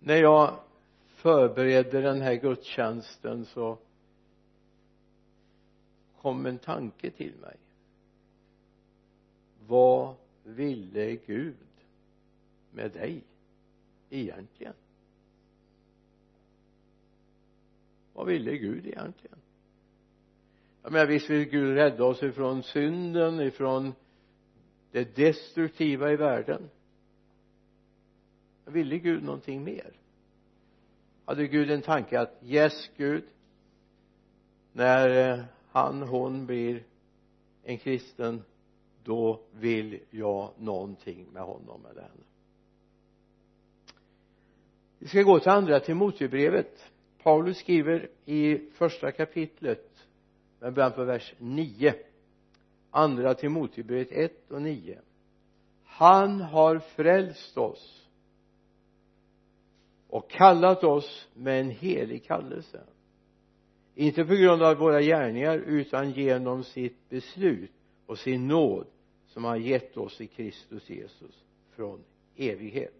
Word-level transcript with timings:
när 0.00 0.16
jag 0.16 0.58
förberedde 1.06 2.00
den 2.00 2.20
här 2.20 2.34
gudstjänsten 2.34 3.44
så 3.44 3.78
kom 6.20 6.46
en 6.46 6.58
tanke 6.58 7.10
till 7.10 7.34
mig. 7.40 7.56
Vad 9.66 10.14
ville 10.44 11.16
Gud 11.16 11.56
med 12.72 12.92
dig 12.92 13.24
egentligen? 14.10 14.74
Vad 18.12 18.26
ville 18.26 18.56
Gud 18.56 18.86
egentligen? 18.86 19.38
Jag 20.82 20.92
menar 20.92 21.06
visst 21.06 21.30
vill 21.30 21.48
Gud 21.48 21.74
rädda 21.74 22.04
oss 22.04 22.22
ifrån 22.22 22.62
synden 22.62 23.40
ifrån 23.40 23.94
det 24.90 25.16
destruktiva 25.16 26.12
i 26.12 26.16
världen 26.16 26.70
ville 28.70 28.98
Gud 28.98 29.22
någonting 29.22 29.64
mer? 29.64 29.92
Hade 31.24 31.46
Gud 31.46 31.70
en 31.70 31.82
tanke 31.82 32.20
att 32.20 32.38
yes 32.42 32.90
Gud 32.96 33.24
när 34.72 35.30
eh, 35.30 35.44
han 35.70 36.02
hon 36.02 36.46
blir 36.46 36.82
en 37.62 37.78
kristen 37.78 38.42
då 39.04 39.40
vill 39.52 40.00
jag 40.10 40.50
någonting 40.58 41.26
med 41.32 41.42
honom 41.42 41.86
eller 41.90 42.02
henne. 42.02 42.24
Vi 44.98 45.08
ska 45.08 45.22
gå 45.22 45.38
till 45.38 45.50
andra 45.50 45.80
Timoteusbrevet. 45.80 46.92
Paulus 47.22 47.58
skriver 47.58 48.08
i 48.24 48.58
första 48.72 49.12
kapitlet 49.12 50.06
med 50.58 50.74
början 50.74 50.92
på 50.92 51.04
vers 51.04 51.34
9 51.38 51.94
andra 52.90 53.34
Timoteusbrevet 53.34 54.12
1 54.12 54.50
och 54.50 54.62
9 54.62 55.00
han 56.00 56.40
har 56.40 56.78
frälst 56.78 57.58
oss 57.58 57.99
och 60.10 60.30
kallat 60.30 60.84
oss 60.84 61.28
med 61.34 61.60
en 61.60 61.70
helig 61.70 62.24
kallelse. 62.24 62.80
Inte 63.94 64.24
på 64.24 64.34
grund 64.34 64.62
av 64.62 64.76
våra 64.76 65.02
gärningar 65.02 65.58
utan 65.58 66.10
genom 66.10 66.64
sitt 66.64 67.08
beslut 67.08 67.70
och 68.06 68.18
sin 68.18 68.48
nåd 68.48 68.86
som 69.26 69.44
han 69.44 69.62
gett 69.62 69.96
oss 69.96 70.20
i 70.20 70.26
Kristus 70.26 70.90
Jesus 70.90 71.44
från 71.76 72.04
evighet. 72.36 72.94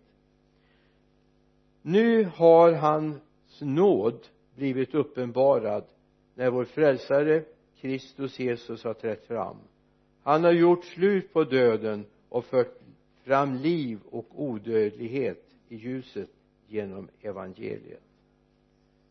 Nu 1.82 2.24
har 2.24 2.72
hans 2.72 3.20
nåd 3.60 4.26
blivit 4.54 4.94
uppenbarad 4.94 5.84
när 6.34 6.50
vår 6.50 6.64
frälsare 6.64 7.44
Kristus 7.80 8.38
Jesus 8.38 8.84
har 8.84 8.94
trätt 8.94 9.26
fram. 9.26 9.56
Han 10.22 10.44
har 10.44 10.52
gjort 10.52 10.84
slut 10.84 11.32
på 11.32 11.44
döden 11.44 12.06
och 12.28 12.44
fört 12.44 12.78
fram 13.24 13.54
liv 13.54 13.98
och 14.10 14.26
odödlighet 14.42 15.44
i 15.68 15.76
ljuset 15.76 16.30
genom 16.70 17.08
evangeliet. 17.20 18.02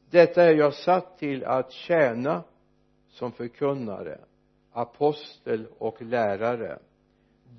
Detta 0.09 0.43
är 0.43 0.55
jag 0.55 0.73
satt 0.73 1.17
till 1.17 1.43
att 1.45 1.71
tjäna 1.71 2.43
som 3.09 3.31
förkunnare 3.31 4.19
apostel 4.71 5.67
och 5.77 6.02
lärare. 6.02 6.80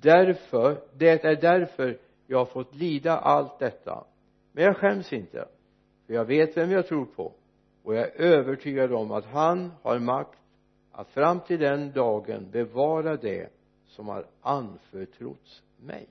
Därför 0.01 0.81
det 0.97 1.25
är 1.25 1.41
därför 1.41 1.99
jag 2.27 2.37
har 2.37 2.45
fått 2.45 2.75
lida 2.75 3.17
allt 3.17 3.59
detta. 3.59 4.05
Men 4.51 4.63
jag 4.63 4.77
skäms 4.77 5.13
inte 5.13 5.47
för 6.05 6.13
jag 6.13 6.25
vet 6.25 6.57
vem 6.57 6.71
jag 6.71 6.87
tror 6.87 7.05
på 7.05 7.33
och 7.83 7.95
jag 7.95 8.05
är 8.05 8.21
övertygad 8.21 8.93
om 8.93 9.11
att 9.11 9.25
han 9.25 9.71
har 9.81 9.99
makt 9.99 10.39
att 10.91 11.09
fram 11.09 11.39
till 11.39 11.59
den 11.59 11.91
dagen 11.91 12.51
bevara 12.51 13.17
det 13.17 13.49
som 13.87 14.07
har 14.07 14.25
anförtrotts 14.41 15.63
mig. 15.77 16.07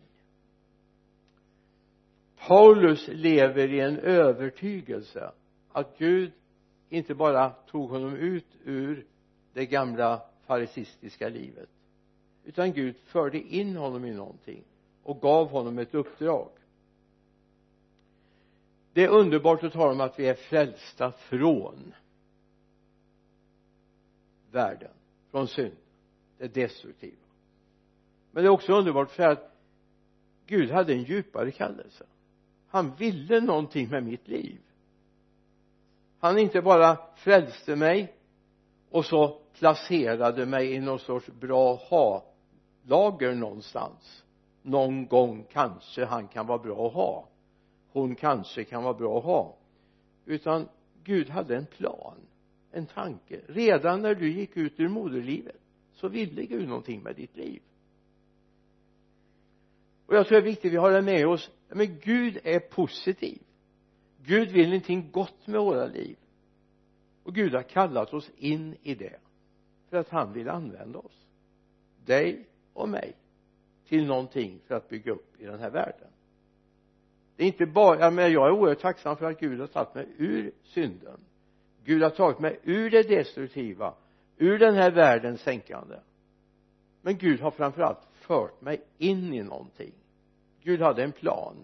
Paulus 2.46 3.08
lever 3.08 3.68
i 3.68 3.80
en 3.80 3.98
övertygelse 3.98 5.32
att 5.72 5.98
Gud 5.98 6.32
inte 6.88 7.14
bara 7.14 7.50
tog 7.50 7.90
honom 7.90 8.16
ut 8.16 8.46
ur 8.64 9.06
det 9.52 9.66
gamla 9.66 10.22
farisistiska 10.46 11.28
livet 11.28 11.68
utan 12.44 12.72
Gud 12.72 12.96
förde 12.96 13.38
in 13.38 13.76
honom 13.76 14.04
i 14.04 14.12
någonting 14.14 14.64
och 15.02 15.20
gav 15.20 15.48
honom 15.48 15.78
ett 15.78 15.94
uppdrag. 15.94 16.48
Det 18.92 19.04
är 19.04 19.08
underbart 19.08 19.64
att 19.64 19.72
tala 19.72 19.92
om 19.92 20.00
att 20.00 20.18
vi 20.18 20.26
är 20.26 20.34
frälsta 20.34 21.12
från 21.12 21.94
världen 24.50 24.92
från 25.30 25.48
synd. 25.48 25.76
Det 26.38 26.54
destruktiva 26.54 27.16
men 28.32 28.42
det 28.42 28.48
är 28.48 28.52
också 28.52 28.72
underbart 28.72 29.10
för 29.10 29.22
att 29.22 29.56
Gud 30.46 30.70
hade 30.70 30.92
en 30.92 31.02
djupare 31.02 31.50
kallelse 31.50 32.06
han 32.70 32.94
ville 32.94 33.40
någonting 33.40 33.88
med 33.88 34.04
mitt 34.04 34.28
liv. 34.28 34.60
Han 36.18 36.38
inte 36.38 36.62
bara 36.62 36.98
frälste 37.16 37.76
mig 37.76 38.14
och 38.90 39.04
så 39.04 39.38
placerade 39.58 40.46
mig 40.46 40.72
i 40.72 40.80
någon 40.80 40.98
sorts 40.98 41.26
bra 41.26 41.74
ha-lager 41.74 43.34
någonstans. 43.34 44.24
Någon 44.62 45.06
gång 45.06 45.46
kanske 45.52 46.04
han 46.04 46.28
kan 46.28 46.46
vara 46.46 46.58
bra 46.58 46.86
att 46.86 46.92
ha. 46.92 47.28
Hon 47.92 48.14
kanske 48.14 48.64
kan 48.64 48.82
vara 48.82 48.94
bra 48.94 49.18
att 49.18 49.24
ha. 49.24 49.56
Utan 50.24 50.68
Gud 51.04 51.28
hade 51.28 51.56
en 51.56 51.66
plan 51.66 52.16
en 52.72 52.86
tanke. 52.86 53.40
Redan 53.46 54.02
när 54.02 54.14
du 54.14 54.32
gick 54.32 54.56
ut 54.56 54.80
ur 54.80 54.88
moderlivet 54.88 55.60
så 55.92 56.08
ville 56.08 56.44
Gud 56.44 56.68
någonting 56.68 57.02
med 57.02 57.16
ditt 57.16 57.36
liv. 57.36 57.62
Och 60.06 60.16
jag 60.16 60.26
tror 60.26 60.40
det 60.40 60.44
är 60.44 60.50
viktigt 60.50 60.68
att 60.68 60.72
vi 60.72 60.76
har 60.76 60.90
det 60.90 61.02
med 61.02 61.26
oss 61.28 61.50
men 61.72 61.98
Gud 61.98 62.38
är 62.44 62.60
positiv. 62.60 63.42
Gud 64.22 64.48
vill 64.48 64.68
någonting 64.68 65.10
gott 65.12 65.46
med 65.46 65.60
våra 65.60 65.86
liv. 65.86 66.16
Och 67.22 67.34
Gud 67.34 67.54
har 67.54 67.62
kallat 67.62 68.14
oss 68.14 68.30
in 68.36 68.76
i 68.82 68.94
det 68.94 69.16
för 69.90 69.96
att 69.96 70.08
han 70.08 70.32
vill 70.32 70.48
använda 70.48 70.98
oss. 70.98 71.26
Dig 72.04 72.48
och 72.72 72.88
mig 72.88 73.16
till 73.88 74.06
någonting 74.06 74.60
för 74.66 74.74
att 74.74 74.88
bygga 74.88 75.12
upp 75.12 75.40
i 75.40 75.44
den 75.44 75.58
här 75.58 75.70
världen. 75.70 76.08
Det 77.36 77.42
är 77.42 77.46
inte 77.46 77.66
bara, 77.66 78.10
men 78.10 78.32
jag 78.32 78.46
är 78.46 78.52
oerhört 78.52 78.80
tacksam 78.80 79.16
för 79.16 79.30
att 79.30 79.40
Gud 79.40 79.60
har 79.60 79.66
tagit 79.66 79.94
mig 79.94 80.08
ur 80.16 80.52
synden. 80.62 81.20
Gud 81.84 82.02
har 82.02 82.10
tagit 82.10 82.38
mig 82.38 82.60
ur 82.62 82.90
det 82.90 83.02
destruktiva 83.02 83.94
ur 84.36 84.58
den 84.58 84.74
här 84.74 84.90
världens 84.90 85.40
sänkande. 85.40 85.96
Men 87.02 87.18
Gud 87.18 87.40
har 87.40 87.50
framförallt 87.50 88.08
fört 88.12 88.60
mig 88.60 88.82
in 88.98 89.34
i 89.34 89.42
någonting. 89.42 89.92
Gud 90.62 90.80
hade 90.80 91.02
en 91.02 91.12
plan. 91.12 91.56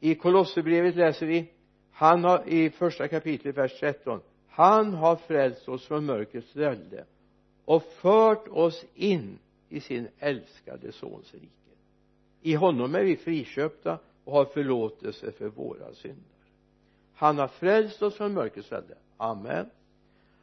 I 0.00 0.14
Kolosserbrevet 0.14 0.96
läser 0.96 1.26
vi 1.26 1.52
han 1.92 2.24
har 2.24 2.48
i 2.48 2.70
första 2.70 3.08
kapitlet 3.08 3.56
vers 3.56 3.80
13 3.80 4.20
han 4.56 4.94
har 4.94 5.16
frälst 5.16 5.68
oss 5.68 5.86
från 5.86 6.04
mörkrets 6.04 6.56
välde 6.56 7.04
och 7.64 7.82
fört 7.82 8.48
oss 8.48 8.84
in 8.94 9.38
i 9.68 9.80
sin 9.80 10.08
älskade 10.18 10.92
sons 10.92 11.34
rike. 11.34 11.46
I 12.42 12.54
honom 12.54 12.94
är 12.94 13.04
vi 13.04 13.16
friköpta 13.16 13.98
och 14.24 14.32
har 14.32 14.44
förlåtelse 14.44 15.32
för 15.32 15.48
våra 15.48 15.94
synder. 15.94 16.24
Han 17.14 17.38
har 17.38 17.48
frälst 17.48 18.02
oss 18.02 18.14
från 18.16 18.34
mörkrets 18.34 18.72
välde 18.72 18.94
amen. 19.16 19.70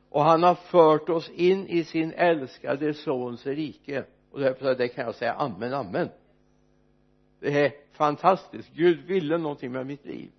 Och 0.09 0.23
han 0.23 0.43
har 0.43 0.55
fört 0.55 1.09
oss 1.09 1.29
in 1.29 1.67
i 1.67 1.83
sin 1.83 2.11
älskade 2.11 2.93
sons 2.93 3.45
rike 3.45 4.05
och 4.33 4.39
det 4.39 4.87
kan 4.87 5.05
jag 5.05 5.15
säga 5.15 5.33
amen 5.33 5.73
amen. 5.73 6.09
Det 7.39 7.65
är 7.65 7.71
fantastiskt. 7.91 8.73
Gud 8.73 9.05
ville 9.05 9.37
någonting 9.37 9.71
med 9.71 9.87
mitt 9.87 10.05
liv. 10.05 10.31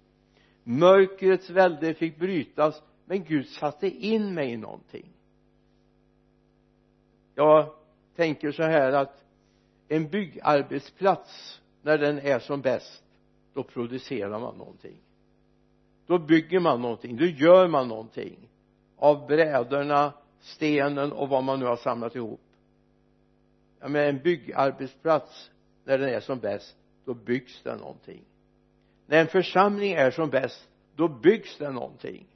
Mörkrets 0.65 1.51
välde 1.51 1.95
fick 1.95 2.19
brytas 2.19 2.83
men 3.05 3.25
Gud 3.25 3.49
satte 3.49 3.89
in 3.89 4.35
mig 4.35 4.53
i 4.53 4.57
någonting. 4.57 5.09
Jag 7.35 7.67
tänker 8.17 8.53
så 8.53 8.63
här 8.63 8.93
att 8.93 9.25
en 9.89 10.09
byggarbetsplats 10.09 11.61
när 11.83 11.99
den 11.99 12.19
är 12.19 12.39
som 12.39 12.61
bäst 12.61 13.05
då 13.53 13.63
producerar 13.63 14.41
man 14.41 14.57
någonting. 14.57 14.97
Då 16.07 16.19
bygger 16.19 16.61
man 16.61 16.83
någonting 16.83 17.17
då 17.17 17.25
gör 17.25 17.69
man 17.69 17.89
någonting. 17.89 18.49
Av 18.97 19.27
brädorna 19.27 20.13
stenen 20.41 21.13
och 21.13 21.29
vad 21.29 21.45
man 21.45 21.61
nu 21.61 21.67
har 21.67 21.77
samlat 21.77 22.17
ihop 22.17 22.44
jag 23.85 23.91
menar 23.91 24.07
en 24.07 24.19
byggarbetsplats 24.19 25.51
när 25.85 25.99
den 25.99 26.09
är 26.09 26.21
som 26.21 26.39
bäst 26.39 26.77
då 27.05 27.15
byggs 27.15 27.63
det 27.63 27.77
någonting. 27.77 28.25
När 29.07 29.21
en 29.21 29.27
församling 29.27 29.93
är 29.93 30.11
som 30.11 30.31
bäst 30.31 30.69
då 30.97 31.09
byggs 31.09 31.59
det 31.59 31.71
någonting. 31.71 32.27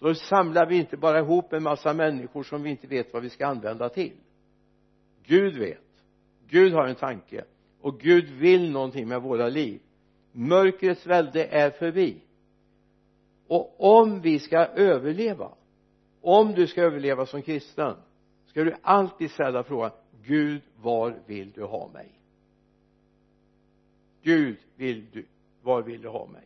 Då 0.00 0.14
samlar 0.14 0.66
vi 0.66 0.76
inte 0.76 0.96
bara 0.96 1.18
ihop 1.18 1.52
en 1.52 1.62
massa 1.62 1.94
människor 1.94 2.42
som 2.42 2.62
vi 2.62 2.70
inte 2.70 2.86
vet 2.86 3.12
vad 3.12 3.22
vi 3.22 3.30
ska 3.30 3.46
använda 3.46 3.88
till. 3.88 4.12
Gud 5.22 5.56
vet. 5.56 6.04
Gud 6.48 6.72
har 6.72 6.86
en 6.86 6.94
tanke 6.94 7.44
och 7.80 8.00
Gud 8.00 8.30
vill 8.30 8.70
någonting 8.70 9.08
med 9.08 9.22
våra 9.22 9.48
liv. 9.48 9.80
Mörkrets 10.32 11.06
välde 11.06 11.44
är 11.44 11.70
förbi. 11.70 12.22
Och 13.48 14.00
om 14.00 14.20
vi 14.20 14.38
ska 14.38 14.58
överleva 14.58 15.52
om 16.20 16.54
du 16.54 16.66
ska 16.66 16.82
överleva 16.82 17.26
som 17.26 17.42
kristen 17.42 17.96
ska 18.46 18.64
du 18.64 18.74
alltid 18.82 19.30
ställa 19.30 19.62
frågan 19.64 19.90
Gud 20.28 20.62
var 20.76 21.14
vill 21.26 21.50
du 21.50 21.64
ha 21.64 21.88
mig? 21.88 22.08
Gud 24.22 24.56
vill 24.76 25.10
du 25.12 25.26
var 25.62 25.82
vill 25.82 26.02
du 26.02 26.08
ha 26.08 26.26
mig? 26.26 26.44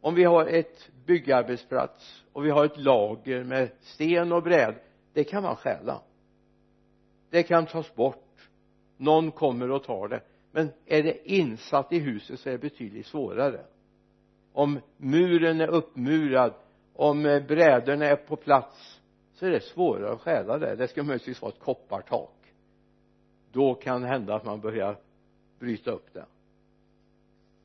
Om 0.00 0.14
vi 0.14 0.24
har 0.24 0.46
ett 0.46 0.90
byggarbetsplats 1.06 2.24
och 2.32 2.44
vi 2.44 2.50
har 2.50 2.64
ett 2.64 2.78
lager 2.78 3.44
med 3.44 3.70
sten 3.80 4.32
och 4.32 4.42
bräd 4.42 4.74
det 5.12 5.24
kan 5.24 5.42
man 5.42 5.56
stjäla. 5.56 6.02
Det 7.30 7.42
kan 7.42 7.66
tas 7.66 7.94
bort. 7.94 8.50
Någon 8.96 9.30
kommer 9.30 9.70
och 9.70 9.84
tar 9.84 10.08
det. 10.08 10.20
Men 10.52 10.68
är 10.86 11.02
det 11.02 11.30
insatt 11.32 11.92
i 11.92 11.98
huset 11.98 12.40
så 12.40 12.48
är 12.48 12.52
det 12.52 12.58
betydligt 12.58 13.06
svårare. 13.06 13.60
Om 14.52 14.80
muren 14.96 15.60
är 15.60 15.68
uppmurad 15.68 16.52
om 16.92 17.22
brädorna 17.48 18.06
är 18.06 18.16
på 18.16 18.36
plats 18.36 19.00
så 19.32 19.46
är 19.46 19.50
det 19.50 19.60
svårare 19.60 20.12
att 20.12 20.20
stjäla 20.20 20.58
det. 20.58 20.76
Det 20.76 20.88
ska 20.88 21.02
möjligtvis 21.02 21.42
vara 21.42 21.52
ett 21.52 21.60
koppartak 21.60 22.35
då 23.52 23.74
kan 23.74 24.02
det 24.02 24.08
hända 24.08 24.34
att 24.34 24.44
man 24.44 24.60
börjar 24.60 24.98
bryta 25.58 25.90
upp 25.90 26.12
det 26.12 26.26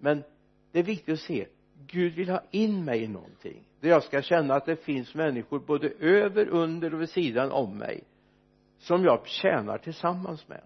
men 0.01 0.23
det 0.71 0.79
är 0.79 0.83
viktigt 0.83 1.13
att 1.13 1.19
se 1.19 1.47
Gud 1.87 2.13
vill 2.13 2.29
ha 2.29 2.43
in 2.51 2.85
mig 2.85 3.03
i 3.03 3.07
någonting. 3.07 3.63
Där 3.79 3.89
jag 3.89 4.03
ska 4.03 4.21
känna 4.21 4.53
att 4.53 4.65
det 4.65 4.75
finns 4.75 5.15
människor 5.15 5.59
både 5.59 5.89
över, 5.89 6.47
under 6.47 6.93
och 6.93 7.01
vid 7.01 7.09
sidan 7.09 7.51
om 7.51 7.77
mig 7.77 8.03
som 8.77 9.03
jag 9.03 9.27
tjänar 9.27 9.77
tillsammans 9.77 10.47
med. 10.47 10.61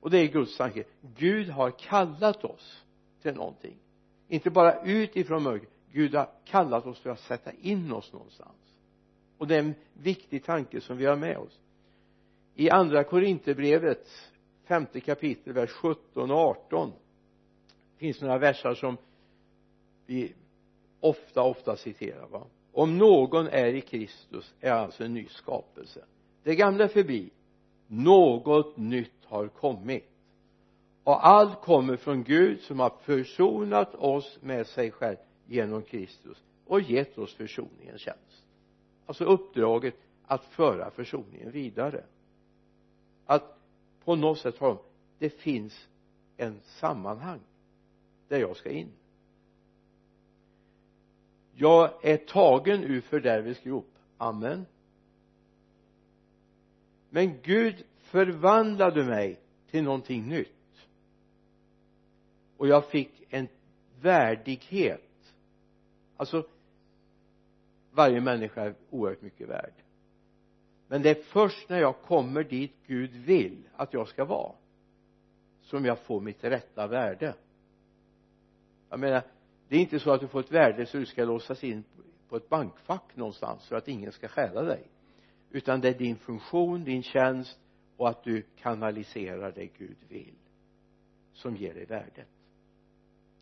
Och 0.00 0.10
det 0.10 0.18
är 0.18 0.26
Guds 0.26 0.56
tanke. 0.56 0.84
Gud 1.16 1.48
har 1.48 1.70
kallat 1.70 2.44
oss 2.44 2.84
till 3.22 3.34
någonting. 3.34 3.76
Inte 4.28 4.50
bara 4.50 4.82
utifrån 4.84 5.42
mörkret. 5.42 5.70
Gud 5.92 6.14
har 6.14 6.30
kallat 6.44 6.86
oss 6.86 6.98
för 6.98 7.10
att 7.10 7.20
sätta 7.20 7.52
in 7.52 7.92
oss 7.92 8.12
någonstans. 8.12 8.74
Och 9.38 9.46
det 9.46 9.54
är 9.54 9.58
en 9.58 9.74
viktig 9.92 10.44
tanke 10.44 10.80
som 10.80 10.96
vi 10.96 11.06
har 11.06 11.16
med 11.16 11.38
oss. 11.38 11.60
I 12.54 12.70
andra 12.70 13.04
korinterbrevet 13.04 14.06
femte 14.66 15.00
kapitel 15.00 15.52
vers 15.52 15.70
17 15.70 16.30
och 16.30 16.38
18 16.38 16.92
Det 17.92 17.98
finns 17.98 18.20
några 18.20 18.38
versar 18.38 18.74
som 18.74 18.96
vi 20.06 20.34
ofta 21.00 21.42
ofta 21.42 21.76
citerar 21.76 22.26
va? 22.26 22.46
Om 22.72 22.98
någon 22.98 23.46
är 23.46 23.74
i 23.74 23.80
Kristus 23.80 24.54
är 24.60 24.70
alltså 24.70 25.04
en 25.04 25.14
ny 25.14 25.26
skapelse. 25.28 26.04
Det 26.42 26.54
gamla 26.54 26.84
är 26.84 26.88
förbi. 26.88 27.30
Något 27.86 28.76
nytt 28.76 29.24
har 29.24 29.48
kommit. 29.48 30.10
Och 31.04 31.26
allt 31.26 31.60
kommer 31.60 31.96
från 31.96 32.24
Gud 32.24 32.60
som 32.60 32.80
har 32.80 32.90
försonat 32.90 33.94
oss 33.94 34.38
med 34.42 34.66
sig 34.66 34.90
själv 34.90 35.16
genom 35.46 35.82
Kristus 35.82 36.42
och 36.66 36.80
gett 36.80 37.18
oss 37.18 37.34
försoningens 37.34 38.00
tjänst. 38.00 38.44
Alltså 39.06 39.24
uppdraget 39.24 39.94
att 40.26 40.44
föra 40.44 40.90
försoningen 40.90 41.50
vidare. 41.50 42.04
Att 43.26 43.58
på 44.06 44.16
något 44.16 44.38
sätt 44.38 44.58
ha 44.58 44.82
det 45.18 45.30
finns 45.30 45.88
en 46.36 46.60
sammanhang 46.64 47.40
där 48.28 48.40
jag 48.40 48.56
ska 48.56 48.70
in. 48.70 48.92
Jag 51.54 52.04
är 52.04 52.16
tagen 52.16 52.84
ur 52.84 53.00
fördärvets 53.00 53.60
grop. 53.60 53.88
Amen. 54.18 54.66
Men 57.10 57.40
Gud 57.42 57.84
förvandlade 57.98 59.04
mig 59.04 59.40
till 59.70 59.84
någonting 59.84 60.28
nytt. 60.28 60.88
Och 62.56 62.68
jag 62.68 62.90
fick 62.90 63.22
en 63.30 63.48
värdighet. 64.00 65.34
Alltså 66.16 66.46
varje 67.90 68.20
människa 68.20 68.62
är 68.62 68.74
oerhört 68.90 69.22
mycket 69.22 69.48
värd 69.48 69.72
men 70.88 71.02
det 71.02 71.10
är 71.10 71.22
först 71.22 71.68
när 71.68 71.80
jag 71.80 72.02
kommer 72.02 72.44
dit 72.44 72.74
Gud 72.86 73.10
vill 73.10 73.68
att 73.76 73.94
jag 73.94 74.08
ska 74.08 74.24
vara 74.24 74.52
som 75.62 75.84
jag 75.84 75.98
får 75.98 76.20
mitt 76.20 76.44
rätta 76.44 76.86
värde. 76.86 77.34
Jag 78.88 79.00
menar 79.00 79.22
det 79.68 79.76
är 79.76 79.80
inte 79.80 80.00
så 80.00 80.10
att 80.10 80.20
du 80.20 80.28
får 80.28 80.40
ett 80.40 80.52
värde 80.52 80.86
så 80.86 80.98
du 80.98 81.06
ska 81.06 81.24
låsas 81.24 81.64
in 81.64 81.84
på 82.28 82.36
ett 82.36 82.48
bankfack 82.48 83.16
någonstans 83.16 83.68
för 83.68 83.76
att 83.76 83.88
ingen 83.88 84.12
ska 84.12 84.28
stjäla 84.28 84.62
dig. 84.62 84.86
Utan 85.50 85.80
det 85.80 85.88
är 85.88 85.98
din 85.98 86.16
funktion, 86.16 86.84
din 86.84 87.02
tjänst 87.02 87.58
och 87.96 88.08
att 88.08 88.24
du 88.24 88.42
kanaliserar 88.56 89.52
det 89.52 89.66
Gud 89.66 89.96
vill 90.08 90.34
som 91.32 91.56
ger 91.56 91.74
dig 91.74 91.84
värdet. 91.84 92.28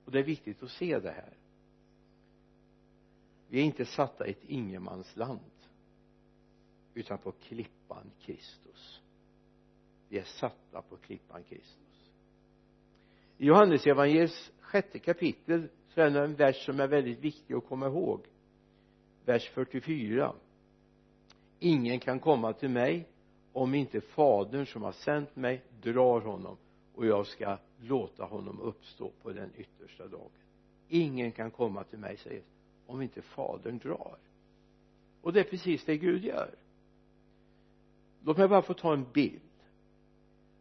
Och 0.05 0.13
det 0.13 0.19
är 0.19 0.23
viktigt 0.23 0.63
att 0.63 0.71
se 0.71 0.99
det 0.99 1.11
här. 1.11 1.33
Vi 3.49 3.61
är 3.61 3.65
inte 3.65 3.85
satta 3.85 4.27
i 4.27 4.31
ett 4.31 4.45
ingenmansland 4.45 5.41
utan 6.95 7.19
på 7.19 7.33
klippan 7.33 8.11
Kristus. 8.21 9.01
Vi 10.09 10.19
är 10.19 10.25
satta 10.25 10.83
på 10.83 10.97
klippan 10.97 11.43
Kristus. 11.43 12.11
I 13.39 13.47
Johannes 13.47 13.87
evangeliets 13.87 14.53
sjätte 14.61 14.99
kapitel 14.99 15.69
så 15.89 16.01
är 16.01 16.11
det 16.11 16.25
en 16.25 16.35
vers 16.35 16.65
som 16.67 16.81
är 16.81 16.89
väldigt 16.89 17.19
viktig 17.19 17.55
att 17.55 17.67
komma 17.67 17.87
ihåg. 17.87 18.21
Vers 19.25 19.49
44 19.49 20.35
ingen 21.65 22.01
kan 22.01 22.21
komma 22.21 22.53
till 22.53 22.69
mig 22.69 23.09
om 23.53 23.75
inte 23.75 24.01
fadern 24.01 24.67
som 24.67 24.83
har 24.83 24.93
sänt 24.93 25.37
mig 25.37 25.63
drar 25.83 26.21
honom 26.21 26.57
och 26.95 27.07
jag 27.07 27.27
ska 27.27 27.59
låta 27.81 28.25
honom 28.25 28.61
uppstå 28.61 29.13
på 29.23 29.33
den 29.33 29.51
yttersta 29.57 30.07
dagen. 30.07 30.31
Ingen 30.89 31.33
kan 31.33 31.51
komma 31.51 31.85
till 31.85 31.99
mig 31.99 32.17
säger 32.17 32.43
om 32.87 33.03
inte 33.03 33.23
fadern 33.23 33.79
drar. 33.79 34.19
Och 35.23 35.33
det 35.33 35.41
är 35.41 35.45
precis 35.45 35.85
det 35.85 35.97
Gud 35.97 36.25
gör 36.25 36.55
låt 38.25 38.37
mig 38.39 38.49
bara 38.49 38.63
få 38.63 38.75
ta 38.75 38.93
en 38.93 39.07
bild 39.13 39.41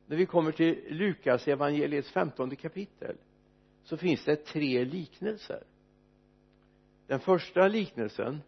när 0.06 0.18
vi 0.18 0.26
kommer 0.26 0.52
till 0.52 0.84
Lukas 0.90 1.48
evangeliets 1.48 2.12
femtonde 2.12 2.56
kapitel 2.56 3.18
så 3.84 3.98
finns 3.98 4.26
det 4.26 4.36
tre 4.36 4.86
liknelser. 4.86 5.64
Den 7.08 7.20
första 7.20 7.68
liknelsen 7.68 8.42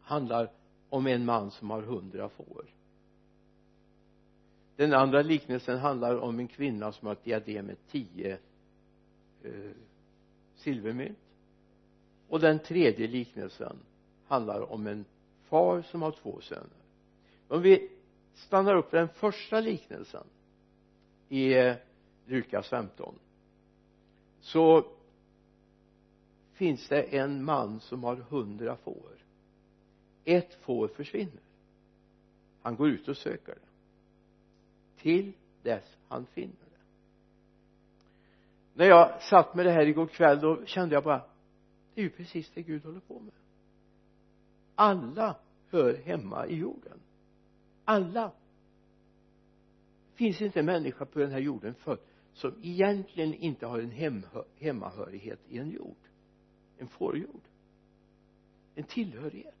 handlar 0.00 0.50
om 0.88 1.06
en 1.06 1.24
man 1.24 1.50
som 1.50 1.70
har 1.70 1.82
hundra 1.82 2.28
får. 2.28 2.66
Den 4.76 4.92
andra 4.92 5.22
liknelsen 5.22 5.78
handlar 5.78 6.16
om 6.16 6.38
en 6.38 6.48
kvinna 6.48 6.92
som 6.92 7.06
har 7.06 7.12
ett 7.12 7.24
diadem 7.24 7.66
med 7.66 7.76
tio 7.90 8.38
eh, 9.42 9.70
silvermynt. 10.54 11.18
Och 12.28 12.40
den 12.40 12.58
tredje 12.58 13.06
liknelsen 13.06 13.76
handlar 14.26 14.72
om 14.72 14.86
en 14.86 15.04
far 15.42 15.82
som 15.82 16.02
har 16.02 16.10
två 16.10 16.40
söner. 16.40 16.82
Om 17.48 17.62
vi 17.62 17.93
stannar 18.34 18.74
upp 18.76 18.90
den 18.90 19.08
första 19.08 19.60
liknelsen 19.60 20.26
i 21.28 21.54
Lukas 22.26 22.68
15 22.68 23.18
så 24.40 24.86
finns 26.52 26.88
det 26.88 27.02
en 27.02 27.44
man 27.44 27.80
som 27.80 28.04
har 28.04 28.16
hundra 28.16 28.76
får. 28.76 29.12
Ett 30.24 30.54
får 30.54 30.88
försvinner. 30.88 31.42
Han 32.62 32.76
går 32.76 32.88
ut 32.88 33.08
och 33.08 33.16
söker 33.16 33.54
det. 33.54 33.60
Till 35.02 35.32
dess 35.62 35.96
han 36.08 36.26
finner 36.26 36.48
det. 36.48 36.80
När 38.74 38.86
jag 38.86 39.22
satt 39.22 39.54
med 39.54 39.66
det 39.66 39.72
här 39.72 39.86
igår 39.86 40.06
kväll 40.06 40.40
då 40.40 40.66
kände 40.66 40.94
jag 40.94 41.04
bara 41.04 41.22
det 41.94 42.00
är 42.00 42.04
ju 42.04 42.10
precis 42.10 42.50
det 42.54 42.62
Gud 42.62 42.84
håller 42.84 43.00
på 43.00 43.20
med. 43.20 43.32
Alla 44.74 45.36
hör 45.70 45.94
hemma 45.94 46.46
i 46.46 46.56
jorden 46.56 47.00
alla. 47.84 48.32
Det 50.10 50.16
finns 50.16 50.42
inte 50.42 50.60
en 50.60 50.66
människa 50.66 51.04
på 51.04 51.18
den 51.18 51.30
här 51.30 51.38
jorden 51.38 51.74
född 51.74 51.98
som 52.32 52.54
egentligen 52.62 53.34
inte 53.34 53.66
har 53.66 53.78
en 53.78 54.24
hemmahörighet 54.58 55.40
i 55.48 55.58
en 55.58 55.70
jord 55.70 55.96
en 56.78 56.88
fårjord 56.88 57.42
en 58.74 58.84
tillhörighet? 58.84 59.54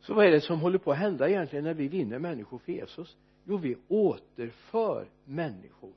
Så 0.00 0.14
vad 0.14 0.26
är 0.26 0.30
det 0.30 0.40
som 0.40 0.60
håller 0.60 0.78
på 0.78 0.92
att 0.92 0.98
hända 0.98 1.28
egentligen 1.28 1.64
när 1.64 1.74
vi 1.74 1.88
vinner 1.88 2.18
människor 2.18 2.58
för 2.58 2.72
Jesus? 2.72 3.16
Jo 3.44 3.56
vi 3.56 3.76
återför 3.88 5.08
människor 5.24 5.94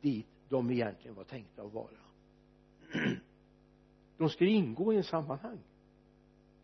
dit 0.00 0.26
de 0.48 0.70
egentligen 0.70 1.14
var 1.14 1.24
tänkta 1.24 1.62
att 1.62 1.72
vara. 1.72 1.88
De 4.16 4.28
skulle 4.28 4.50
ingå 4.50 4.92
i 4.92 4.96
en 4.96 5.04
sammanhang. 5.04 5.58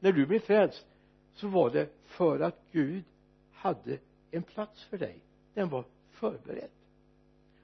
När 0.00 0.12
du 0.12 0.26
blir 0.26 0.38
frälst 0.38 0.86
så 1.38 1.48
var 1.48 1.70
det 1.70 1.88
för 2.04 2.40
att 2.40 2.62
Gud 2.72 3.04
hade 3.52 3.98
en 4.30 4.42
plats 4.42 4.84
för 4.84 4.98
dig. 4.98 5.18
Den 5.54 5.68
var 5.68 5.84
förberedd. 6.10 6.70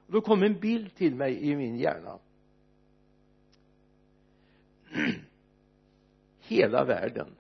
Och 0.07 0.13
då 0.13 0.21
kom 0.21 0.43
en 0.43 0.61
bild 0.61 0.95
till 0.95 1.15
mig 1.15 1.51
i 1.51 1.57
min 1.57 1.77
hjärna. 1.77 2.19
Hela 6.41 6.85
världen 6.85 7.37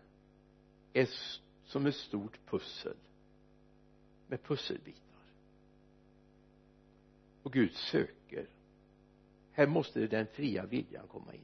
är 0.92 1.08
som 1.64 1.86
ett 1.86 1.94
stort 1.94 2.38
pussel 2.46 2.96
med 4.26 4.42
pusselbitar. 4.42 5.00
Och 7.42 7.52
Gud 7.52 7.72
söker. 7.72 8.48
Här 9.52 9.66
måste 9.66 10.06
den 10.06 10.26
fria 10.26 10.66
viljan 10.66 11.06
komma 11.08 11.34
in. 11.34 11.40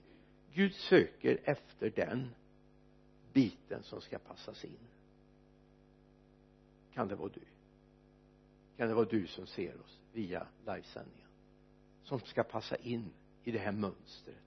Gud 0.53 0.75
söker 0.75 1.41
efter 1.45 1.91
den 1.91 2.35
biten 3.33 3.83
som 3.83 4.01
ska 4.01 4.19
passas 4.19 4.65
in. 4.65 4.79
Kan 6.95 7.09
det 7.09 7.15
vara 7.15 7.29
du? 7.29 7.41
Kan 8.77 8.89
det 8.89 8.95
vara 8.95 9.09
du 9.09 9.27
som 9.27 9.47
ser 9.47 9.81
oss 9.81 10.01
via 10.13 10.47
livesändningen? 10.67 11.29
Som 12.05 12.21
ska 12.21 12.43
passa 12.43 12.77
in 12.77 13.13
i 13.45 13.51
det 13.51 13.59
här 13.59 13.73
mönstret? 13.73 14.43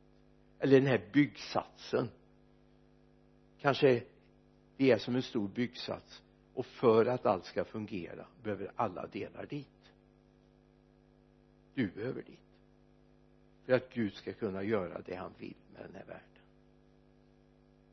Eller 0.60 0.80
den 0.80 0.88
här 0.88 1.10
byggsatsen? 1.14 2.10
Kanske 3.60 4.04
vi 4.78 4.92
är 4.92 4.98
som 4.98 5.16
en 5.16 5.24
stor 5.24 5.48
byggsats 5.48 6.24
och 6.54 6.66
för 6.66 7.06
att 7.06 7.26
allt 7.26 7.46
ska 7.46 7.66
fungera 7.66 8.28
behöver 8.44 8.72
alla 8.76 9.08
delar 9.08 9.46
dit. 9.46 9.68
Du 11.74 11.88
behöver 11.88 12.22
dit. 12.22 12.40
För 13.66 13.74
att 13.74 13.94
Gud 13.94 14.14
ska 14.14 14.34
kunna 14.34 14.64
göra 14.64 15.02
det 15.02 15.16
han 15.16 15.34
vill 15.38 15.56
med 15.74 15.86
den 15.86 15.96
här 15.96 16.06
världen 16.06 16.33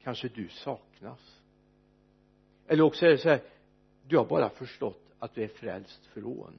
kanske 0.02 0.28
du 0.28 0.48
saknas. 0.48 1.40
Eller 2.66 2.82
också 2.82 3.06
är 3.06 3.10
det 3.10 3.18
så 3.18 3.28
här 3.28 3.40
du 4.08 4.16
har 4.18 4.24
bara 4.24 4.50
förstått 4.50 5.02
att 5.18 5.34
du 5.34 5.42
är 5.42 5.48
frälst 5.48 6.06
från 6.06 6.54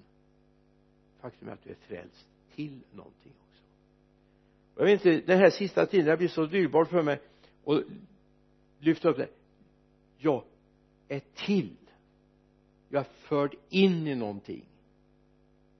faktum 1.21 1.47
är 1.47 1.53
att 1.53 1.63
du 1.63 1.69
är 1.69 1.75
frälst 1.75 2.27
till 2.55 2.79
någonting 2.93 3.31
också. 3.49 3.63
Och 4.75 4.81
jag 4.81 4.85
vet 4.85 5.05
inte 5.05 5.27
den 5.27 5.39
här 5.39 5.49
sista 5.49 5.85
tiden 5.85 6.05
det 6.05 6.11
har 6.11 6.17
blivit 6.17 6.33
så 6.33 6.45
dyrbart 6.45 6.89
för 6.89 7.03
mig 7.03 7.21
att 7.65 7.83
lyfta 8.79 9.09
upp 9.09 9.17
det. 9.17 9.29
Jag 10.17 10.43
är 11.07 11.21
till. 11.33 11.75
Jag 12.89 12.99
är 12.99 13.09
förd 13.11 13.55
in 13.69 14.07
i 14.07 14.15
någonting. 14.15 14.65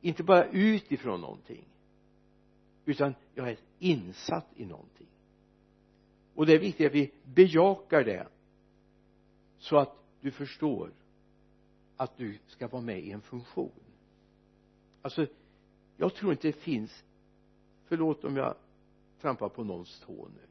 Inte 0.01 0.23
bara 0.23 0.45
utifrån 0.45 1.21
någonting 1.21 1.65
utan 2.85 3.15
jag 3.35 3.49
är 3.49 3.57
insatt 3.79 4.47
i 4.55 4.65
någonting 4.65 5.07
och 6.35 6.45
det 6.45 6.53
är 6.53 6.59
viktigt 6.59 6.88
att 6.88 6.93
vi 6.93 7.11
bejakar 7.23 8.03
det 8.03 8.27
så 9.57 9.77
att 9.77 9.95
du 10.21 10.31
förstår 10.31 10.91
att 11.97 12.17
du 12.17 12.38
ska 12.47 12.67
vara 12.67 12.81
med 12.81 13.00
i 13.00 13.11
en 13.11 13.21
funktion. 13.21 13.71
Alltså 15.01 15.27
jag 15.97 16.13
tror 16.15 16.31
inte 16.31 16.47
det 16.47 16.53
finns 16.53 17.03
förlåt 17.85 18.23
om 18.23 18.38
jag 18.38 18.55
trampar 19.21 19.50
på 19.50 19.63
någons 19.63 20.00
tå 20.00 20.27
nu 20.35 20.47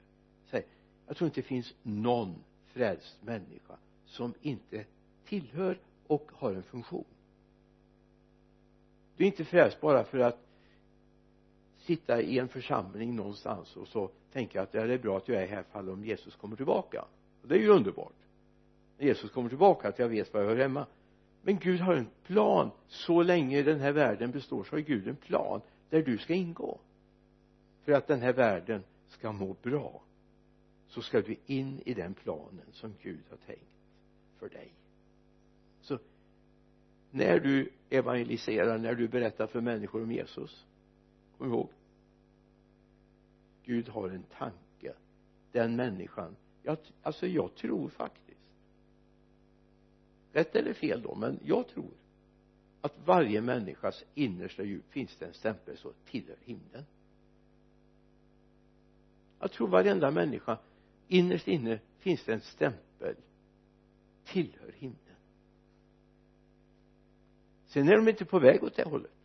säg 0.51 0.67
jag 1.07 1.17
tror 1.17 1.27
inte 1.27 1.41
det 1.41 1.47
finns 1.47 1.75
någon 1.83 2.35
frälst 2.67 3.23
människa 3.23 3.79
som 4.05 4.35
inte 4.43 4.85
tillhör 5.25 5.79
och 6.07 6.31
har 6.35 6.53
en 6.53 6.63
funktion. 6.63 7.05
Du 9.17 9.25
är 9.25 9.27
inte 9.27 9.45
frälst 9.45 9.81
bara 9.81 10.05
för 10.05 10.19
att 10.19 10.47
sitta 11.79 12.23
i 12.23 12.39
en 12.39 12.49
församling 12.49 13.17
någonstans 13.17 13.77
och 13.77 13.89
så 13.89 14.11
tänka 14.33 14.63
att 14.63 14.75
ja, 14.75 14.87
det 14.87 14.95
är 14.95 14.99
bra 14.99 15.17
att 15.17 15.29
jag 15.29 15.43
är 15.43 15.47
här 15.47 15.63
fall 15.63 15.89
om 15.89 16.05
Jesus 16.05 16.37
kommer 16.37 16.57
tillbaka. 16.57 17.05
Och 17.43 17.49
det 17.49 17.55
är 17.55 17.59
ju 17.59 17.69
underbart. 17.69 18.15
När 18.99 19.07
Jesus 19.07 19.31
kommer 19.31 19.49
tillbaka 19.49 19.89
att 19.89 19.99
jag 19.99 20.09
vet 20.09 20.35
var 20.35 20.41
jag 20.41 20.49
hör 20.49 20.57
hemma. 20.57 20.87
Men 21.43 21.59
Gud 21.59 21.81
har 21.81 21.95
en 21.95 22.09
plan. 22.27 22.71
Så 22.87 23.23
länge 23.23 23.63
den 23.63 23.81
här 23.81 23.93
världen 23.93 24.31
består 24.31 24.65
så 24.65 24.77
har 24.77 24.81
Gud 24.81 25.09
en 25.09 25.17
plan 25.17 25.61
där 25.91 26.03
du 26.03 26.19
ska 26.19 26.35
ingå. 26.35 26.81
För 27.85 27.93
att 27.93 28.07
den 28.07 28.21
här 28.21 28.33
världen 28.33 28.83
ska 29.09 29.33
må 29.33 29.57
bra 29.63 30.03
så 30.89 31.03
ska 31.03 31.21
du 31.21 31.37
in 31.47 31.83
i 31.87 31.95
den 31.95 32.15
planen 32.15 32.67
som 32.73 32.95
Gud 33.03 33.25
har 33.31 33.37
tänkt 33.37 33.71
för 34.39 34.49
dig. 34.49 34.73
Så 35.81 35.99
när 37.11 37.41
du 37.41 37.73
evangeliserar 37.91 38.79
när 38.79 38.95
du 38.95 39.09
berättar 39.09 39.47
för 39.47 39.61
människor 39.61 40.03
om 40.03 40.13
Jesus 40.13 40.67
kom 41.39 41.49
ihåg 41.49 41.71
Gud 43.71 43.89
har 43.89 44.09
en 44.09 44.23
tanke. 44.23 44.95
Den 45.53 45.77
människan 45.77 46.37
jag, 46.63 46.79
alltså 47.03 47.27
jag 47.27 47.55
tror 47.55 47.89
faktiskt. 47.89 48.41
Rätt 50.33 50.57
eller 50.57 50.73
fel 50.73 51.03
då 51.03 51.15
men 51.15 51.39
jag 51.45 51.69
tror 51.69 51.91
att 52.81 52.99
varje 53.05 53.41
människas 53.41 54.05
innersta 54.15 54.63
djup 54.63 54.93
finns 54.93 55.17
det 55.17 55.27
en 55.27 55.35
stämpel 55.35 55.77
så 55.77 55.93
tillhör 56.05 56.37
himlen. 56.45 56.85
Jag 59.41 59.53
tror 59.53 59.69
varenda 59.69 60.11
människa 60.11 60.59
innerst 61.09 61.49
inne 61.49 61.79
finns 61.99 62.25
det 62.25 62.33
en 62.33 62.41
stämpel 62.41 63.15
tillhör 64.25 64.73
himlen. 64.73 65.17
Sen 67.67 67.89
är 67.89 67.97
de 67.97 68.09
inte 68.09 68.25
på 68.25 68.39
väg 68.39 68.63
åt 68.65 68.77
det 68.77 68.85
hållet 68.85 69.20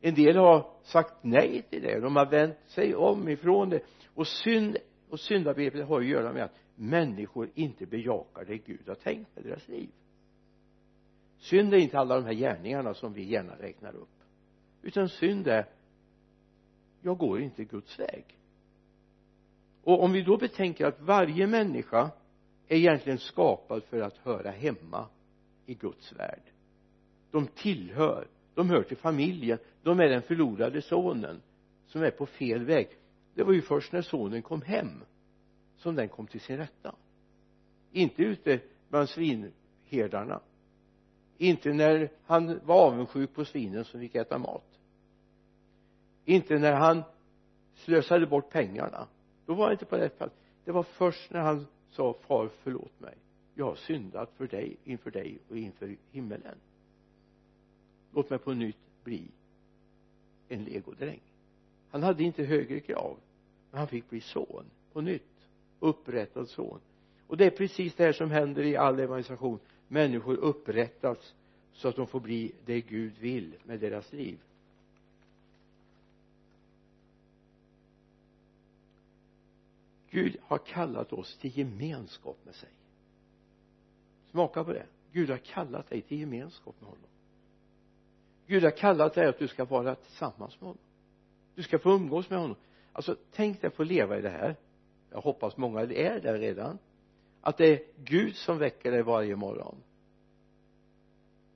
en 0.00 0.14
del 0.14 0.36
har 0.36 0.70
sagt 0.82 1.14
nej 1.22 1.62
till 1.62 1.82
det. 1.82 2.00
De 2.00 2.16
har 2.16 2.26
vänt 2.26 2.58
sig 2.66 2.94
om 2.94 3.28
ifrån 3.28 3.70
det. 3.70 3.80
Och 4.14 4.26
synd 4.26 4.76
och 5.08 5.20
syndabegreppet 5.20 5.88
har 5.88 6.00
att 6.00 6.06
göra 6.06 6.32
med 6.32 6.44
att 6.44 6.58
människor 6.74 7.50
inte 7.54 7.86
bejakar 7.86 8.44
det 8.44 8.58
Gud 8.58 8.88
har 8.88 8.94
tänkt 8.94 9.36
med 9.36 9.44
deras 9.44 9.68
liv. 9.68 9.90
Synd 11.38 11.74
är 11.74 11.78
inte 11.78 11.98
alla 11.98 12.14
de 12.14 12.24
här 12.24 12.32
gärningarna 12.32 12.94
som 12.94 13.12
vi 13.12 13.24
gärna 13.24 13.54
räknar 13.58 13.96
upp. 13.96 14.08
Utan 14.82 15.08
synd 15.08 15.46
är 15.48 15.66
jag 17.02 17.18
går 17.18 17.40
inte 17.40 17.64
Guds 17.64 17.98
väg. 17.98 18.24
Och 19.82 20.02
om 20.02 20.12
vi 20.12 20.22
då 20.22 20.36
betänker 20.36 20.86
att 20.86 21.00
varje 21.00 21.46
människa 21.46 22.10
är 22.68 22.76
egentligen 22.76 23.18
skapad 23.18 23.82
för 23.84 24.00
att 24.00 24.16
höra 24.16 24.50
hemma 24.50 25.06
i 25.66 25.74
Guds 25.74 26.12
värld. 26.12 26.42
De 27.30 27.46
tillhör 27.46 28.28
de 28.54 28.70
hör 28.70 28.82
till 28.82 28.96
familjen 28.96 29.58
de 29.82 30.00
är 30.00 30.08
den 30.08 30.22
förlorade 30.22 30.82
sonen 30.82 31.42
som 31.86 32.02
är 32.02 32.10
på 32.10 32.26
fel 32.26 32.64
väg. 32.64 32.88
Det 33.34 33.42
var 33.42 33.52
ju 33.52 33.62
först 33.62 33.92
när 33.92 34.02
sonen 34.02 34.42
kom 34.42 34.62
hem 34.62 35.04
som 35.76 35.94
den 35.94 36.08
kom 36.08 36.26
till 36.26 36.40
sin 36.40 36.56
rätta. 36.56 36.94
Inte 37.92 38.22
ute 38.22 38.60
bland 38.88 39.08
svinherdarna 39.08 40.40
inte 41.40 41.72
när 41.72 42.10
han 42.24 42.60
var 42.64 42.86
avundsjuk 42.86 43.34
på 43.34 43.44
svinen 43.44 43.84
som 43.84 44.00
fick 44.00 44.14
äta 44.14 44.38
mat. 44.38 44.78
Inte 46.24 46.58
när 46.58 46.72
han 46.72 47.02
slösade 47.74 48.26
bort 48.26 48.50
pengarna. 48.50 49.08
Då 49.46 49.54
var 49.54 49.64
han 49.64 49.72
inte 49.72 49.84
på 49.84 49.96
rätt 49.96 50.18
plats. 50.18 50.34
Det 50.64 50.72
var 50.72 50.82
först 50.82 51.30
när 51.30 51.40
han 51.40 51.66
sa 51.90 52.12
far 52.12 52.50
förlåt 52.62 53.00
mig. 53.00 53.14
Jag 53.54 53.64
har 53.64 53.74
syndat 53.74 54.32
för 54.36 54.46
dig 54.46 54.76
inför 54.84 55.10
dig 55.10 55.38
och 55.48 55.56
inför 55.56 55.96
himmelen. 56.10 56.58
Låt 58.14 58.30
mig 58.30 58.38
på 58.38 58.52
nytt 58.52 59.04
bli 59.04 59.30
en 60.50 60.64
legodräng. 60.64 61.20
Han 61.90 62.02
hade 62.02 62.22
inte 62.22 62.44
högre 62.44 62.80
krav 62.80 63.16
men 63.70 63.78
han 63.78 63.88
fick 63.88 64.10
bli 64.10 64.20
son 64.20 64.64
på 64.92 65.00
nytt. 65.00 65.22
Upprättad 65.80 66.48
son. 66.48 66.80
Och 67.26 67.36
det 67.36 67.44
är 67.44 67.50
precis 67.50 67.94
det 67.94 68.04
här 68.04 68.12
som 68.12 68.30
händer 68.30 68.62
i 68.62 68.76
all 68.76 69.00
evangelisation. 69.00 69.58
Människor 69.88 70.36
upprättas 70.36 71.34
så 71.72 71.88
att 71.88 71.96
de 71.96 72.06
får 72.06 72.20
bli 72.20 72.52
det 72.64 72.80
Gud 72.80 73.12
vill 73.18 73.54
med 73.64 73.80
deras 73.80 74.12
liv. 74.12 74.38
Gud 80.10 80.36
har 80.42 80.58
kallat 80.58 81.12
oss 81.12 81.36
till 81.36 81.58
gemenskap 81.58 82.38
med 82.44 82.54
sig. 82.54 82.68
Smaka 84.30 84.64
på 84.64 84.72
det. 84.72 84.86
Gud 85.12 85.30
har 85.30 85.38
kallat 85.38 85.90
dig 85.90 86.02
till 86.02 86.18
gemenskap 86.18 86.74
med 86.80 86.88
honom. 86.88 87.04
Gud 88.50 88.64
har 88.64 88.70
kallat 88.70 89.14
dig 89.14 89.26
att 89.26 89.38
du 89.38 89.48
ska 89.48 89.64
vara 89.64 89.94
tillsammans 89.94 90.60
med 90.60 90.68
honom. 90.68 90.78
Du 91.54 91.62
ska 91.62 91.78
få 91.78 91.90
umgås 91.90 92.30
med 92.30 92.38
honom. 92.38 92.56
Alltså 92.92 93.16
tänk 93.32 93.60
dig 93.60 93.68
att 93.68 93.74
få 93.74 93.84
leva 93.84 94.18
i 94.18 94.20
det 94.20 94.30
här. 94.30 94.56
Jag 95.10 95.20
hoppas 95.20 95.56
många 95.56 95.80
är 95.80 96.20
där 96.20 96.38
redan. 96.38 96.78
Att 97.40 97.56
det 97.56 97.66
är 97.66 97.82
Gud 98.04 98.36
som 98.36 98.58
väcker 98.58 98.90
dig 98.90 99.02
varje 99.02 99.36
morgon. 99.36 99.76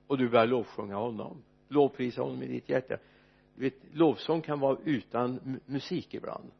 Och 0.07 0.17
du 0.17 0.29
börjar 0.29 0.47
lovsjunga 0.47 0.95
honom. 0.95 1.43
Lovprisa 1.67 2.21
honom 2.21 2.43
i 2.43 2.47
ditt 2.47 2.69
hjärta. 2.69 2.97
Du 3.55 3.61
vet 3.61 3.75
lovsång 3.93 4.41
kan 4.41 4.59
vara 4.59 4.77
utan 4.83 5.59
musik 5.65 6.13
ibland. 6.13 6.51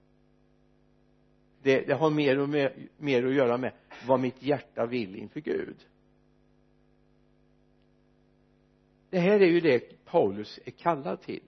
Det, 1.62 1.82
det 1.88 1.94
har 1.94 2.10
mer 2.10 2.40
och 2.40 2.50
mer, 2.50 2.74
mer 2.98 3.26
att 3.26 3.34
göra 3.34 3.58
med 3.58 3.72
vad 4.08 4.20
mitt 4.20 4.44
hjärta 4.44 4.86
vill 4.86 5.16
inför 5.16 5.40
Gud. 5.40 5.78
Det 9.16 9.22
här 9.22 9.40
är 9.40 9.46
ju 9.46 9.60
det 9.60 10.06
Paulus 10.06 10.60
är 10.66 10.72
kallad 10.72 11.22
till. 11.22 11.44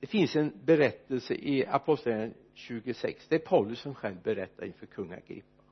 Det 0.00 0.06
finns 0.06 0.36
en 0.36 0.52
berättelse 0.64 1.34
i 1.34 1.66
apostlagärningarna 1.66 2.34
26 2.54 3.28
det 3.28 3.34
är 3.34 3.38
Paulus 3.38 3.78
som 3.80 3.94
själv 3.94 4.22
berättar 4.22 4.64
inför 4.64 4.86
kung 4.86 5.12
Agrippa 5.12 5.62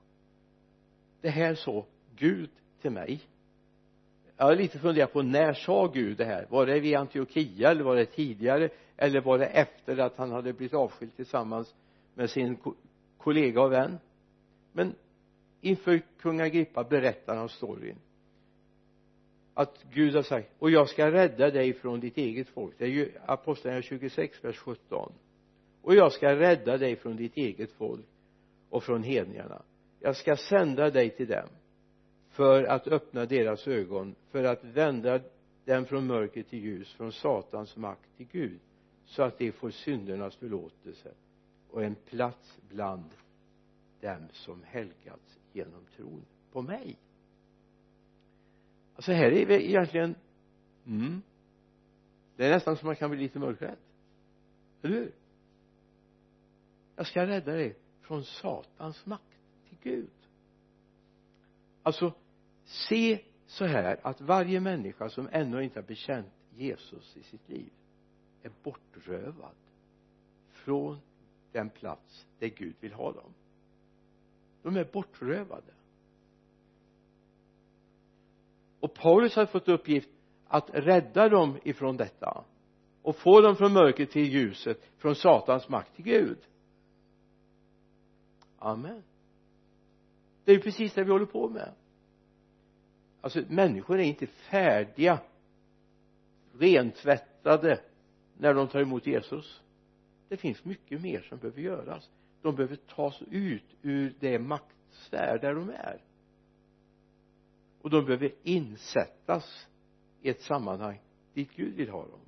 det 1.21 1.31
här 1.31 1.55
sa 1.55 1.87
Gud 2.17 2.51
till 2.81 2.91
mig. 2.91 3.21
Jag 4.37 4.45
har 4.45 4.57
lite 4.57 4.79
funderat 4.79 5.13
på 5.13 5.23
när 5.23 5.53
sa 5.53 5.87
Gud 5.87 6.17
det 6.17 6.25
här? 6.25 6.47
Var 6.51 6.67
det 6.67 6.81
vid 6.81 6.97
Antiochia 6.97 7.71
eller 7.71 7.85
var 7.85 7.97
det 7.97 8.07
tidigare? 8.07 8.69
Eller 8.97 9.21
var 9.21 9.39
det 9.39 9.47
efter 9.47 9.99
att 9.99 10.17
han 10.17 10.31
hade 10.31 10.53
blivit 10.53 10.75
avskild 10.75 11.17
tillsammans 11.17 11.75
med 12.15 12.31
sin 12.31 12.59
kollega 13.19 13.63
och 13.63 13.73
vän? 13.73 13.99
Men 14.73 14.95
inför 15.61 16.03
kung 16.21 16.41
Agrippa 16.41 16.85
berättar 16.85 17.37
han 17.37 17.49
storyn 17.49 17.97
att 19.55 19.85
Gud 19.93 20.15
har 20.15 20.23
sagt 20.23 20.49
och 20.59 20.71
jag 20.71 20.89
ska 20.89 21.11
rädda 21.11 21.51
dig 21.51 21.73
från 21.73 22.01
ditt 22.01 22.17
eget 22.17 22.49
folk. 22.49 22.75
Det 22.79 22.85
är 22.85 22.89
ju 22.89 23.13
apostlagärningarna 23.27 23.83
26 23.83 24.45
vers 24.45 24.57
17 24.57 25.13
och 25.83 25.95
jag 25.95 26.13
ska 26.13 26.37
rädda 26.37 26.79
dig 26.79 26.97
från 26.97 27.17
ditt 27.17 27.37
eget 27.37 27.73
folk 27.73 28.07
och 28.71 28.85
från 28.85 29.03
hedningarna. 29.03 29.63
Jag 30.01 30.17
ska 30.17 30.37
sända 30.37 30.91
dig 30.91 31.11
till 31.11 31.29
dem 31.29 31.49
för 32.31 32.65
att 32.65 32.87
öppna 32.87 33.27
deras 33.27 33.69
ögon 33.69 34.15
för 34.31 34.45
att 34.45 34.65
vända 34.65 35.21
dem 35.65 35.85
från 35.85 36.07
mörker 36.07 36.43
till 36.43 36.59
ljus 36.59 36.93
från 36.93 37.13
satans 37.13 37.77
makt 37.77 38.17
till 38.17 38.27
Gud 38.33 38.61
så 39.07 39.23
att 39.23 39.39
de 39.39 39.53
får 39.53 39.71
syndernas 39.71 40.37
förlåtelse 40.37 41.15
och 41.71 41.85
en 41.85 41.95
plats 41.95 42.59
bland 42.69 43.11
dem 44.01 44.29
som 44.33 44.63
helgats 44.63 45.39
genom 45.53 45.87
tron 45.97 46.25
på 46.53 46.63
mig 46.63 46.97
alltså 49.03 49.13
här 49.13 49.33
är 49.33 49.47
vi 49.47 49.69
egentligen. 49.69 50.15
Mm, 50.87 51.23
det 52.37 52.47
är 52.47 52.51
nästan 52.51 52.77
som 52.77 52.87
man 52.87 52.97
kan 52.97 53.11
bli 53.11 53.19
lite 53.19 53.39
mörkrädd. 53.39 53.77
Eller 54.83 54.95
hur? 54.95 55.13
Jag 56.97 57.07
ska 57.07 57.27
rädda 57.27 57.53
dig 57.53 57.77
från 58.01 58.25
satans 58.25 59.07
makt 59.07 59.39
till 59.69 59.79
Gud. 59.83 60.11
Alltså 61.83 62.15
se 62.65 63.25
så 63.47 63.65
här 63.65 64.01
att 64.03 64.21
varje 64.21 64.61
människa 64.61 65.09
som 65.09 65.29
ännu 65.33 65.65
inte 65.65 65.79
har 65.81 65.87
bekänt 65.87 66.33
Jesus 66.57 67.17
i 67.17 67.23
sitt 67.23 67.49
liv 67.49 67.73
är 68.43 68.53
bortrövad 68.63 69.57
från 70.49 70.99
den 71.53 71.71
plats 71.71 72.27
där 72.39 72.49
Gud 72.49 72.75
vill 72.81 72.93
ha 72.93 73.13
dem. 73.13 73.35
De 74.63 74.77
är 74.77 74.85
bortrövade 74.85 75.73
och 78.83 78.95
Paulus 78.95 79.37
har 79.37 79.47
fått 79.47 79.69
uppgift 79.69 80.09
att 80.47 80.71
rädda 80.73 81.29
dem 81.29 81.59
ifrån 81.65 81.97
detta 81.97 82.45
och 83.03 83.17
få 83.17 83.41
dem 83.41 83.57
från 83.57 83.73
mörkret 83.73 84.11
till 84.11 84.33
ljuset 84.33 84.91
från 84.99 85.15
satans 85.15 85.69
makt 85.69 85.95
till 85.97 86.05
Gud. 86.05 86.39
Amen. 88.59 89.03
Det 90.45 90.53
är 90.53 90.57
ju 90.57 90.63
precis 90.63 90.95
det 90.95 91.05
vi 91.05 91.11
håller 91.11 91.27
på 91.27 91.49
med. 91.49 91.73
Alltså 93.21 93.43
människor 93.49 94.01
är 94.01 94.05
inte 94.05 94.27
färdiga 94.27 95.19
rentvättade 96.59 97.81
när 98.39 98.55
de 98.55 98.69
tar 98.69 98.81
emot 98.81 99.07
Jesus. 99.07 99.63
Det 100.29 100.37
finns 100.37 100.65
mycket 100.65 101.01
mer 101.01 101.21
som 101.21 101.39
behöver 101.39 101.61
göras. 101.61 102.11
De 102.43 102.57
behöver 102.57 102.77
tas 102.77 103.23
ut 103.31 103.77
ur 103.83 104.15
det 104.21 104.39
maktsfär 104.39 105.39
där 105.39 105.55
de 105.55 105.71
är 105.71 106.01
och 107.83 107.91
de 107.91 108.05
behöver 108.05 108.35
insättas 108.43 109.67
i 110.23 110.29
ett 110.29 110.41
sammanhang 110.41 111.01
dit 111.35 111.51
Gud 111.57 111.75
vill 111.75 111.89
ha 111.89 112.03
dem. 112.03 112.21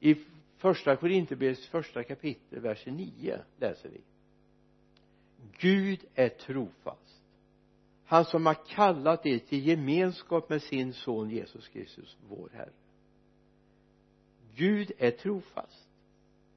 I 0.00 0.16
första 0.56 0.96
Korinthierbrevets 0.96 1.68
första 1.68 2.04
kapitel 2.04 2.60
vers 2.60 2.86
9 2.86 3.40
läser 3.56 3.88
vi. 3.88 4.00
Gud 5.58 6.04
är 6.14 6.28
trofast. 6.28 7.22
Han 8.04 8.24
som 8.24 8.46
har 8.46 8.66
kallat 8.66 9.26
er 9.26 9.38
till 9.38 9.66
gemenskap 9.66 10.48
med 10.48 10.62
sin 10.62 10.92
son 10.92 11.30
Jesus 11.30 11.68
Kristus 11.68 12.16
vår 12.28 12.50
Herre. 12.52 12.72
Gud 14.54 14.92
är 14.98 15.10
trofast. 15.10 15.88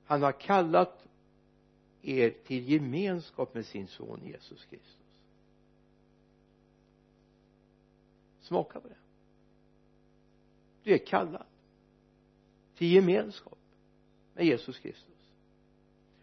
Han 0.05 0.21
har 0.21 0.31
kallat 0.31 1.07
er 2.01 2.29
till 2.29 2.69
gemenskap 2.69 3.53
med 3.53 3.65
sin 3.65 3.87
son 3.87 4.21
Jesus 4.23 4.65
Kristus. 4.65 5.02
Smaka 8.43 8.79
på 8.79 8.87
det. 8.87 8.97
Du 10.83 10.93
är 10.93 10.97
kallad 10.97 11.45
till 12.75 12.91
gemenskap 12.93 13.59
med 14.33 14.45
Jesus 14.45 14.79
Kristus. 14.79 15.33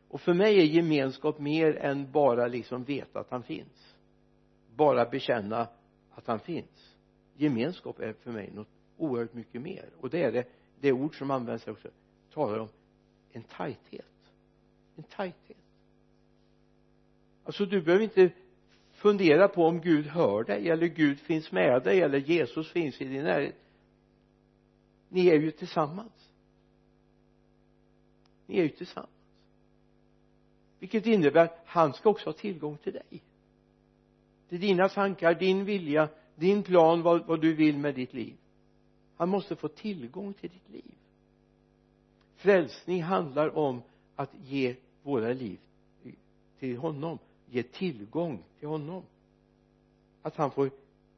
Och 0.09 0.21
för 0.21 0.35
mig 0.35 0.59
är 0.59 0.65
gemenskap 0.65 1.39
mer 1.39 1.77
än 1.77 2.12
bara 2.12 2.47
liksom 2.47 2.85
veta 2.85 3.21
att 3.21 3.31
han 3.31 3.43
finns. 3.43 3.97
Bara 4.75 5.05
bekänna 5.05 5.69
att 6.11 6.27
han 6.27 6.41
finns. 6.41 6.97
Gemenskap 7.37 8.00
är 8.00 8.12
för 8.12 8.33
mig 8.33 8.50
något 8.55 8.69
oerhört 8.97 9.35
mycket 9.35 9.62
mer. 9.62 9.91
Och 10.00 10.11
det 10.11 10.23
är 10.23 10.33
det 10.33 10.49
det 10.81 10.93
ord 10.93 11.19
som 11.19 11.31
används 11.31 11.69
också 11.69 11.89
talar 12.33 12.59
om 12.59 12.69
en 13.33 13.43
tajthet. 13.43 14.33
En 14.97 15.03
tajthet. 15.03 15.57
Alltså 17.45 17.67
du 17.67 17.83
behöver 17.83 18.05
inte 18.05 18.31
fundera 19.01 19.49
på 19.49 19.67
om 19.67 19.81
Gud 19.81 20.07
hör 20.07 20.45
dig 20.45 20.71
eller 20.71 20.87
Gud 20.87 21.21
finns 21.21 21.53
med 21.53 21.83
dig 21.83 22.03
eller 22.03 22.19
Jesus 22.19 22.73
finns 22.73 23.01
i 23.01 23.05
din 23.05 23.25
närhet. 23.25 23.57
Ni 25.09 25.29
är 25.29 25.41
ju 25.41 25.51
tillsammans. 25.51 26.33
Ni 28.47 28.59
är 28.59 28.63
ju 28.63 28.69
tillsammans. 28.69 29.11
Vilket 30.79 31.07
innebär 31.07 31.45
att 31.45 31.63
han 31.67 31.93
ska 31.93 32.11
också 32.11 32.29
ha 32.29 32.33
tillgång 32.33 32.77
till 32.77 32.93
dig. 32.93 33.23
Till 34.49 34.61
dina 34.61 34.89
tankar, 34.89 35.35
din 35.35 35.65
vilja, 35.65 36.09
din 36.35 36.63
plan, 36.63 37.03
vad, 37.03 37.27
vad 37.27 37.41
du 37.41 37.55
vill 37.55 37.79
med 37.79 37.95
ditt 37.95 38.13
liv. 38.13 38.37
Han 39.17 39.29
måste 39.29 39.57
få 39.57 39.69
tillgång 39.69 40.33
till 40.33 40.51
ditt 40.51 40.69
liv. 40.69 40.95
Frälsning 42.37 43.03
handlar 43.03 43.57
om 43.59 43.83
att 44.17 44.31
ge 44.35 44.77
våra 45.03 45.33
liv 45.33 45.59
till 46.59 46.77
honom 46.77 47.19
ge 47.51 47.63
tillgång 47.63 48.45
till 48.59 48.69
honom. 48.69 49.03
Att 50.23 50.37
han 50.37 50.51
får 50.51 50.71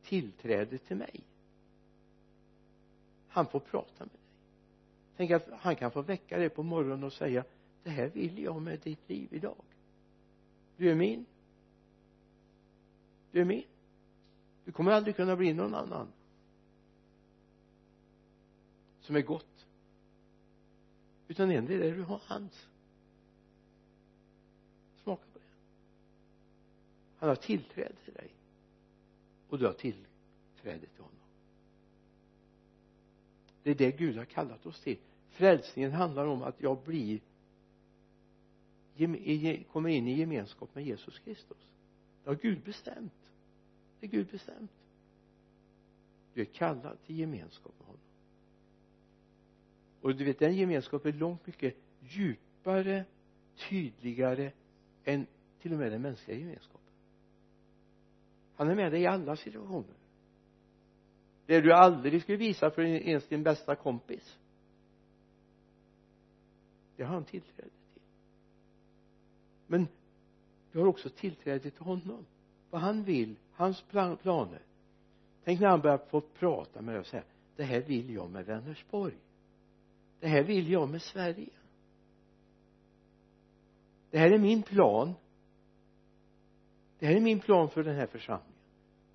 tillträde 0.03 0.79
till 0.79 0.97
mig. 0.97 1.21
Han 3.29 3.47
får 3.47 3.61
prata 3.61 3.99
med 3.99 4.09
dig. 4.09 4.21
Tänk 5.17 5.31
att 5.31 5.49
han 5.61 5.77
kan 5.77 5.91
få 5.91 6.03
väcka 6.03 6.39
dig 6.39 6.49
på 6.49 6.63
morgonen 6.63 7.05
och 7.05 7.13
säga 7.13 7.45
det 7.83 7.91
här 7.91 8.09
vill 8.09 8.39
jag 8.39 8.63
med 8.63 8.81
ditt 8.81 9.09
liv 9.09 9.29
idag. 9.31 9.65
Du 10.77 10.91
är 10.91 10.95
min. 10.95 11.27
Du 13.31 13.41
är 13.41 13.45
min. 13.45 13.65
Du 14.65 14.73
kommer 14.73 14.93
aldrig 14.93 15.17
kunna 15.17 15.37
bli 15.37 15.53
någon 15.53 15.75
annan. 15.75 16.09
Som 19.01 19.17
är 19.17 19.21
gott. 19.21 19.67
Utan 21.29 21.51
endera 21.51 21.85
är 21.85 21.93
du 21.93 22.03
hans 22.03 22.69
smaka 25.03 25.23
på 25.33 25.39
det 25.39 25.45
han 27.23 27.29
har 27.29 27.37
tillträde 27.37 27.95
till 28.05 28.15
dig. 28.15 28.31
Och 29.49 29.59
du 29.59 29.67
har 29.67 29.73
tillträde 29.73 30.87
till 30.87 31.03
honom. 31.03 31.17
Det 33.63 33.71
är 33.71 33.75
det 33.75 33.99
Gud 33.99 34.17
har 34.17 34.25
kallat 34.25 34.67
oss 34.67 34.81
till. 34.81 34.99
Frälsningen 35.31 35.93
handlar 35.93 36.27
om 36.27 36.43
att 36.43 36.61
jag 36.61 36.79
blir 36.85 37.21
kommer 39.73 39.89
in 39.89 40.09
i 40.09 40.13
gemenskap 40.13 40.75
med 40.75 40.85
Jesus 40.85 41.19
Kristus. 41.19 41.69
Det 42.25 42.31
har 42.31 42.37
Gud 42.37 42.61
bestämt. 42.65 43.31
Det 44.01 44.07
är 44.07 44.11
Gud 44.11 44.27
bestämt. 44.27 44.73
Du 46.35 46.41
är 46.41 46.45
kallad 46.45 46.99
till 47.07 47.19
gemenskap 47.19 47.75
med 47.79 47.87
honom. 47.87 48.03
Och 50.01 50.17
du 50.17 50.25
vet 50.25 50.39
den 50.39 50.57
gemenskapen 50.57 51.15
är 51.15 51.19
långt 51.19 51.47
mycket 51.47 51.77
djupare 52.01 53.05
tydligare 53.57 54.53
än 55.05 55.27
till 55.61 55.73
och 55.73 55.79
med 55.79 55.93
den 55.93 56.03
mänskliga 56.03 56.39
gemenskapen 56.39 56.82
han 58.63 58.71
är 58.71 58.75
med 58.75 58.93
dig 58.93 59.01
i 59.01 59.07
alla 59.07 59.37
situationer. 59.37 59.95
Det 61.47 61.61
du 61.61 61.73
aldrig 61.73 62.23
skulle 62.23 62.39
visa 62.39 62.71
för 62.71 62.83
ens 62.83 63.29
din 63.29 63.43
bästa 63.43 63.75
kompis. 63.77 64.39
Det 66.97 67.05
har 67.05 67.15
han 67.15 67.25
tillträde 67.25 67.69
till. 67.69 68.03
Men 69.67 69.89
du 70.73 70.79
har 70.79 70.87
också 70.87 71.09
tillträde 71.09 71.71
till 71.71 71.85
honom. 71.85 72.27
Vad 72.71 72.81
han 72.81 73.05
vill, 73.05 73.37
hans 73.53 73.83
planer. 74.23 74.63
Tänk 75.45 75.61
när 75.61 75.69
han 75.69 75.81
börjar 75.81 75.99
få 75.99 76.21
prata 76.21 76.83
med 76.83 76.95
dig 76.95 77.01
och 77.01 77.07
säga 77.07 77.25
det 77.57 77.65
här 77.65 77.81
vill 77.81 78.11
jag 78.11 78.31
med 78.31 78.47
Vänersborg. 78.47 79.15
Det 80.21 80.29
här 80.29 80.43
vill 80.43 80.71
jag 80.71 80.89
med 80.89 81.03
Sverige. 81.03 81.53
Det 84.11 84.19
här 84.19 84.31
är 84.31 84.39
min 84.39 84.63
plan. 84.63 85.15
Det 86.99 87.07
här 87.07 87.15
är 87.15 87.21
min 87.21 87.41
plan 87.41 87.71
för 87.71 87.83
den 87.83 87.97
här 87.97 88.07
församlingen 88.07 88.52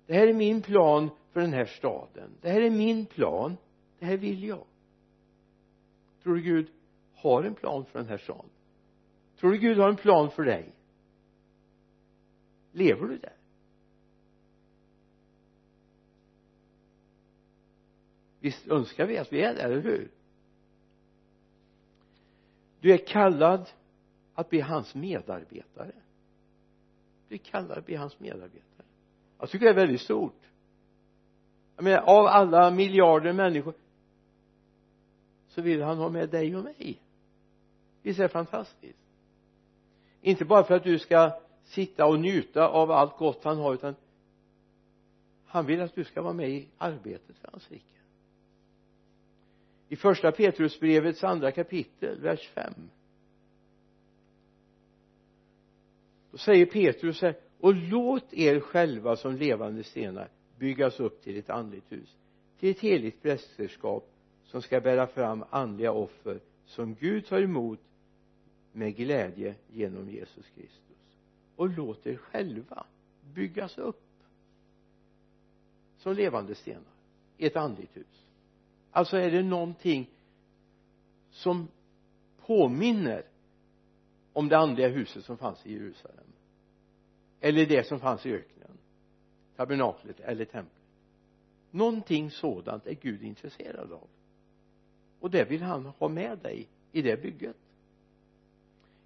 det 0.08 0.14
här 0.14 0.26
är 0.26 0.34
min 0.34 0.62
plan 0.62 1.10
för 1.32 1.40
den 1.40 1.52
här 1.52 1.64
staden. 1.64 2.30
Det 2.40 2.50
här 2.50 2.60
är 2.60 2.70
min 2.70 3.06
plan. 3.06 3.56
Det 3.98 4.06
här 4.06 4.16
vill 4.16 4.44
jag. 4.44 4.64
Tror 6.22 6.34
du 6.34 6.42
Gud 6.42 6.70
har 7.14 7.42
en 7.42 7.54
plan 7.54 7.84
för 7.84 7.98
den 7.98 8.08
här 8.08 8.18
staden? 8.18 8.50
Tror 9.40 9.50
du 9.50 9.58
Gud 9.58 9.78
har 9.78 9.88
en 9.88 9.96
plan 9.96 10.30
för 10.30 10.44
dig? 10.44 10.74
Lever 12.72 13.06
du 13.06 13.18
där? 13.18 13.36
Visst 18.40 18.68
önskar 18.68 19.06
vi 19.06 19.18
att 19.18 19.32
vi 19.32 19.42
är 19.42 19.54
där, 19.54 19.64
eller 19.64 19.82
hur? 19.82 20.10
Du 22.80 22.92
är 22.92 23.06
kallad 23.06 23.70
att 24.34 24.50
bli 24.50 24.60
hans 24.60 24.94
medarbetare. 24.94 25.92
Du 27.28 27.34
är 27.34 27.38
kallad 27.38 27.78
att 27.78 27.86
bli 27.86 27.94
hans 27.94 28.20
medarbetare 28.20 28.87
jag 29.38 29.50
tycker 29.50 29.64
det 29.64 29.72
är 29.72 29.74
väldigt 29.86 30.00
stort. 30.00 30.40
Jag 31.76 31.84
menar 31.84 32.02
av 32.02 32.26
alla 32.26 32.70
miljarder 32.70 33.32
människor 33.32 33.74
så 35.48 35.62
vill 35.62 35.82
han 35.82 35.98
ha 35.98 36.08
med 36.08 36.28
dig 36.28 36.56
och 36.56 36.64
mig. 36.64 36.98
Visst 38.02 38.18
är 38.18 38.22
det 38.22 38.28
fantastiskt? 38.28 38.98
Inte 40.20 40.44
bara 40.44 40.64
för 40.64 40.74
att 40.74 40.84
du 40.84 40.98
ska 40.98 41.40
sitta 41.64 42.06
och 42.06 42.20
njuta 42.20 42.68
av 42.68 42.90
allt 42.90 43.16
gott 43.16 43.44
han 43.44 43.58
har 43.58 43.74
utan 43.74 43.94
han 45.46 45.66
vill 45.66 45.80
att 45.80 45.94
du 45.94 46.04
ska 46.04 46.22
vara 46.22 46.32
med 46.32 46.50
i 46.50 46.68
arbetet 46.78 47.36
för 47.36 47.48
hans 47.50 47.70
rike. 47.70 47.84
I 49.88 49.96
första 49.96 50.32
Petrusbrevets 50.32 51.24
andra 51.24 51.52
kapitel 51.52 52.20
vers 52.20 52.48
5 52.48 52.72
då 56.30 56.38
säger 56.38 56.66
Petrus 56.66 57.22
här 57.22 57.34
och 57.60 57.74
låt 57.74 58.34
er 58.34 58.60
själva 58.60 59.16
som 59.16 59.36
levande 59.36 59.84
stenar 59.84 60.28
byggas 60.58 61.00
upp 61.00 61.22
till 61.22 61.38
ett 61.38 61.50
andligt 61.50 61.92
hus 61.92 62.16
till 62.58 62.70
ett 62.70 62.80
heligt 62.80 63.22
prästerskap 63.22 64.10
som 64.44 64.62
ska 64.62 64.80
bära 64.80 65.06
fram 65.06 65.44
andliga 65.50 65.92
offer 65.92 66.40
som 66.66 66.94
Gud 66.94 67.26
tar 67.26 67.42
emot 67.42 67.80
med 68.72 68.96
glädje 68.96 69.54
genom 69.72 70.10
Jesus 70.10 70.46
Kristus. 70.54 71.18
Och 71.56 71.68
låt 71.68 72.06
er 72.06 72.16
själva 72.16 72.86
byggas 73.34 73.78
upp 73.78 74.02
som 75.98 76.14
levande 76.14 76.54
stenar 76.54 76.92
i 77.36 77.46
ett 77.46 77.56
andligt 77.56 77.96
hus. 77.96 78.26
Alltså 78.90 79.16
är 79.16 79.30
det 79.30 79.42
någonting 79.42 80.10
som 81.30 81.68
påminner 82.46 83.24
om 84.32 84.48
det 84.48 84.58
andliga 84.58 84.88
huset 84.88 85.24
som 85.24 85.36
fanns 85.36 85.66
i 85.66 85.72
Jerusalem 85.72 86.27
eller 87.40 87.66
det 87.66 87.86
som 87.86 88.00
fanns 88.00 88.26
i 88.26 88.32
öknen 88.32 88.58
tabernaklet 89.58 90.20
eller 90.20 90.44
templet. 90.44 90.82
Någonting 91.70 92.30
sådant 92.30 92.86
är 92.86 92.94
Gud 92.94 93.22
intresserad 93.22 93.92
av. 93.92 94.08
Och 95.20 95.30
det 95.30 95.44
vill 95.44 95.62
han 95.62 95.86
ha 95.86 96.08
med 96.08 96.38
dig 96.38 96.68
i 96.92 97.02
det 97.02 97.22
bygget. 97.22 97.56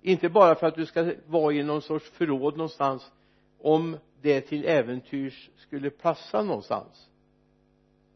Inte 0.03 0.29
bara 0.29 0.55
för 0.55 0.67
att 0.67 0.75
du 0.75 0.87
ska 0.87 1.15
vara 1.27 1.53
i 1.55 1.63
någon 1.63 1.83
sorts 1.83 2.11
förråd 2.11 2.57
någonstans 2.57 3.13
om 3.59 3.97
det 4.21 4.41
till 4.41 4.65
äventyrs 4.65 5.51
skulle 5.57 5.91
passa 5.91 6.43
någonstans 6.43 7.11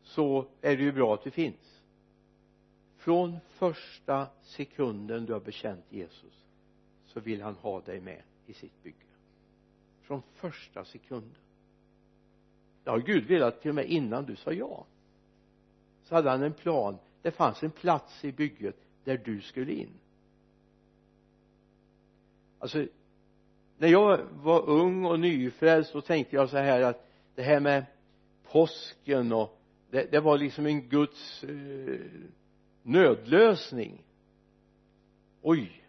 så 0.02 0.46
är 0.60 0.76
det 0.76 0.82
ju 0.82 0.92
bra 0.92 1.14
att 1.14 1.24
det 1.24 1.30
finns. 1.30 1.80
Från 2.96 3.36
första 3.48 4.26
sekunden 4.42 5.24
du 5.24 5.32
har 5.32 5.40
bekänt 5.40 5.84
Jesus 5.90 6.44
så 7.06 7.20
vill 7.20 7.42
han 7.42 7.54
ha 7.54 7.80
dig 7.80 8.00
med 8.00 8.22
i 8.46 8.52
sitt 8.52 8.82
bygge 8.82 9.05
från 10.06 10.22
första 10.32 10.84
sekunden. 10.84 11.36
Det 12.84 12.90
har 12.90 12.98
Gud 12.98 13.26
velat 13.26 13.60
till 13.60 13.68
och 13.68 13.74
med 13.74 13.84
innan 13.84 14.24
du 14.24 14.36
sa 14.36 14.52
ja 14.52 14.86
så 16.02 16.14
hade 16.14 16.30
han 16.30 16.42
en 16.42 16.52
plan. 16.52 16.98
Det 17.22 17.30
fanns 17.30 17.62
en 17.62 17.70
plats 17.70 18.24
i 18.24 18.32
bygget 18.32 18.76
där 19.04 19.20
du 19.24 19.40
skulle 19.40 19.72
in. 19.72 19.90
Alltså 22.58 22.86
när 23.78 23.88
jag 23.88 24.18
var 24.32 24.68
ung 24.68 25.04
och 25.04 25.20
nyfrälst 25.20 25.90
så 25.90 26.00
tänkte 26.00 26.36
jag 26.36 26.50
så 26.50 26.56
här 26.56 26.82
att 26.82 27.08
det 27.34 27.42
här 27.42 27.60
med 27.60 27.86
påsken 28.50 29.32
och 29.32 29.58
det, 29.90 30.10
det 30.10 30.20
var 30.20 30.38
liksom 30.38 30.66
en 30.66 30.88
Guds 30.88 31.44
eh, 31.44 32.00
nödlösning. 32.82 34.02
Oj 35.42 35.82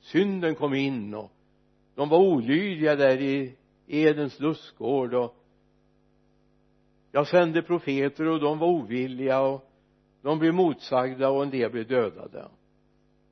synden 0.00 0.54
kom 0.54 0.74
in 0.74 1.14
och 1.14 1.32
de 1.94 2.08
var 2.08 2.18
olydiga 2.18 2.96
där 2.96 3.20
i 3.20 3.54
Edens 3.86 4.40
lustgård 4.40 5.14
och 5.14 5.36
jag 7.12 7.26
sände 7.26 7.62
profeter 7.62 8.28
och 8.28 8.40
de 8.40 8.58
var 8.58 8.68
ovilliga 8.68 9.40
och 9.40 9.70
de 10.22 10.38
blev 10.38 10.54
motsagda 10.54 11.30
och 11.30 11.42
en 11.42 11.50
del 11.50 11.70
blev 11.70 11.86
dödade. 11.86 12.48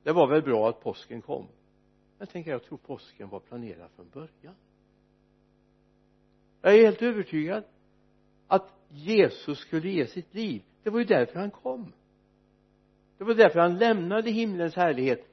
Det 0.02 0.12
var 0.12 0.26
väl 0.26 0.42
bra 0.42 0.68
att 0.68 0.80
påsken 0.80 1.22
kom. 1.22 1.46
Jag 2.18 2.28
tänker 2.28 2.50
jag 2.50 2.64
tror 2.64 2.78
påsken 2.78 3.28
var 3.28 3.40
planerad 3.40 3.90
från 3.96 4.08
början. 4.08 4.54
Jag 6.62 6.74
är 6.74 6.84
helt 6.84 7.02
övertygad 7.02 7.64
att 8.46 8.72
Jesus 8.88 9.58
skulle 9.58 9.88
ge 9.88 10.06
sitt 10.06 10.34
liv. 10.34 10.62
Det 10.82 10.90
var 10.90 10.98
ju 10.98 11.04
därför 11.04 11.40
han 11.40 11.50
kom. 11.50 11.92
Det 13.18 13.24
var 13.24 13.34
därför 13.34 13.60
han 13.60 13.78
lämnade 13.78 14.30
himlens 14.30 14.74
härlighet 14.74 15.28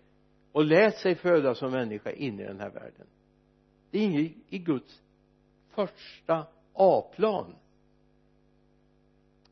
och 0.51 0.65
lät 0.65 0.97
sig 0.97 1.15
födas 1.15 1.57
som 1.57 1.71
människa 1.71 2.11
in 2.11 2.39
i 2.39 2.43
den 2.43 2.59
här 2.59 2.69
världen. 2.69 3.07
Det 3.91 3.99
ingick 3.99 4.37
i 4.49 4.57
Guds 4.57 5.01
första 5.87 6.47
A-plan 6.73 7.55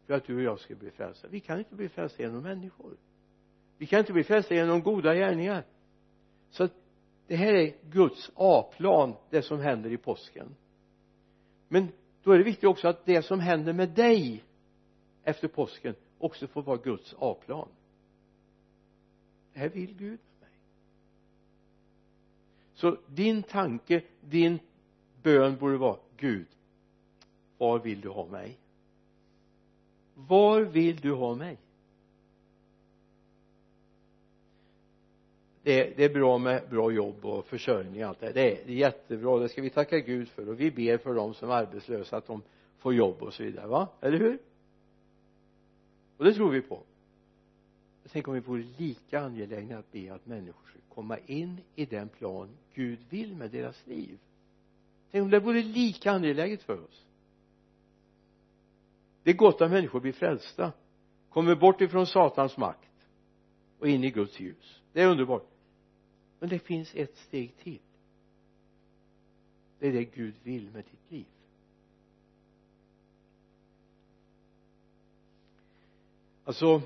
för 0.06 0.14
att 0.14 0.26
du 0.26 0.36
och 0.36 0.42
jag 0.42 0.60
ska 0.60 0.76
bli 0.76 0.92
frälsta. 0.92 1.28
Vi 1.28 1.40
kan 1.40 1.60
inte 1.60 1.76
bli 1.76 1.90
frälsta 1.90 2.24
genom 2.24 2.44
människor. 2.44 2.98
Vi 3.78 3.86
kan 3.86 4.00
inte 4.00 4.14
bli 4.14 4.24
frälsta 4.24 4.56
genom 4.56 4.82
goda 4.82 5.16
gärningar. 5.16 5.66
Så 6.50 6.64
att 6.64 6.74
det 7.28 7.36
här 7.36 7.54
är 7.54 7.76
Guds 7.90 8.32
A-plan 8.36 9.16
det 9.30 9.42
som 9.42 9.60
händer 9.60 9.92
i 9.92 9.98
påsken. 9.98 10.56
Men 11.68 11.88
då 12.24 12.32
är 12.32 12.38
det 12.38 12.44
viktigt 12.44 12.64
också 12.64 12.88
att 12.88 13.06
det 13.06 13.22
som 13.22 13.40
händer 13.40 13.74
med 13.74 13.90
dig 13.90 14.44
efter 15.24 15.48
påsken 15.48 15.96
också 16.20 16.48
får 16.48 16.62
vara 16.62 16.78
Guds 16.78 17.16
A-plan. 17.20 17.70
Det 19.54 19.60
här 19.60 19.70
vill 19.70 19.94
Gud 19.94 20.20
med 20.40 20.50
mig. 20.50 20.60
Så 22.74 22.98
din 23.08 23.44
tanke, 23.44 24.04
din 24.22 24.60
bön 25.24 25.58
borde 25.58 25.78
vara 25.78 25.98
Gud 26.18 26.48
var 27.58 27.80
vill 27.80 28.02
du 28.02 28.10
ha 28.10 28.26
mig? 28.26 28.58
Var 30.14 30.62
vill 30.62 30.98
du 30.98 31.12
ha 31.12 31.36
mig? 31.36 31.58
Det 35.64 35.82
är, 35.82 35.94
det 35.96 36.04
är 36.04 36.14
bra 36.14 36.38
med 36.38 36.70
bra 36.70 36.92
jobb 36.92 37.26
och 37.26 37.46
försörjning 37.46 38.04
och 38.04 38.10
allt 38.10 38.20
det 38.20 38.32
det 38.32 38.62
är, 38.62 38.66
det 38.66 38.72
är 38.72 38.78
jättebra. 38.78 39.40
Det 39.40 39.50
ska 39.50 39.62
vi 39.62 39.70
tacka 39.70 40.00
Gud 40.00 40.28
för. 40.28 40.50
Och 40.50 40.60
vi 40.60 40.72
ber 40.72 40.98
för 40.98 41.14
dem 41.14 41.34
som 41.34 41.50
är 41.50 41.54
arbetslösa 41.54 42.18
att 42.18 42.28
de 42.28 42.42
får 42.78 42.94
jobb 42.94 43.22
och 43.22 43.34
så 43.34 43.44
vidare 43.44 43.68
va? 43.68 43.88
Eller 44.02 44.18
hur? 44.18 44.40
Och 46.18 46.26
det 46.26 46.34
tror 46.34 46.50
vi 46.50 46.62
på. 46.62 46.84
Tänk 48.12 48.28
om 48.28 48.34
vi 48.34 48.40
vore 48.40 48.64
lika 48.78 49.20
angelägna 49.20 49.78
att 49.78 49.92
be 49.92 50.14
att 50.14 50.26
människor 50.26 50.68
ska 50.68 50.80
komma 50.96 51.18
in 51.26 51.58
i 51.76 51.86
den 51.86 52.10
plan 52.10 52.50
Gud 52.74 53.00
vill 53.10 53.36
med 53.36 53.52
deras 53.52 53.88
liv 53.88 54.18
tänk 55.12 55.24
om 55.24 55.30
det 55.30 55.40
vore 55.40 55.64
lika 55.64 56.12
angeläget 56.12 56.64
för 56.64 56.84
oss. 56.84 57.06
Det 59.24 59.32
är 59.32 59.36
gott 59.36 59.62
att 59.62 59.72
människor 59.72 60.00
blir 60.00 60.14
frälsta 60.14 60.72
kommer 61.30 61.56
bort 61.56 61.82
ifrån 61.82 62.08
satans 62.08 62.58
makt 62.58 62.90
och 63.80 63.88
in 63.88 64.04
i 64.04 64.12
Guds 64.12 64.40
ljus. 64.40 64.82
Det 64.94 65.02
är 65.02 65.08
underbart. 65.08 65.48
Men 66.40 66.50
det 66.50 66.60
finns 66.60 66.96
ett 66.96 67.18
steg 67.18 67.58
till. 67.58 67.80
Det 69.80 69.88
är 69.88 69.92
det 69.92 70.04
Gud 70.04 70.34
vill 70.44 70.72
med 70.72 70.84
ditt 70.84 71.12
liv. 71.12 71.26
Alltså 76.44 76.82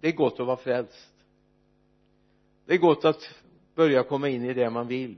det 0.00 0.08
är 0.08 0.12
gott 0.12 0.40
att 0.40 0.46
vara 0.46 0.56
frälst. 0.56 1.14
Det 2.66 2.74
är 2.74 2.78
gott 2.78 3.04
att 3.04 3.34
börja 3.74 4.02
komma 4.02 4.28
in 4.28 4.44
i 4.44 4.54
det 4.54 4.70
man 4.70 4.88
vill 4.88 5.16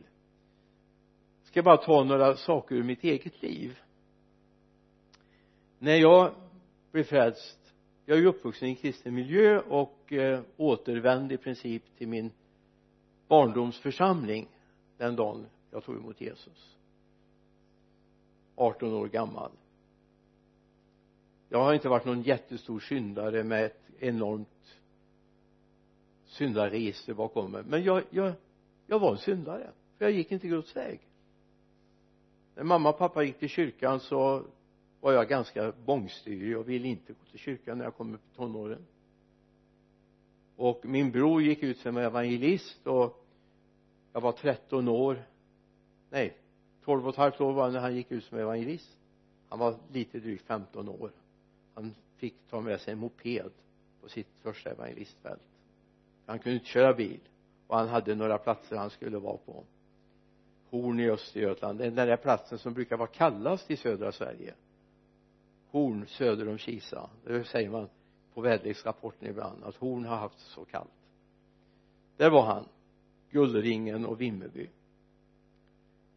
ska 1.51 1.63
bara 1.63 1.77
ta 1.77 2.05
några 2.05 2.37
saker 2.37 2.75
ur 2.75 2.83
mitt 2.83 3.05
eget 3.05 3.43
liv? 3.43 3.79
När 5.79 5.95
jag 5.95 6.35
blev 6.93 7.05
frälst 7.05 7.61
jag 8.11 8.19
är 8.19 8.23
ju 8.23 8.29
uppvuxen 8.29 8.69
i 8.69 8.71
en 8.71 8.77
kristen 8.77 9.15
miljö 9.15 9.61
och 9.61 10.13
eh, 10.13 10.41
återvände 10.57 11.35
i 11.35 11.39
princip 11.39 11.97
till 11.97 12.09
min 12.09 12.31
barndomsförsamling 13.29 14.49
den 14.97 15.17
dagen 15.17 15.47
jag 15.71 15.85
tog 15.85 15.97
emot 15.97 16.21
Jesus. 16.21 16.77
18 18.55 18.93
år 18.93 19.09
gammal. 19.09 19.51
Jag 21.49 21.65
har 21.65 21.75
inte 21.75 21.89
varit 21.89 22.05
någon 22.05 22.23
jättestor 22.23 22.81
syndare 22.81 23.45
med 23.45 23.65
ett 23.65 23.83
enormt 23.99 24.79
syndaregister 26.27 27.15
bakom 27.15 27.53
mig 27.53 27.63
men 27.67 27.85
jag, 27.85 28.03
jag, 28.11 28.33
jag 28.87 28.99
var 28.99 29.11
en 29.11 29.19
syndare 29.19 29.71
för 29.99 30.05
jag 30.05 30.13
gick 30.13 30.33
inte 30.33 30.49
Guds 30.49 30.77
väg 30.77 31.01
när 32.61 32.64
mamma 32.64 32.88
och 32.88 32.99
pappa 32.99 33.23
gick 33.23 33.38
till 33.38 33.49
kyrkan 33.49 34.01
så 34.01 34.42
var 35.01 35.12
jag 35.12 35.29
ganska 35.29 35.73
bångstyrig 35.85 36.59
och 36.59 36.68
ville 36.68 36.88
inte 36.88 37.12
gå 37.12 37.25
till 37.31 37.38
kyrkan 37.38 37.79
när 37.79 37.85
jag 37.85 37.96
kom 37.96 38.14
upp 38.14 38.20
i 38.33 38.37
tonåren. 38.37 38.87
Och 40.57 40.81
min 40.85 41.11
bror 41.11 41.42
gick 41.42 41.62
ut 41.62 41.79
som 41.79 41.96
evangelist 41.96 42.87
och 42.87 43.25
jag 44.12 44.20
var 44.20 44.33
13 44.33 44.88
år. 44.88 45.23
Nej 46.11 46.37
12 46.85 47.05
och 47.05 47.12
ett 47.12 47.16
halvt 47.18 47.40
år 47.40 47.53
var 47.53 47.64
jag 47.64 47.73
när 47.73 47.81
han 47.81 47.96
gick 47.96 48.12
ut 48.12 48.25
som 48.25 48.38
evangelist. 48.38 48.96
Han 49.49 49.59
var 49.59 49.75
lite 49.92 50.18
drygt 50.18 50.46
15 50.46 50.88
år. 50.88 51.11
Han 51.75 51.94
fick 52.16 52.35
ta 52.51 52.61
med 52.61 52.81
sig 52.81 52.92
en 52.92 52.99
moped 52.99 53.51
på 54.01 54.09
sitt 54.09 54.29
första 54.42 54.70
evangelistfält 54.70 55.42
han 56.31 56.38
kunde 56.38 56.55
inte 56.55 56.66
köra 56.66 56.94
bil 56.94 57.20
och 57.66 57.77
han 57.77 57.88
hade 57.88 58.14
några 58.14 58.38
platser 58.38 58.77
han 58.77 58.90
skulle 58.90 59.18
vara 59.18 59.37
på. 59.37 59.64
Horn 60.70 61.00
i 61.00 61.11
Östergötland. 61.11 61.78
Den 61.78 61.94
där 61.94 62.16
platsen 62.16 62.59
som 62.59 62.74
brukar 62.74 62.96
vara 62.96 63.09
kallast 63.09 63.70
i 63.70 63.76
södra 63.76 64.12
Sverige. 64.12 64.54
Horn 65.70 66.06
söder 66.06 66.48
om 66.48 66.59
Kisa. 66.59 67.11
Det 67.24 67.44
säger 67.44 67.70
man 67.70 67.88
på 68.35 68.40
väderleksrapporten 68.40 69.28
ibland 69.28 69.64
att 69.64 69.76
Horn 69.76 70.04
har 70.04 70.16
haft 70.16 70.38
så 70.38 70.64
kallt. 70.64 70.90
Där 72.16 72.30
var 72.30 72.46
han 72.46 72.64
Gullringen 73.30 74.06
och 74.06 74.20
Vimmerby. 74.20 74.70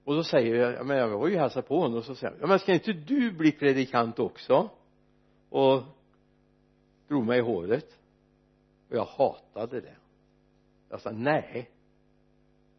Och 0.03 0.15
då 0.15 0.23
säger 0.23 0.55
jag, 0.55 0.85
men 0.85 0.97
jag 0.97 1.17
var 1.17 1.27
ju 1.27 1.37
hälsa 1.37 1.61
på 1.61 1.79
honom 1.79 1.97
och 1.97 2.05
så 2.05 2.15
säger 2.15 2.33
jag, 2.33 2.41
ja 2.41 2.47
men 2.47 2.59
ska 2.59 2.73
inte 2.73 2.93
du 2.93 3.31
bli 3.31 3.51
predikant 3.51 4.19
också? 4.19 4.69
Och 5.49 5.83
drog 7.07 7.25
mig 7.25 7.39
i 7.39 7.41
håret. 7.41 7.99
Och 8.89 8.95
jag 8.95 9.05
hatade 9.05 9.81
det. 9.81 9.95
Jag 10.89 11.01
sa 11.01 11.11
nej 11.11 11.69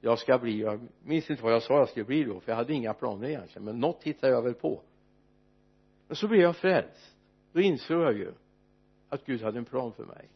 jag 0.05 0.19
ska 0.19 0.39
bli 0.39 0.61
jag 0.61 0.89
minns 1.03 1.31
inte 1.31 1.43
vad 1.43 1.53
jag 1.53 1.63
sa 1.63 1.79
jag 1.79 1.89
skulle 1.89 2.05
bli 2.05 2.25
då 2.25 2.41
för 2.41 2.53
jag 2.53 2.57
hade 2.57 2.73
inga 2.73 2.95
planer 2.95 3.29
egentligen 3.29 3.65
men 3.65 3.81
något 3.81 4.03
hittade 4.03 4.33
jag 4.33 4.43
väl 4.43 4.55
på. 4.55 4.83
Men 6.09 6.17
så 6.17 6.29
blev 6.29 6.41
jag 6.41 6.57
frälst. 6.57 7.17
Då 7.53 7.61
insåg 7.61 8.03
jag 8.03 8.17
ju 8.17 8.33
att 9.09 9.27
Gud 9.27 9.43
hade 9.43 9.59
en 9.59 9.65
plan 9.65 9.93
för 9.93 10.05
mig. 10.05 10.29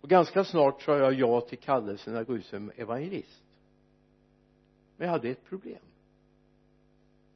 Och 0.00 0.08
ganska 0.08 0.44
snart 0.44 0.82
sa 0.82 0.98
jag 0.98 1.14
ja 1.14 1.40
till 1.40 1.58
kallelsen 1.58 2.16
att 2.16 2.26
gå 2.26 2.36
ut 2.36 2.44
som 2.44 2.70
evangelist. 2.76 3.44
Men 4.96 5.06
jag 5.06 5.12
hade 5.12 5.28
ett 5.28 5.44
problem. 5.44 5.82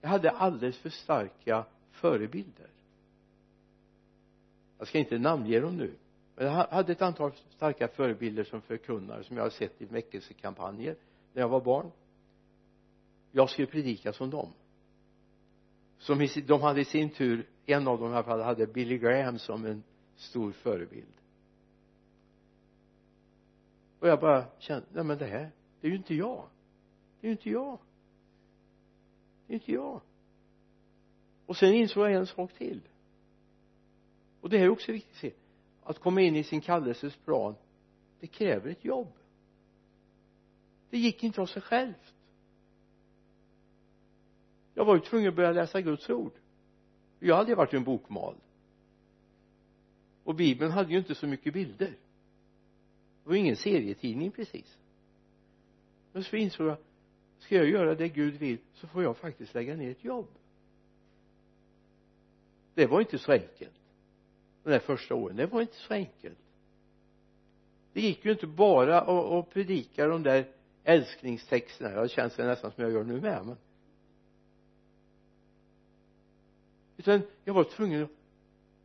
Jag 0.00 0.08
hade 0.08 0.30
alldeles 0.30 0.78
för 0.78 0.90
starka 0.90 1.64
förebilder. 1.90 2.70
Jag 4.78 4.88
ska 4.88 4.98
inte 4.98 5.18
namnge 5.18 5.60
dem 5.60 5.76
nu 5.76 5.94
jag 6.44 6.50
hade 6.50 6.92
ett 6.92 7.02
antal 7.02 7.32
starka 7.48 7.88
förebilder 7.88 8.44
som 8.44 8.60
förkunnare 8.60 9.24
som 9.24 9.36
jag 9.36 9.44
har 9.44 9.50
sett 9.50 9.82
i 9.82 9.84
väckelsekampanjer 9.84 10.96
när 11.32 11.42
jag 11.42 11.48
var 11.48 11.60
barn. 11.60 11.90
Jag 13.32 13.50
skulle 13.50 13.66
predika 13.66 14.12
som 14.12 14.30
dem. 14.30 14.52
Som 15.98 16.20
i, 16.20 16.26
de 16.46 16.62
hade 16.62 16.80
i 16.80 16.84
sin 16.84 17.10
tur 17.10 17.48
en 17.66 17.88
av 17.88 17.98
dem 17.98 18.10
i 18.10 18.14
alla 18.14 18.24
fall 18.24 18.40
hade 18.40 18.66
Billy 18.66 18.98
Graham 18.98 19.38
som 19.38 19.66
en 19.66 19.82
stor 20.16 20.52
förebild. 20.52 21.14
Och 23.98 24.08
jag 24.08 24.20
bara 24.20 24.44
kände 24.58 24.86
nej 24.92 25.04
men 25.04 25.18
det 25.18 25.26
här 25.26 25.50
det 25.80 25.86
är 25.86 25.90
ju 25.90 25.96
inte 25.96 26.14
jag. 26.14 26.48
Det 27.20 27.26
är 27.26 27.28
ju 27.28 27.32
inte 27.32 27.50
jag. 27.50 27.78
Det 29.46 29.52
är 29.52 29.54
inte 29.54 29.72
jag. 29.72 30.00
Och 31.46 31.56
sen 31.56 31.74
insåg 31.74 32.04
jag 32.04 32.12
en 32.12 32.26
sak 32.26 32.52
till. 32.52 32.80
Och 34.40 34.50
det 34.50 34.58
här 34.58 34.64
är 34.64 34.68
också 34.68 34.92
viktigt 34.92 35.12
att 35.12 35.20
se 35.20 35.32
att 35.84 35.98
komma 35.98 36.20
in 36.20 36.36
i 36.36 36.44
sin 36.44 36.60
kallelses 36.60 37.16
plan 37.16 37.54
det 38.20 38.26
kräver 38.26 38.70
ett 38.70 38.84
jobb. 38.84 39.12
Det 40.90 40.98
gick 40.98 41.24
inte 41.24 41.40
av 41.40 41.46
sig 41.46 41.62
självt. 41.62 42.14
Jag 44.74 44.84
var 44.84 44.94
ju 44.94 45.00
tvungen 45.00 45.28
att 45.28 45.34
börja 45.34 45.52
läsa 45.52 45.80
Guds 45.80 46.10
ord. 46.10 46.32
Jag 47.18 47.36
hade 47.36 47.54
varit 47.54 47.74
en 47.74 47.84
bokmal. 47.84 48.36
Och 50.24 50.34
bibeln 50.34 50.70
hade 50.70 50.92
ju 50.92 50.98
inte 50.98 51.14
så 51.14 51.26
mycket 51.26 51.54
bilder. 51.54 51.96
Det 53.22 53.28
var 53.28 53.34
ingen 53.34 53.56
serietidning 53.56 54.30
precis. 54.30 54.78
Men 56.12 56.24
så 56.24 56.36
insåg 56.36 56.66
jag 56.66 56.76
ska 57.38 57.56
jag 57.56 57.66
göra 57.66 57.94
det 57.94 58.08
Gud 58.08 58.34
vill 58.34 58.58
så 58.74 58.86
får 58.86 59.02
jag 59.02 59.16
faktiskt 59.16 59.54
lägga 59.54 59.76
ner 59.76 59.90
ett 59.90 60.04
jobb. 60.04 60.28
Det 62.74 62.86
var 62.86 63.00
inte 63.00 63.18
så 63.18 63.32
enkelt 63.32 63.81
de 64.64 64.70
där 64.70 64.78
första 64.78 65.14
åren. 65.14 65.36
Det 65.36 65.46
var 65.46 65.60
inte 65.60 65.76
så 65.76 65.94
enkelt. 65.94 66.38
Det 67.92 68.00
gick 68.00 68.24
ju 68.24 68.32
inte 68.32 68.46
bara 68.46 69.00
att 69.00 69.50
predika 69.50 70.06
de 70.06 70.22
där 70.22 70.48
älsklingstexterna. 70.84 71.90
Jag 71.90 72.10
känns 72.10 72.36
det 72.36 72.46
nästan 72.46 72.72
som 72.72 72.84
jag 72.84 72.92
gör 72.92 73.04
nu 73.04 73.20
med 73.20 73.46
men 73.46 73.56
utan 76.96 77.22
jag 77.44 77.54
var 77.54 77.64
tvungen 77.64 78.02
att 78.02 78.10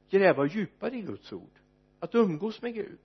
gräva 0.09 0.45
djupare 0.45 0.97
i 0.97 1.01
Guds 1.01 1.33
ord. 1.33 1.59
Att 1.99 2.15
umgås 2.15 2.61
med 2.61 2.73
Gud. 2.73 2.97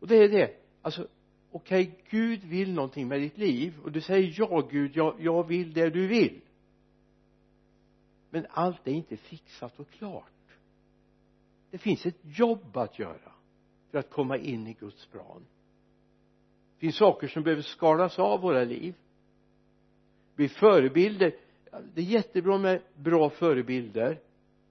Och 0.00 0.06
det 0.06 0.16
är 0.16 0.28
det. 0.28 0.56
Alltså 0.82 1.08
okej 1.50 1.82
okay, 1.82 2.00
Gud 2.10 2.44
vill 2.44 2.74
någonting 2.74 3.08
med 3.08 3.20
ditt 3.20 3.38
liv. 3.38 3.74
Och 3.84 3.92
du 3.92 4.00
säger 4.00 4.34
ja 4.36 4.68
Gud 4.70 4.96
jag, 4.96 5.16
jag 5.20 5.46
vill 5.46 5.72
det 5.72 5.90
du 5.90 6.06
vill. 6.06 6.40
Men 8.30 8.46
allt 8.50 8.86
är 8.88 8.92
inte 8.92 9.16
fixat 9.16 9.80
och 9.80 9.90
klart 9.90 10.32
det 11.70 11.78
finns 11.78 12.06
ett 12.06 12.18
jobb 12.22 12.76
att 12.76 12.98
göra 12.98 13.32
för 13.90 13.98
att 13.98 14.10
komma 14.10 14.36
in 14.36 14.66
i 14.66 14.72
Guds 14.72 15.06
plan. 15.06 15.46
Det 16.74 16.80
finns 16.80 16.96
saker 16.96 17.28
som 17.28 17.42
behöver 17.42 17.62
skalas 17.62 18.18
av 18.18 18.40
våra 18.40 18.64
liv. 18.64 18.94
Bli 20.34 20.48
förebilder. 20.48 21.34
Det 21.94 22.00
är 22.00 22.04
jättebra 22.04 22.58
med 22.58 22.82
bra 22.94 23.30
förebilder 23.30 24.20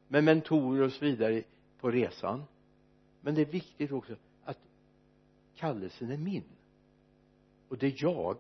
med 0.07 0.23
mentorer 0.23 0.83
och 0.83 0.91
så 0.91 1.05
vidare 1.05 1.43
på 1.79 1.91
resan. 1.91 2.43
Men 3.21 3.35
det 3.35 3.41
är 3.41 3.45
viktigt 3.45 3.91
också 3.91 4.15
att 4.43 4.57
kallelsen 5.55 6.11
är 6.11 6.17
min. 6.17 6.43
Och 7.69 7.77
det 7.77 7.87
är 7.87 7.95
jag. 7.97 8.37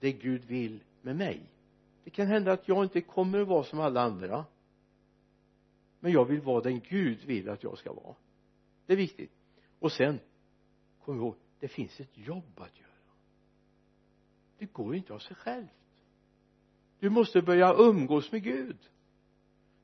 Det 0.00 0.12
Gud 0.12 0.44
vill 0.44 0.80
med 1.02 1.16
mig. 1.16 1.40
Det 2.04 2.10
kan 2.10 2.26
hända 2.26 2.52
att 2.52 2.68
jag 2.68 2.84
inte 2.84 3.00
kommer 3.00 3.40
att 3.40 3.48
vara 3.48 3.64
som 3.64 3.80
alla 3.80 4.00
andra 4.00 4.44
men 6.06 6.12
jag 6.12 6.24
vill 6.24 6.40
vara 6.40 6.60
den 6.60 6.80
Gud 6.80 7.24
vill 7.24 7.48
att 7.48 7.62
jag 7.62 7.78
ska 7.78 7.92
vara. 7.92 8.14
Det 8.86 8.92
är 8.92 8.96
viktigt. 8.96 9.30
Och 9.78 9.92
sen 9.92 10.20
kom 11.04 11.16
ihåg 11.16 11.34
det 11.60 11.68
finns 11.68 12.00
ett 12.00 12.18
jobb 12.18 12.52
att 12.56 12.78
göra. 12.78 12.90
Det 14.58 14.72
går 14.72 14.94
inte 14.94 15.14
av 15.14 15.18
sig 15.18 15.36
självt. 15.36 15.70
Du 16.98 17.10
måste 17.10 17.42
börja 17.42 17.74
umgås 17.74 18.32
med 18.32 18.42
Gud. 18.42 18.76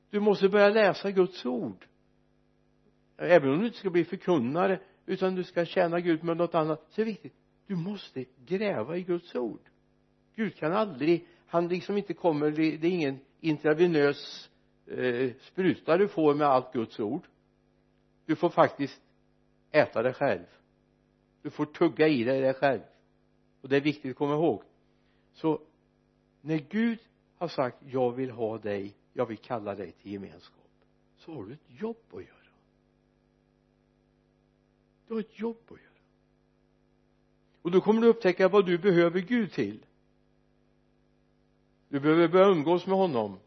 Du 0.09 0.19
måste 0.19 0.49
börja 0.49 0.69
läsa 0.69 1.11
Guds 1.11 1.45
ord. 1.45 1.87
Även 3.17 3.49
om 3.49 3.59
du 3.59 3.65
inte 3.65 3.77
ska 3.77 3.89
bli 3.89 4.05
förkunnare 4.05 4.79
utan 5.05 5.35
du 5.35 5.43
ska 5.43 5.65
tjäna 5.65 5.99
Gud 5.99 6.23
med 6.23 6.37
något 6.37 6.55
annat 6.55 6.85
så 6.89 7.01
är 7.01 7.05
det 7.05 7.11
viktigt. 7.11 7.35
Du 7.67 7.75
måste 7.75 8.25
gräva 8.45 8.97
i 8.97 9.03
Guds 9.03 9.35
ord. 9.35 9.61
Gud 10.35 10.55
kan 10.55 10.73
aldrig 10.73 11.27
han 11.45 11.67
liksom 11.67 11.97
inte 11.97 12.13
kommer 12.13 12.51
det 12.51 12.73
är 12.73 12.85
ingen 12.85 13.19
intravenös 13.39 14.49
eh, 14.85 15.31
spruta 15.41 15.97
du 15.97 16.07
får 16.07 16.35
med 16.35 16.47
allt 16.47 16.73
Guds 16.73 16.99
ord. 16.99 17.27
Du 18.25 18.35
får 18.35 18.49
faktiskt 18.49 19.01
äta 19.71 20.01
det 20.01 20.13
själv. 20.13 20.45
Du 21.41 21.49
får 21.49 21.65
tugga 21.65 22.07
i 22.07 22.23
dig 22.23 22.41
det 22.41 22.53
själv. 22.53 22.81
Och 23.61 23.69
det 23.69 23.77
är 23.77 23.81
viktigt 23.81 24.11
att 24.11 24.17
komma 24.17 24.33
ihåg. 24.33 24.63
Så 25.33 25.61
när 26.41 26.57
Gud 26.57 26.99
har 27.37 27.47
sagt 27.47 27.77
jag 27.85 28.11
vill 28.11 28.31
ha 28.31 28.57
dig 28.57 28.95
jag 29.13 29.25
vill 29.25 29.37
kalla 29.37 29.75
dig 29.75 29.91
till 29.91 30.11
gemenskap 30.11 30.63
så 31.17 31.33
har 31.33 31.43
du 31.43 31.53
ett 31.53 31.81
jobb 31.81 31.97
att 32.11 32.21
göra. 32.21 32.33
Du 35.07 35.13
har 35.13 35.21
ett 35.21 35.39
jobb 35.39 35.57
att 35.65 35.71
göra. 35.71 35.89
Och 37.61 37.71
då 37.71 37.81
kommer 37.81 38.01
du 38.01 38.07
upptäcka 38.07 38.47
vad 38.47 38.65
du 38.65 38.77
behöver 38.77 39.19
Gud 39.19 39.51
till. 39.51 39.85
Du 41.89 41.99
behöver 41.99 42.27
börja 42.27 42.47
umgås 42.47 42.85
med 42.85 42.97
honom. 42.97 43.39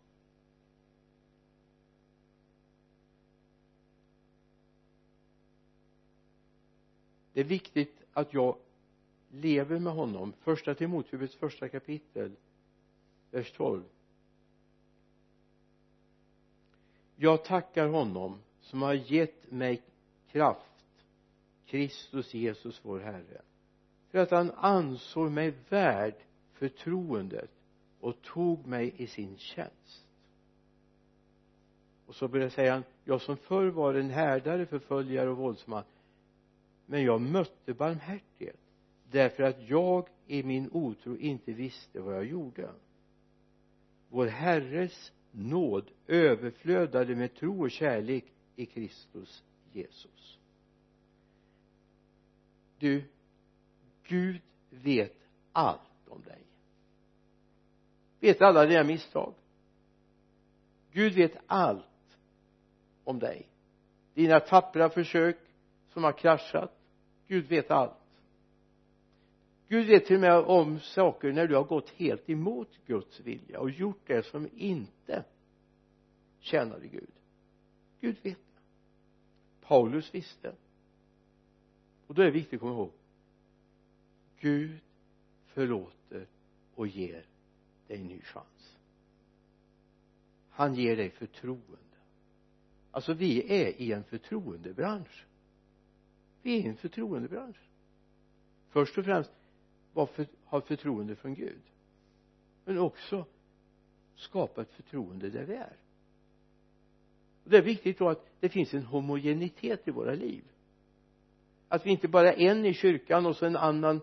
Det 7.37 7.40
är 7.40 7.44
viktigt 7.44 8.03
att 8.12 8.35
jag 8.35 8.57
lever 9.31 9.79
med 9.79 9.92
honom. 9.92 10.33
Första 10.33 10.75
Timoteus 10.75 11.35
första 11.35 11.68
kapitel 11.68 12.33
vers 13.31 13.53
12 13.53 13.83
jag 17.16 17.44
tackar 17.44 17.88
honom 17.88 18.38
som 18.61 18.83
har 18.83 18.94
gett 18.94 19.51
mig 19.51 19.83
kraft 20.29 21.05
Kristus 21.66 22.35
Jesus 22.35 22.81
vår 22.83 22.99
Herre 22.99 23.42
för 24.11 24.18
att 24.18 24.31
han 24.31 24.51
ansåg 24.51 25.31
mig 25.31 25.55
värd 25.68 26.14
förtroendet 26.53 27.51
och 28.01 28.22
tog 28.22 28.66
mig 28.66 28.94
i 28.96 29.07
sin 29.07 29.38
tjänst. 29.38 30.07
Och 32.07 32.14
så 32.14 32.29
börjar 32.29 32.49
säga 32.49 32.72
han 32.72 32.85
jag 33.05 33.22
som 33.22 33.37
förr 33.37 33.66
var 33.66 33.94
en 33.94 34.11
härdare, 34.11 34.66
förföljare 34.66 35.31
och 35.31 35.37
våldsman 35.37 35.85
men 36.87 37.03
jag 37.05 37.20
mötte 37.20 37.75
barmhärtighet 37.75 38.61
därför 39.11 39.42
att 39.42 39.68
jag 39.68 40.09
i 40.27 40.42
min 40.42 40.70
otro 40.72 41.16
inte 41.16 41.53
visste 41.53 42.01
vad 42.01 42.14
jag 42.14 42.25
gjorde. 42.25 42.70
Vår 44.09 44.27
Herres 44.27 45.12
nåd 45.31 45.90
överflödade 46.07 47.14
med 47.14 47.35
tro 47.35 47.62
och 47.62 47.70
kärlek 47.70 48.25
i 48.57 48.66
Kristus 48.66 49.44
Jesus. 49.72 50.38
Du 52.79 53.05
Gud 54.03 54.40
vet 54.70 55.16
allt 55.53 56.09
om 56.09 56.22
dig. 56.22 56.42
Vet 58.20 58.42
alla 58.42 58.66
dina 58.66 58.85
misstag? 58.85 59.35
Gud 60.92 61.12
vet 61.12 61.37
allt 61.46 62.18
om 63.05 63.18
dig. 63.18 63.49
Dina 64.14 64.40
tappra 64.40 64.90
försök 64.90 65.37
som 65.96 66.04
har 66.04 66.12
kraschat. 66.12 66.78
Gud 67.28 67.46
vet 67.46 67.70
allt. 67.70 68.22
Gud 69.68 69.87
vet 69.87 70.06
till 70.06 70.14
och 70.14 70.20
med 70.20 70.38
om 70.38 70.80
saker 70.80 71.32
när 71.32 71.46
du 71.46 71.54
har 71.54 71.64
gått 71.64 71.90
helt 71.90 72.30
emot 72.30 72.68
Guds 72.87 73.20
vilja 73.20 73.61
och 73.61 73.70
gjort 73.70 74.00
det 74.06 74.26
som 74.26 74.48
inte 74.56 75.24
tjänade 76.40 76.87
Gud. 76.87 77.11
Gud 78.00 78.16
vet 78.22 78.38
det. 78.38 78.61
Paulus 79.66 80.14
visste. 80.14 80.54
Och 82.06 82.14
då 82.14 82.22
är 82.22 82.26
det 82.26 82.32
viktigt 82.32 82.54
att 82.54 82.61
komma 82.61 82.72
ihåg. 82.72 82.92
Gud 84.40 84.78
förlåter 85.46 86.26
och 86.74 86.87
ger 86.87 87.26
dig 87.87 87.96
en 87.96 88.06
ny 88.06 88.20
chans. 88.20 88.76
Han 90.50 90.74
ger 90.74 90.96
dig 90.96 91.11
förtroende. 91.11 91.76
Alltså 92.90 93.12
vi 93.14 93.62
är 93.62 93.80
i 93.80 93.92
en 93.92 94.04
förtroendebransch 94.04 95.26
vi 96.46 96.62
är 96.62 96.68
en 96.68 96.76
förtroendebransch. 96.76 97.56
Först 98.68 98.98
och 98.98 99.04
främst 99.04 99.32
för, 99.94 100.26
ha 100.44 100.61
förtroende 100.61 101.16
från 101.16 101.35
Gud? 101.35 101.62
Men 102.64 102.78
också 102.78 103.26
skapa 104.16 104.62
ett 104.62 104.72
förtroende 104.72 105.30
där 105.30 105.44
vi 105.44 105.54
är. 105.54 105.76
Och 107.44 107.50
det 107.50 107.56
är 107.56 107.62
viktigt 107.62 107.98
då 107.98 108.09
att 108.09 108.26
det 108.40 108.48
finns 108.48 108.74
en 108.74 108.82
homogenitet 108.82 109.88
i 109.88 109.90
våra 109.90 110.14
liv. 110.14 110.44
Att 111.68 111.87
vi 111.87 111.90
inte 111.90 112.09
bara 112.09 112.32
är 112.32 112.50
en 112.50 112.64
i 112.64 112.74
kyrkan 112.74 113.26
och 113.26 113.37
så 113.37 113.46
en 113.46 113.56
annan 113.56 114.00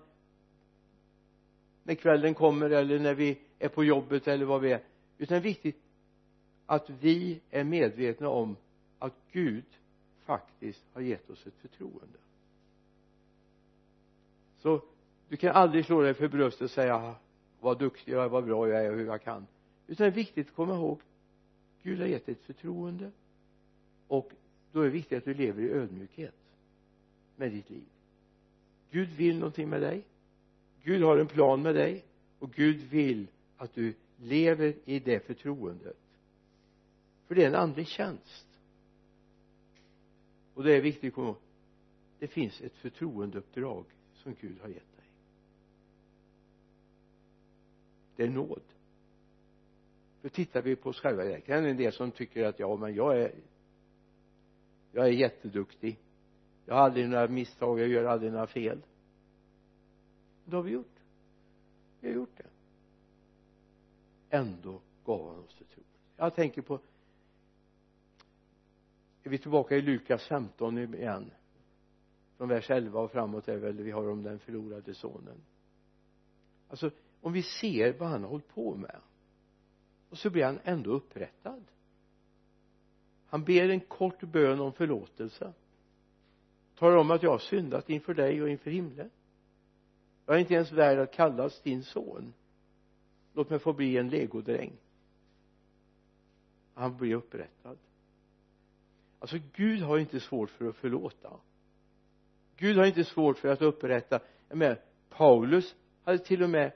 när 1.84 1.96
kvällen 1.96 2.34
kommer 2.34 2.70
eller 2.70 3.00
när 3.00 3.14
vi 3.14 3.42
är 3.60 3.70
på 3.70 3.84
jobbet 3.84 4.28
eller 4.28 4.46
vad 4.46 4.62
vi 4.62 4.72
är. 4.72 4.84
Utan 5.18 5.36
det 5.36 5.40
är 5.40 5.54
viktigt 5.54 5.82
att 6.66 6.90
vi 6.90 7.42
är 7.50 7.64
medvetna 7.64 8.30
om 8.30 8.58
att 9.00 9.16
Gud 9.32 9.66
faktiskt 10.26 10.86
har 10.94 11.02
gett 11.02 11.30
oss 11.30 11.48
ett 11.48 11.58
förtroende 11.62 12.23
så 14.64 14.82
du 15.30 15.38
kan 15.38 15.56
aldrig 15.56 15.86
slå 15.86 16.02
dig 16.02 16.14
för 16.14 16.28
bröstet 16.28 16.62
och 16.62 16.70
säga 16.70 17.16
vad 17.60 17.80
duktig 17.80 18.14
jag 18.14 18.24
är, 18.24 18.30
vad 18.30 18.46
bra 18.46 18.68
jag 18.68 18.86
är 18.86 18.92
och 18.92 18.98
hur 18.98 19.06
jag 19.06 19.22
kan. 19.22 19.48
Utan 19.88 20.04
det 20.04 20.10
är 20.10 20.16
viktigt 20.16 20.48
att 20.48 20.56
komma 20.56 20.76
ihåg 20.76 21.02
Gud 21.84 22.00
har 22.00 22.08
gett 22.08 22.26
dig 22.26 22.34
ett 22.34 22.46
förtroende. 22.46 23.12
Och 24.08 24.32
då 24.72 24.80
är 24.80 24.84
det 24.84 24.90
viktigt 24.90 25.18
att 25.18 25.26
du 25.26 25.34
lever 25.34 25.64
i 25.64 25.70
ödmjukhet 25.70 26.36
med 27.36 27.52
ditt 27.52 27.70
liv. 27.70 27.86
Gud 28.92 29.10
vill 29.10 29.38
någonting 29.38 29.70
med 29.70 29.82
dig. 29.82 30.04
Gud 30.84 31.04
har 31.04 31.18
en 31.18 31.28
plan 31.28 31.62
med 31.62 31.76
dig. 31.76 32.06
Och 32.40 32.52
Gud 32.52 32.82
vill 32.82 33.28
att 33.58 33.76
du 33.76 33.94
lever 34.18 34.76
i 34.86 35.00
det 35.00 35.20
förtroendet. 35.20 35.98
För 37.28 37.36
det 37.36 37.44
är 37.44 37.48
en 37.48 37.56
andlig 37.56 37.88
tjänst. 37.88 38.48
Och 40.54 40.64
det 40.64 40.74
är 40.74 40.82
viktigt 40.82 41.08
att 41.08 41.16
komma 41.16 41.28
ihåg 41.28 41.38
det 42.24 42.28
finns 42.28 42.62
ett 42.62 42.76
förtroendeuppdrag 42.76 43.86
som 44.24 44.36
Gud 44.42 44.62
har 44.62 44.68
gett 44.68 44.98
dig. 44.98 45.06
Det 48.16 48.24
är 48.24 48.30
nåd. 48.30 48.62
Då 50.22 50.30
tittar 50.30 50.62
vi 50.62 50.76
på 50.76 50.90
oss 50.90 51.00
själva 51.00 51.24
det 51.24 51.42
kan 51.42 51.66
en 51.66 51.78
del 51.78 51.94
som 51.94 52.12
tycker 52.12 52.46
att 52.46 52.60
ja 52.60 52.76
men 52.76 52.96
jag 52.96 53.18
är 53.18 53.32
jag 54.92 55.06
är 55.06 55.12
jätteduktig. 55.12 56.00
Jag 56.66 56.76
har 56.76 56.82
aldrig 56.82 57.10
några 57.10 57.28
misstag 57.28 57.80
jag 57.80 57.88
gör 57.88 58.04
aldrig 58.06 58.32
några 58.32 58.48
fel. 58.48 58.82
Det 60.46 60.56
har 60.56 60.64
vi 60.64 60.72
gjort. 60.72 61.00
Vi 62.00 62.08
har 62.08 62.16
gjort 62.16 62.38
det. 62.38 62.50
Ändå 64.30 64.82
gav 65.06 65.28
han 65.28 65.44
oss 65.44 65.54
förtroende 65.54 65.94
jag 66.18 66.36
tänker 66.36 66.62
på 66.62 66.80
är 69.24 69.30
vi 69.30 69.38
tillbaka 69.38 69.76
i 69.76 69.82
Lukas 69.82 70.28
15 70.28 70.78
igen? 70.78 71.32
Från 72.38 72.50
vers 72.50 72.70
11 72.70 73.00
och 73.00 73.12
framåt 73.12 73.48
är 73.48 73.58
väl 73.58 73.82
vi 73.82 73.92
har 73.92 74.10
om 74.10 74.24
den 74.24 74.40
förlorade 74.40 74.94
sonen. 74.94 75.38
Alltså 76.68 76.92
om 77.22 77.34
vi 77.34 77.44
ser 77.44 77.94
vad 77.94 78.10
han 78.10 78.24
har 78.24 78.30
hållit 78.30 78.48
på 78.48 78.76
med 78.76 78.96
och 80.10 80.18
så 80.18 80.30
blir 80.30 80.46
han 80.46 80.60
ändå 80.64 80.92
upprättad. 80.92 81.64
Han 83.26 83.44
ber 83.44 83.70
en 83.70 83.80
kort 83.80 84.22
bön 84.22 84.60
om 84.60 84.74
förlåtelse. 84.74 85.54
Talar 86.76 86.98
om 86.98 87.12
att 87.12 87.24
jag 87.24 87.32
har 87.32 87.38
syndat 87.38 87.90
inför 87.90 88.14
dig 88.14 88.42
och 88.42 88.50
inför 88.50 88.72
himlen. 88.72 89.10
Jag 90.26 90.36
är 90.36 90.40
inte 90.40 90.54
ens 90.54 90.72
värd 90.72 91.00
att 91.00 91.14
kallas 91.14 91.62
din 91.62 91.84
son. 91.84 92.34
Låt 93.34 93.50
mig 93.50 93.60
få 93.60 93.74
bli 93.74 93.98
en 93.98 94.10
legodräng. 94.10 94.72
Han 96.74 96.98
blir 96.98 97.16
upprättad. 97.16 97.78
Alltså 99.20 99.38
Gud 99.54 99.82
har 99.82 99.98
inte 99.98 100.20
svårt 100.20 100.50
för 100.50 100.70
att 100.70 100.76
förlåta. 100.76 101.30
Gud 102.64 102.78
har 102.78 102.86
inte 102.86 103.04
svårt 103.04 103.38
för 103.38 103.48
att 103.48 103.62
upprätta. 103.62 104.20
Jag 104.50 104.58
menar 104.58 104.82
Paulus 105.10 105.76
hade 106.04 106.18
till 106.18 106.44
och 106.44 106.50
med 106.50 106.72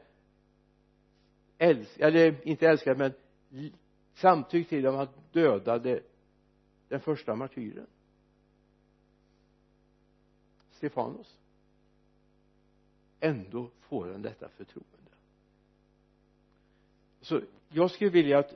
älskat, 1.58 2.02
eller 2.02 2.48
inte 2.48 2.68
älskat 2.68 2.98
men 2.98 3.14
samtyckt 4.14 4.70
till 4.70 4.88
om 4.88 4.96
han 4.96 5.08
dödade 5.32 6.04
den 6.88 7.00
första 7.00 7.36
martyren. 7.36 7.88
Stefanos. 10.72 11.38
Ändå 13.20 13.70
får 13.80 14.08
han 14.12 14.22
detta 14.22 14.50
förtroende. 14.50 15.12
Så 17.22 17.42
jag 17.70 17.92
skulle 17.92 18.10
vilja 18.10 18.40
att 18.40 18.54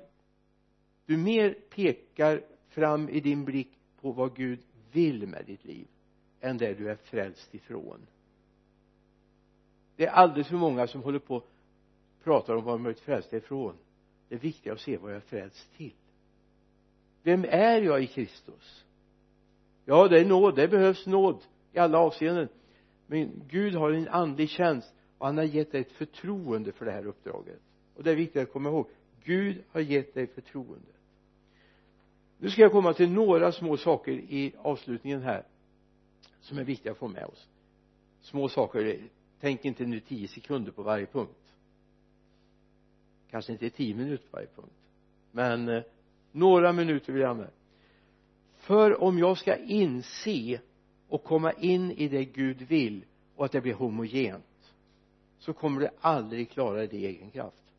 du 1.05 1.17
mer 1.17 1.53
pekar 1.53 2.43
fram 2.67 3.09
i 3.09 3.19
din 3.19 3.45
blick 3.45 3.79
på 4.01 4.11
vad 4.11 4.35
Gud 4.35 4.59
vill 4.91 5.27
med 5.27 5.45
ditt 5.45 5.65
liv 5.65 5.87
än 6.41 6.57
det 6.57 6.73
du 6.73 6.89
är 6.89 6.95
frälst 6.95 7.55
ifrån. 7.55 8.07
Det 9.95 10.05
är 10.05 10.11
alldeles 10.11 10.47
för 10.47 10.55
många 10.55 10.87
som 10.87 11.03
håller 11.03 11.19
på 11.19 11.35
och 11.35 11.47
pratar 12.23 12.55
om 12.55 12.63
vad 12.63 12.75
de 12.75 12.85
är 12.85 12.93
frälsta 12.93 13.37
ifrån. 13.37 13.75
Det 14.29 14.35
är 14.35 14.39
viktigt 14.39 14.71
att 14.71 14.79
se 14.79 14.97
vad 14.97 15.11
jag 15.11 15.17
är 15.17 15.21
frälst 15.21 15.77
till. 15.77 15.93
Vem 17.23 17.45
är 17.49 17.81
jag 17.81 18.03
i 18.03 18.07
Kristus? 18.07 18.85
Ja 19.85 20.07
det 20.07 20.19
är 20.19 20.25
nåd, 20.25 20.55
det 20.55 20.67
behövs 20.67 21.07
nåd 21.07 21.43
i 21.73 21.79
alla 21.79 21.97
avseenden. 21.97 22.47
Men 23.07 23.43
Gud 23.49 23.75
har 23.75 23.91
en 23.91 24.07
andlig 24.07 24.49
tjänst 24.49 24.93
och 25.17 25.25
han 25.25 25.37
har 25.37 25.43
gett 25.43 25.71
dig 25.71 25.81
ett 25.81 25.91
förtroende 25.91 26.71
för 26.71 26.85
det 26.85 26.91
här 26.91 27.05
uppdraget. 27.05 27.59
Och 27.95 28.03
det 28.03 28.11
är 28.11 28.15
viktigt 28.15 28.41
att 28.41 28.53
komma 28.53 28.69
ihåg. 28.69 28.87
Gud 29.23 29.63
har 29.71 29.81
gett 29.81 30.13
dig 30.13 30.27
förtroende. 30.27 30.91
Nu 32.37 32.49
ska 32.49 32.61
jag 32.61 32.71
komma 32.71 32.93
till 32.93 33.11
några 33.11 33.51
små 33.51 33.77
saker 33.77 34.11
i 34.11 34.53
avslutningen 34.57 35.21
här 35.21 35.43
som 36.41 36.57
är 36.57 36.63
viktiga 36.63 36.91
att 36.91 36.97
få 36.97 37.07
med 37.07 37.25
oss. 37.25 37.47
Små 38.21 38.49
saker 38.49 38.99
tänk 39.39 39.65
inte 39.65 39.85
nu 39.85 39.99
tio 39.99 40.27
sekunder 40.27 40.71
på 40.71 40.83
varje 40.83 41.05
punkt. 41.05 41.53
Kanske 43.29 43.51
inte 43.51 43.69
tio 43.69 43.95
minuter 43.95 44.23
på 44.23 44.37
varje 44.37 44.47
punkt. 44.47 44.75
Men 45.31 45.69
eh, 45.69 45.83
några 46.31 46.73
minuter 46.73 47.13
vill 47.13 47.21
jag 47.21 47.29
använda. 47.29 47.53
För 48.55 49.01
om 49.01 49.19
jag 49.19 49.37
ska 49.37 49.55
inse 49.55 50.61
och 51.07 51.23
komma 51.23 51.51
in 51.51 51.91
i 51.91 52.07
det 52.07 52.25
Gud 52.25 52.61
vill 52.61 53.05
och 53.35 53.45
att 53.45 53.51
det 53.51 53.61
blir 53.61 53.73
homogent 53.73 54.73
så 55.39 55.53
kommer 55.53 55.81
du 55.81 55.89
aldrig 56.01 56.49
klara 56.49 56.87
det 56.87 56.97
i 56.97 57.05
egen 57.05 57.31
kraft. 57.31 57.73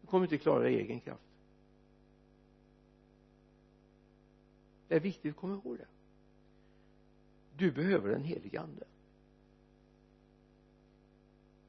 Du 0.00 0.06
kommer 0.06 0.24
inte 0.24 0.38
klara 0.38 0.62
det 0.62 0.70
i 0.70 0.80
egen 0.80 1.00
kraft. 1.00 1.22
Det 4.88 4.94
är 4.94 5.00
viktigt 5.00 5.30
att 5.30 5.40
komma 5.40 5.54
ihåg 5.54 5.78
det 5.78 5.86
du 7.62 7.70
behöver 7.70 8.08
den 8.08 8.24
helige 8.24 8.60
ande. 8.60 8.84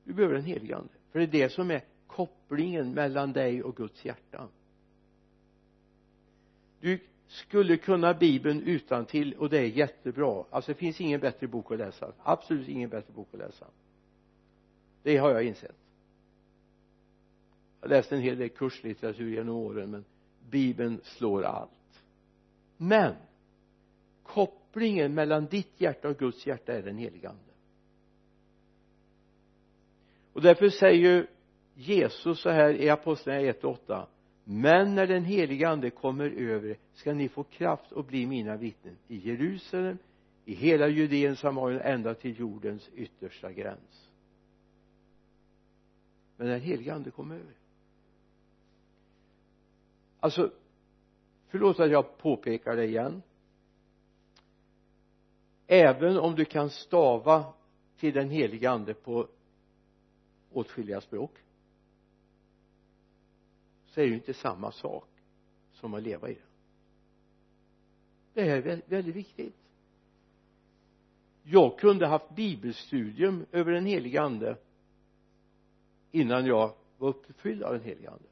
Du 0.03 0.13
behöver 0.13 0.35
den 0.35 0.43
helige 0.43 0.75
ande. 0.75 0.93
För 1.11 1.19
det 1.19 1.25
är 1.25 1.31
det 1.31 1.49
som 1.49 1.71
är 1.71 1.83
kopplingen 2.07 2.93
mellan 2.93 3.33
dig 3.33 3.63
och 3.63 3.75
Guds 3.75 4.05
hjärta. 4.05 4.47
Du 6.79 6.99
skulle 7.27 7.77
kunna 7.77 8.13
bibeln 8.13 8.61
utan 8.61 9.05
till 9.05 9.33
och 9.33 9.49
det 9.49 9.57
är 9.57 9.65
jättebra. 9.65 10.45
Alltså 10.49 10.71
det 10.71 10.77
finns 10.77 11.01
ingen 11.01 11.19
bättre 11.19 11.47
bok 11.47 11.71
att 11.71 11.77
läsa. 11.77 12.13
Absolut 12.23 12.67
ingen 12.67 12.89
bättre 12.89 13.13
bok 13.13 13.27
att 13.33 13.39
läsa. 13.39 13.67
Det 15.03 15.17
har 15.17 15.29
jag 15.29 15.43
insett. 15.43 15.77
Jag 17.81 17.89
har 17.89 17.95
läst 17.95 18.11
en 18.11 18.21
hel 18.21 18.37
del 18.37 18.49
kurslitteratur 18.49 19.33
genom 19.33 19.55
åren 19.55 19.91
men 19.91 20.05
bibeln 20.49 21.01
slår 21.03 21.43
allt. 21.43 22.03
Men 22.77 23.15
kopplingen 24.73 25.13
mellan 25.13 25.45
ditt 25.45 25.81
hjärta 25.81 26.09
och 26.09 26.17
Guds 26.17 26.47
hjärta 26.47 26.73
är 26.73 26.81
den 26.81 26.97
helige 26.97 27.29
ande. 27.29 27.53
Och 30.33 30.41
därför 30.41 30.69
säger 30.69 31.11
ju 31.11 31.27
Jesus 31.75 32.41
så 32.41 32.49
här 32.49 32.73
i 32.73 32.89
apostlagärningarna 32.89 33.57
1 33.57 33.63
och 33.63 33.71
8 33.71 34.07
men 34.43 34.95
när 34.95 35.07
den 35.07 35.25
helige 35.25 35.69
ande 35.69 35.89
kommer 35.89 36.29
över 36.29 36.77
ska 36.93 37.13
ni 37.13 37.29
få 37.29 37.43
kraft 37.43 37.93
att 37.93 38.07
bli 38.07 38.27
mina 38.27 38.57
vittnen 38.57 38.97
i 39.07 39.17
Jerusalem 39.17 39.97
i 40.45 40.53
hela 40.53 40.87
Judeen, 40.87 41.35
Samarien 41.35 41.81
ända 41.81 42.13
till 42.13 42.39
jordens 42.39 42.89
yttersta 42.95 43.51
gräns. 43.51 44.09
Men 46.37 46.47
när 46.47 46.53
den 46.53 46.63
helige 46.63 46.93
ande 46.93 47.11
kommer 47.11 47.35
över. 47.35 47.53
Alltså 50.19 50.51
förlåt 51.47 51.79
att 51.79 51.91
jag 51.91 52.17
påpekar 52.17 52.75
det 52.75 52.85
igen 52.85 53.21
även 55.67 56.17
om 56.17 56.35
du 56.35 56.45
kan 56.45 56.69
stava 56.69 57.53
till 57.97 58.13
den 58.13 58.29
helige 58.29 58.71
ande 58.71 58.93
på 58.93 59.27
åtskilliga 60.51 61.01
språk 61.01 61.31
så 63.85 64.01
är 64.01 64.05
det 64.05 64.09
ju 64.09 64.15
inte 64.15 64.33
samma 64.33 64.71
sak 64.71 65.07
som 65.73 65.93
att 65.93 66.03
leva 66.03 66.29
i 66.29 66.33
det. 66.33 66.39
Det 68.33 68.49
är 68.49 68.81
väldigt 68.89 69.15
viktigt. 69.15 69.55
Jag 71.43 71.79
kunde 71.79 72.07
haft 72.07 72.35
bibelstudium 72.35 73.45
över 73.51 73.71
den 73.71 73.85
helige 73.85 74.21
ande 74.21 74.57
innan 76.11 76.45
jag 76.45 76.73
var 76.97 77.09
uppfylld 77.09 77.63
av 77.63 77.73
den 77.73 77.83
helige 77.83 78.09
ande. 78.09 78.27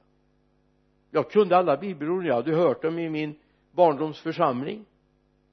Jag 1.11 1.31
kunde 1.31 1.57
alla 1.57 1.77
bibelorden 1.77 2.27
jag 2.27 2.35
hade 2.35 2.55
hört 2.55 2.81
dem 2.81 2.99
i 2.99 3.09
min 3.09 3.35
barndomsförsamling 3.71 4.85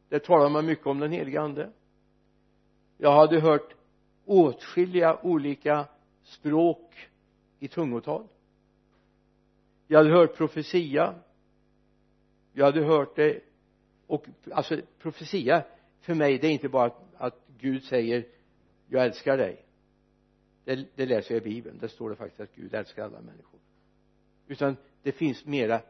där 0.09 0.18
talar 0.18 0.50
man 0.50 0.66
mycket 0.66 0.86
om 0.86 0.98
den 0.98 1.12
helige 1.12 1.40
ande. 1.40 1.70
Jag 2.98 3.12
hade 3.12 3.40
hört 3.40 3.74
åtskilliga 4.24 5.18
olika 5.22 5.86
språk 6.22 7.09
i 7.59 7.68
tungotal. 7.68 8.26
Jag 9.86 9.98
hade 9.98 10.11
hört 10.11 10.36
profetia. 10.36 11.14
Jag 12.52 12.64
hade 12.64 12.84
hört 12.84 13.16
det 13.16 13.40
och 14.06 14.26
alltså 14.52 14.80
profetia 14.98 15.64
för 16.00 16.14
mig 16.14 16.38
det 16.38 16.46
är 16.46 16.50
inte 16.50 16.68
bara 16.68 16.86
att, 16.86 17.02
att 17.16 17.40
Gud 17.59 17.84
säger 17.84 18.26
jag 18.88 19.04
älskar 19.04 19.36
dig. 19.36 19.64
Det, 20.64 20.86
det 20.94 21.06
läser 21.06 21.34
jag 21.34 21.46
i 21.46 21.50
bibeln. 21.50 21.78
Där 21.78 21.88
står 21.88 22.11
det 22.11 22.16
faktiskt 22.16 22.40
att 22.40 22.54
Gud 22.54 22.74
älskar 22.74 23.04
alla 23.04 23.20
människor. 23.20 23.61
Utan 24.46 24.76
det 25.02 25.12
finns 25.12 25.44
mera 25.44 25.80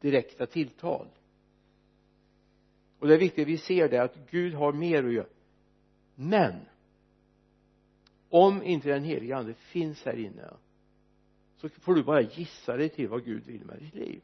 direkta 0.00 0.46
tilltal 0.46 1.06
och 3.00 3.08
det 3.08 3.14
är 3.14 3.18
viktigt 3.18 3.42
att 3.42 3.48
vi 3.48 3.58
ser 3.58 3.88
det 3.88 4.02
att 4.02 4.30
Gud 4.30 4.54
har 4.54 4.72
mer 4.72 5.04
att 5.04 5.12
göra. 5.12 5.26
Men 6.14 6.54
om 8.28 8.62
inte 8.62 8.88
den 8.88 9.04
heliga 9.04 9.36
ande 9.36 9.54
finns 9.54 10.04
här 10.04 10.16
inne 10.16 10.50
så 11.56 11.68
får 11.68 11.94
du 11.94 12.02
bara 12.02 12.20
gissa 12.20 12.76
dig 12.76 12.88
till 12.88 13.08
vad 13.08 13.24
Gud 13.24 13.46
vill 13.46 13.64
med 13.64 13.78
ditt 13.78 13.94
liv. 13.94 14.20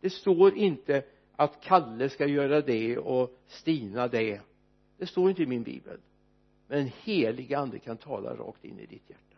Det 0.00 0.10
står 0.10 0.56
inte 0.56 1.02
att 1.36 1.60
Kalle 1.60 2.08
ska 2.08 2.26
göra 2.26 2.60
det 2.60 2.98
och 2.98 3.38
Stina 3.46 4.08
det. 4.08 4.40
Det 4.98 5.06
står 5.06 5.30
inte 5.30 5.42
i 5.42 5.46
min 5.46 5.62
bibel. 5.62 6.00
Men 6.68 6.78
den 6.78 6.92
helig 7.02 7.54
ande 7.54 7.78
kan 7.78 7.96
tala 7.96 8.34
rakt 8.34 8.64
in 8.64 8.78
i 8.78 8.86
ditt 8.86 9.10
hjärta. 9.10 9.36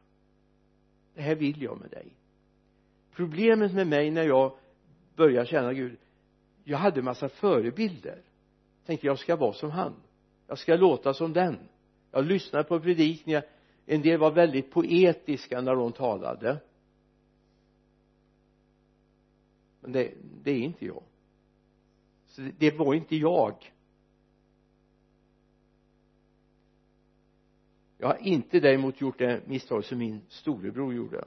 Det 1.15 1.23
här 1.23 1.35
vill 1.35 1.63
jag 1.63 1.81
med 1.81 1.91
dig. 1.91 2.07
Problemet 3.13 3.75
med 3.75 3.87
mig 3.87 4.11
när 4.11 4.25
jag 4.25 4.57
började 5.17 5.47
känna 5.47 5.73
Gud 5.73 5.99
jag 6.65 6.79
hade 6.79 7.03
massa 7.03 7.29
förebilder 7.29 8.23
tänkte 8.87 9.07
jag 9.07 9.18
ska 9.18 9.37
vara 9.37 9.53
som 9.53 9.70
han. 9.70 9.95
Jag 10.47 10.59
ska 10.59 10.76
låta 10.76 11.14
som 11.14 11.33
den. 11.33 11.59
Jag 12.11 12.24
lyssnade 12.24 12.64
på 12.64 12.80
predikningar. 12.80 13.45
En 13.87 14.03
del 14.03 14.18
var 14.18 14.30
väldigt 14.30 14.70
poetiska 14.70 15.61
när 15.61 15.76
de 15.76 15.93
talade. 15.93 16.61
Men 19.80 19.93
det, 19.93 20.12
det 20.43 20.51
är 20.51 20.59
inte 20.59 20.87
jag. 20.87 21.03
Så 22.26 22.41
det, 22.41 22.53
det 22.59 22.78
var 22.78 22.95
inte 22.95 23.16
jag. 23.16 23.72
Jag 27.99 28.09
har 28.09 28.18
inte 28.18 28.61
däremot 28.61 29.01
gjort 29.01 29.18
det 29.18 29.47
misstag 29.47 29.85
som 29.85 29.99
min 29.99 30.20
storebror 30.28 30.95
gjorde. 30.95 31.24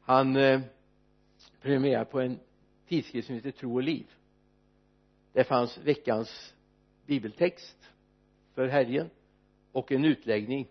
Han 0.00 0.36
eh, 0.36 0.60
prenumererade 1.60 2.04
på 2.04 2.20
en 2.20 2.38
tidskrift 2.88 3.26
som 3.26 3.34
heter 3.34 3.50
Tro 3.50 3.74
och 3.74 3.82
liv 3.82 4.06
det 5.32 5.44
fanns 5.44 5.78
veckans 5.78 6.54
bibeltext 7.06 7.90
för 8.54 8.66
helgen 8.66 9.10
och 9.72 9.92
en 9.92 10.04
utläggning. 10.04 10.68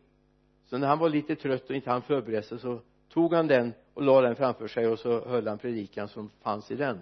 Så 0.66 0.78
när 0.78 0.88
han 0.88 1.00
var 1.00 1.10
lite 1.10 1.36
trött 1.36 1.70
och 1.70 1.76
inte 1.76 1.90
hann 1.90 2.02
förbereda 2.02 2.44
sig 2.44 2.60
så 2.60 2.82
tog 3.10 3.34
han 3.34 3.48
den 3.48 3.74
och 3.94 4.02
la 4.02 4.22
den 4.22 4.36
framför 4.36 4.68
sig 4.68 4.88
och 4.88 5.00
så 5.00 5.26
höll 5.26 5.48
han 5.48 5.58
predikan 5.58 6.08
som 6.08 6.30
fanns 6.30 6.72
i 6.72 6.76
den. 6.76 7.00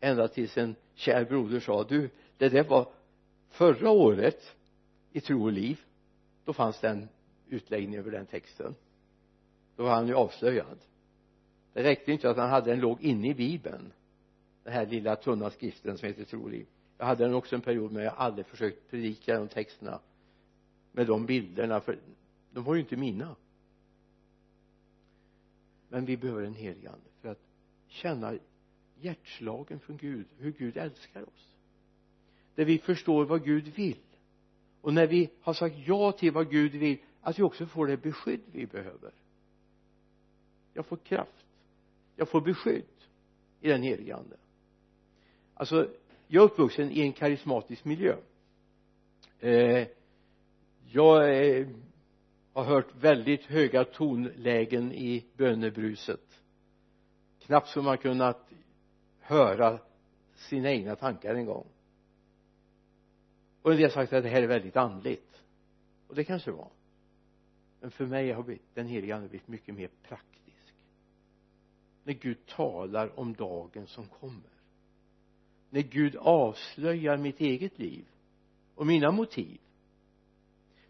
Ända 0.00 0.28
tills 0.28 0.58
en 0.58 0.74
kär 0.94 1.24
broder 1.24 1.60
sa 1.60 1.84
du 1.84 2.10
det 2.36 2.48
där 2.48 2.64
var 2.64 2.88
förra 3.48 3.90
året 3.90 4.56
i 5.12 5.20
tro 5.20 5.44
och 5.44 5.52
liv. 5.52 5.80
Då 6.44 6.52
fanns 6.52 6.80
den 6.80 7.08
utläggning 7.48 7.98
över 7.98 8.10
den 8.10 8.26
texten. 8.26 8.74
Då 9.76 9.82
var 9.82 9.94
han 9.94 10.06
ju 10.06 10.14
avslöjad. 10.14 10.78
Det 11.72 11.82
räckte 11.82 12.12
inte 12.12 12.30
att 12.30 12.36
han 12.36 12.50
hade 12.50 12.70
den 12.70 12.80
låg 12.80 13.02
inne 13.02 13.28
i 13.28 13.34
bibeln. 13.34 13.92
Den 14.64 14.72
här 14.72 14.86
lilla 14.86 15.16
tunna 15.16 15.50
skriften 15.50 15.98
som 15.98 16.08
heter 16.08 16.24
tro 16.24 16.42
och 16.42 16.50
liv 16.50 16.66
jag 17.02 17.06
hade 17.06 17.24
den 17.24 17.34
också 17.34 17.54
en 17.54 17.60
period 17.60 17.92
men 17.92 18.02
jag 18.04 18.10
har 18.10 18.24
aldrig 18.24 18.46
försökt 18.46 18.90
predika 18.90 19.38
de 19.38 19.48
texterna 19.48 20.00
med 20.92 21.06
de 21.06 21.26
bilderna 21.26 21.80
för 21.80 21.98
de 22.50 22.64
var 22.64 22.74
ju 22.74 22.80
inte 22.80 22.96
mina. 22.96 23.36
Men 25.88 26.04
vi 26.04 26.16
behöver 26.16 26.42
en 26.42 26.54
helig 26.54 26.86
ande 26.86 27.10
för 27.20 27.28
att 27.28 27.40
känna 27.86 28.34
hjärtslagen 29.00 29.80
från 29.80 29.96
Gud 29.96 30.26
hur 30.38 30.52
Gud 30.52 30.76
älskar 30.76 31.22
oss. 31.22 31.54
Där 32.54 32.64
vi 32.64 32.78
förstår 32.78 33.24
vad 33.24 33.44
Gud 33.44 33.68
vill. 33.68 34.04
Och 34.80 34.94
när 34.94 35.06
vi 35.06 35.30
har 35.40 35.54
sagt 35.54 35.76
ja 35.86 36.12
till 36.12 36.32
vad 36.32 36.50
Gud 36.50 36.72
vill 36.72 36.98
att 37.20 37.38
vi 37.38 37.42
också 37.42 37.66
får 37.66 37.86
det 37.86 37.96
beskydd 37.96 38.42
vi 38.52 38.66
behöver. 38.66 39.12
Jag 40.74 40.86
får 40.86 40.96
kraft. 40.96 41.46
Jag 42.16 42.28
får 42.28 42.40
beskydd 42.40 42.84
i 43.60 43.68
den 43.68 43.82
helige 43.82 44.16
ande. 44.16 44.36
Alltså 45.54 45.88
jag 46.34 46.42
är 46.42 46.46
uppvuxen 46.46 46.90
i 46.90 47.00
en 47.00 47.12
karismatisk 47.12 47.84
miljö. 47.84 48.16
Eh, 49.40 49.88
jag 50.86 51.46
eh, 51.46 51.68
har 52.52 52.64
hört 52.64 52.94
väldigt 53.00 53.44
höga 53.44 53.84
tonlägen 53.84 54.92
i 54.92 55.26
bönebruset. 55.36 56.40
Knappt 57.38 57.68
så 57.68 57.82
man 57.82 57.98
kunnat 57.98 58.50
höra 59.20 59.78
sina 60.34 60.70
egna 60.70 60.96
tankar 60.96 61.34
en 61.34 61.46
gång. 61.46 61.66
Och 63.62 63.70
en 63.70 63.76
del 63.76 63.86
har 63.86 63.90
sagt 63.90 64.12
att 64.12 64.22
det 64.22 64.28
här 64.28 64.42
är 64.42 64.46
väldigt 64.46 64.76
andligt. 64.76 65.42
Och 66.06 66.14
det 66.14 66.24
kanske 66.24 66.50
det 66.50 66.56
var. 66.56 66.70
Men 67.80 67.90
för 67.90 68.06
mig 68.06 68.32
har 68.32 68.58
den 68.74 68.86
heliga 68.86 69.16
ande 69.16 69.28
blivit 69.28 69.48
mycket 69.48 69.74
mer 69.74 69.90
praktisk. 70.02 70.74
När 72.04 72.12
Gud 72.12 72.46
talar 72.46 73.18
om 73.20 73.34
dagen 73.34 73.86
som 73.86 74.06
kommer 74.06 74.61
när 75.72 75.82
Gud 75.82 76.16
avslöjar 76.16 77.16
mitt 77.16 77.40
eget 77.40 77.78
liv 77.78 78.04
och 78.74 78.86
mina 78.86 79.10
motiv. 79.10 79.60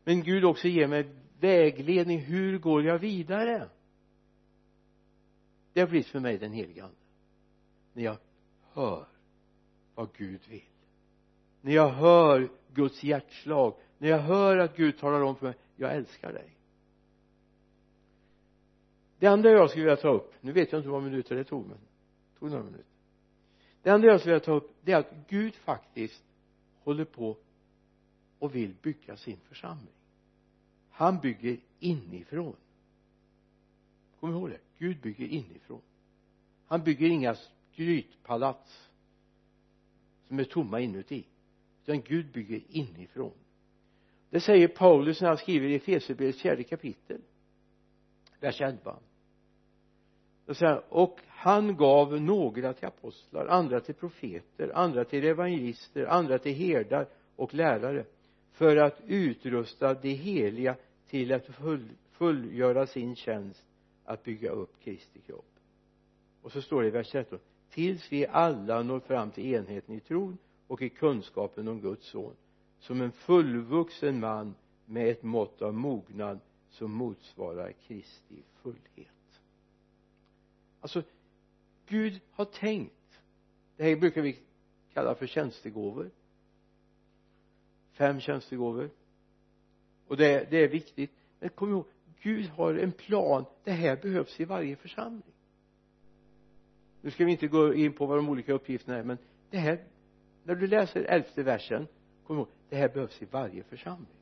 Men 0.05 0.23
Gud 0.23 0.45
också 0.45 0.69
ger 0.69 0.87
mig 0.87 1.09
vägledning 1.41 2.21
hur 2.21 2.59
går 2.59 2.85
jag 2.85 2.99
vidare? 2.99 3.69
Det 5.73 5.81
har 5.81 5.89
blivit 5.89 6.07
för 6.07 6.21
mig 6.21 6.39
den 6.39 6.53
heliga 6.53 6.85
ande. 6.85 6.97
När 7.93 8.03
jag 8.03 8.17
hör 8.73 9.07
vad 9.95 10.09
Gud 10.17 10.41
vill. 10.49 10.63
När 11.61 11.73
jag 11.73 11.89
hör 11.89 12.51
Guds 12.75 13.05
hjärtslag. 13.05 13.75
När 13.99 14.09
jag 14.09 14.19
hör 14.19 14.59
att 14.59 14.77
Gud 14.77 14.99
talar 14.99 15.21
om 15.21 15.37
för 15.37 15.47
mig 15.47 15.57
jag 15.77 15.97
älskar 15.97 16.33
dig. 16.33 16.57
Det 19.19 19.27
andra 19.27 19.51
jag 19.51 19.71
skulle 19.71 19.85
vilja 19.85 19.97
ta 19.97 20.09
upp 20.09 20.35
nu 20.41 20.53
vet 20.53 20.73
jag 20.73 20.79
inte 20.79 20.87
hur 20.87 20.93
många 20.93 21.05
minuter 21.05 21.37
det 21.37 21.45
tog 21.45 21.67
men 21.67 21.79
det 22.33 22.39
tog 22.39 22.51
några 22.51 22.65
minuter 22.65 22.92
det 23.83 23.91
andra 23.91 24.09
jag 24.09 24.21
skulle 24.21 24.35
vilja 24.35 24.45
ta 24.45 24.53
upp 24.53 24.75
det 24.83 24.93
är 24.93 24.97
att 24.97 25.13
Gud 25.29 25.55
faktiskt 25.55 26.25
håller 26.83 27.05
på 27.05 27.37
och 28.39 28.55
vill 28.55 28.75
bygga 28.83 29.17
sin 29.17 29.39
församling. 29.49 29.95
Han 30.91 31.21
bygger 31.21 31.59
inifrån. 31.79 32.57
Kom 34.21 34.31
ihåg 34.31 34.51
det 34.51 34.59
Gud 34.79 35.01
bygger 35.01 35.27
inifrån. 35.27 35.81
Han 36.67 36.85
bygger 36.85 37.09
inga 37.09 37.37
skrytpalats 37.73 38.91
som 40.29 40.39
är 40.39 40.45
tomma 40.45 40.81
inuti 40.81 41.25
utan 41.83 42.03
Gud 42.03 42.33
bygger 42.33 42.63
inifrån. 42.69 43.33
Det 44.31 44.41
säger 44.41 44.69
Paulus 44.69 45.21
när 45.21 45.29
han 45.29 45.39
skriver 45.39 45.69
i 45.69 45.75
Efesierbrevets 45.75 46.41
fjärde 46.43 46.63
kapitel 46.63 47.21
vers 48.41 48.61
11 48.61 48.97
då 50.47 50.55
säger 50.55 50.73
han 50.73 50.83
och 50.89 51.21
han 51.29 51.77
gav 51.77 52.21
några 52.21 52.73
till 52.73 52.87
apostlar 52.87 53.47
andra 53.47 53.81
till 53.81 53.95
profeter 53.95 54.73
andra 54.75 55.05
till 55.05 55.25
evangelister 55.25 56.07
andra 56.07 56.39
till 56.39 56.55
herdar 56.55 57.09
och 57.37 57.55
lärare 57.55 58.05
för 58.53 58.77
att 58.77 59.01
utrusta 59.07 59.95
de 59.95 60.15
heliga 60.15 60.77
till 61.07 61.33
att 61.33 61.47
full, 61.47 61.89
fullgöra 62.11 62.87
sin 62.87 63.17
tjänst 63.17 63.67
att 64.05 64.25
bygga 64.25 64.51
upp 64.51 64.81
Kristi 64.81 65.21
kropp. 65.21 65.53
Och 66.43 66.53
så 66.53 66.63
står 66.63 66.83
det 66.83 66.89
i 66.89 66.91
vers 66.91 67.11
13 67.11 67.39
tills 67.71 68.13
vi 68.13 68.27
alla 68.27 68.83
når 68.83 69.01
fram 69.01 69.31
till 69.31 69.55
enheten 69.55 69.95
i 69.95 70.01
tron 70.01 70.39
och 70.67 70.83
i 70.83 70.89
kunskapen 70.89 71.69
om 71.69 71.81
Guds 71.81 72.07
son 72.07 72.37
som 72.79 73.01
en 73.01 73.13
fullvuxen 73.13 74.21
man 74.21 74.55
med 74.85 75.09
ett 75.09 75.23
mått 75.23 75.63
av 75.63 75.75
mognad 75.75 76.39
som 76.69 76.93
motsvarar 76.93 77.73
Kristi 77.73 78.43
fullhet 78.63 79.22
alltså 80.83 81.03
Gud 81.87 82.21
har 82.33 82.45
tänkt. 82.45 83.21
Det 83.77 83.85
här 83.85 83.97
brukar 83.97 84.23
vi 84.23 84.39
kalla 84.93 85.15
för 85.15 85.27
tjänstegåvor. 85.27 86.11
Fem 87.93 88.21
tjänstegåvor. 88.21 88.91
Och 90.07 90.17
det, 90.17 90.51
det 90.51 90.57
är 90.57 90.69
viktigt. 90.69 91.11
Men 91.39 91.49
kom 91.49 91.71
ihåg 91.71 91.87
Gud 92.23 92.47
har 92.47 92.75
en 92.75 92.93
plan. 92.93 93.45
Det 93.65 93.71
här 93.71 93.97
behövs 93.97 94.41
i 94.41 94.45
varje 94.45 94.77
församling. 94.77 95.33
Nu 97.01 97.11
ska 97.11 97.25
vi 97.25 97.33
inte 97.33 97.47
gå 97.47 97.75
in 97.75 97.93
på 97.93 98.07
vad 98.07 98.19
de 98.19 98.29
olika 98.29 98.53
uppgifterna 98.53 98.99
är 98.99 99.03
men 99.03 99.19
det 99.51 99.59
här 99.59 99.85
när 100.45 100.55
du 100.55 100.67
läser 100.67 101.05
elfte 101.05 101.43
versen 101.43 101.87
kom 102.27 102.37
ihåg 102.37 102.49
det 102.69 102.77
här 102.77 102.89
behövs 102.89 103.23
i 103.23 103.25
varje 103.25 103.63
församling. 103.63 104.17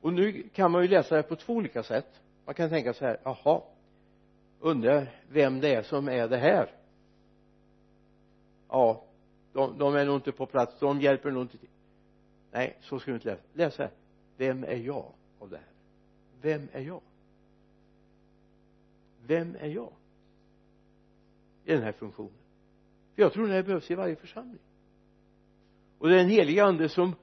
Och 0.00 0.12
nu 0.12 0.48
kan 0.48 0.70
man 0.70 0.82
ju 0.82 0.88
läsa 0.88 1.16
det 1.16 1.22
på 1.22 1.36
två 1.36 1.52
olika 1.52 1.82
sätt. 1.82 2.20
Man 2.44 2.54
kan 2.54 2.70
tänka 2.70 2.94
så 2.94 3.04
här 3.04 3.20
jaha 3.24 3.62
undrar 4.60 5.22
vem 5.28 5.60
det 5.60 5.74
är 5.74 5.82
som 5.82 6.08
är 6.08 6.28
det 6.28 6.36
här. 6.36 6.70
Ja 8.68 9.04
de, 9.52 9.78
de 9.78 9.94
är 9.94 10.06
nog 10.06 10.16
inte 10.16 10.32
på 10.32 10.46
plats 10.46 10.78
de 10.80 11.00
hjälper 11.00 11.30
nog 11.30 11.42
inte 11.42 11.58
till. 11.58 11.68
Nej 12.50 12.76
så 12.80 12.98
ska 12.98 13.10
du 13.10 13.14
inte 13.14 13.28
läsa. 13.28 13.42
Läs 13.52 13.78
här 13.78 13.90
vem 14.36 14.64
är 14.64 14.76
jag 14.76 15.12
av 15.38 15.50
det 15.50 15.56
här? 15.56 15.66
Vem 16.40 16.68
är 16.72 16.80
jag? 16.80 17.00
Vem 19.26 19.56
är 19.60 19.68
jag 19.68 19.92
i 21.64 21.72
den 21.72 21.82
här 21.82 21.92
funktionen? 21.92 22.32
För 23.14 23.22
jag 23.22 23.32
tror 23.32 23.48
det 23.48 23.54
här 23.54 23.62
behövs 23.62 23.90
i 23.90 23.94
varje 23.94 24.16
församling. 24.16 24.60
Och 25.98 26.08
det 26.08 26.14
är 26.14 26.18
den 26.18 26.30
heliga 26.30 26.64
ande 26.64 26.88
som 26.88 27.14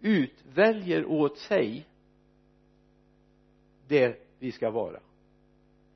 utväljer 0.00 1.06
åt 1.06 1.38
sig 1.38 1.86
det 3.88 4.20
vi 4.38 4.52
ska 4.52 4.70
vara. 4.70 5.00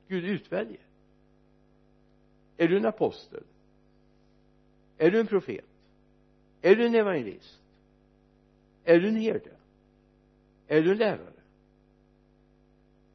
Gud 0.09 0.25
utväljer. 0.25 0.81
Är 2.57 2.67
du 2.67 2.77
en 2.77 2.85
apostel? 2.85 3.43
Är 4.97 5.11
du 5.11 5.19
en 5.19 5.27
profet? 5.27 5.65
Är 6.61 6.75
du 6.75 6.85
en 6.85 6.95
evangelist? 6.95 7.61
Är 8.83 8.99
du 8.99 9.07
en 9.07 9.15
herde? 9.15 9.51
Är 10.67 10.81
du 10.81 10.91
en 10.91 10.97
lärare? 10.97 11.33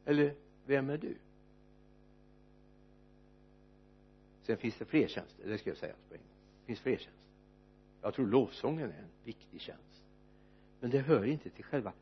Eller 0.04 0.34
vem 0.66 0.90
är 0.90 0.98
du? 0.98 1.16
Sen 4.42 4.56
finns 4.56 4.76
det 4.78 4.84
fler 4.84 5.08
tjänster. 5.08 5.48
Det 5.48 5.58
ska 5.58 5.70
jag 5.70 5.76
säga 5.76 5.94
på 6.08 6.14
en 6.14 6.20
gång. 6.20 6.28
Det 6.60 6.66
finns 6.66 6.80
fler 6.80 6.96
tjänster. 6.96 7.24
Jag 8.02 8.14
tror 8.14 8.26
lovsången 8.26 8.90
är 8.90 8.98
en 8.98 9.08
viktig 9.24 9.60
tjänst. 9.60 10.02
Men 10.80 10.90
det 10.90 10.98
hör 10.98 11.24
inte 11.24 11.50
till 11.50 11.64
själva 11.64 11.92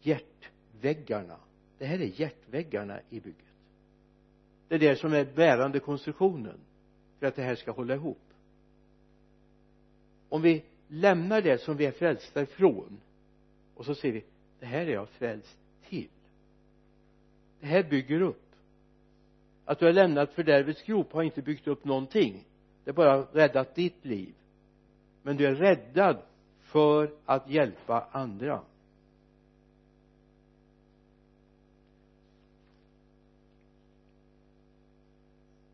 hjärtväggarna. 0.00 1.40
Det 1.78 1.86
här 1.86 1.98
är 1.98 2.20
hjärtväggarna 2.20 3.00
i 3.10 3.20
bygget 3.20 3.51
det 4.72 4.76
är 4.76 4.90
det 4.90 4.96
som 4.96 5.12
är 5.12 5.24
bärande 5.24 5.80
konstruktionen 5.80 6.60
för 7.18 7.26
att 7.26 7.36
det 7.36 7.42
här 7.42 7.54
ska 7.54 7.70
hålla 7.70 7.94
ihop. 7.94 8.20
Om 10.28 10.42
vi 10.42 10.64
lämnar 10.88 11.42
det 11.42 11.58
som 11.60 11.76
vi 11.76 11.86
är 11.86 11.92
frälsta 11.92 12.42
ifrån 12.42 13.00
och 13.74 13.84
så 13.84 13.94
ser 13.94 14.12
vi 14.12 14.24
det 14.60 14.66
här 14.66 14.86
är 14.86 14.92
jag 14.92 15.08
frälst 15.08 15.58
till. 15.88 16.08
Det 17.60 17.66
här 17.66 17.82
bygger 17.82 18.20
upp. 18.20 18.42
Att 19.64 19.78
du 19.78 19.84
har 19.84 19.92
lämnat 19.92 20.32
fördärvets 20.32 20.82
grop 20.82 21.12
har 21.12 21.22
inte 21.22 21.42
byggt 21.42 21.66
upp 21.66 21.84
någonting. 21.84 22.44
Det 22.84 22.90
har 22.90 22.96
bara 22.96 23.22
räddat 23.22 23.74
ditt 23.74 24.04
liv. 24.04 24.34
Men 25.22 25.36
du 25.36 25.46
är 25.46 25.54
räddad 25.54 26.22
för 26.60 27.10
att 27.24 27.50
hjälpa 27.50 28.08
andra. 28.12 28.62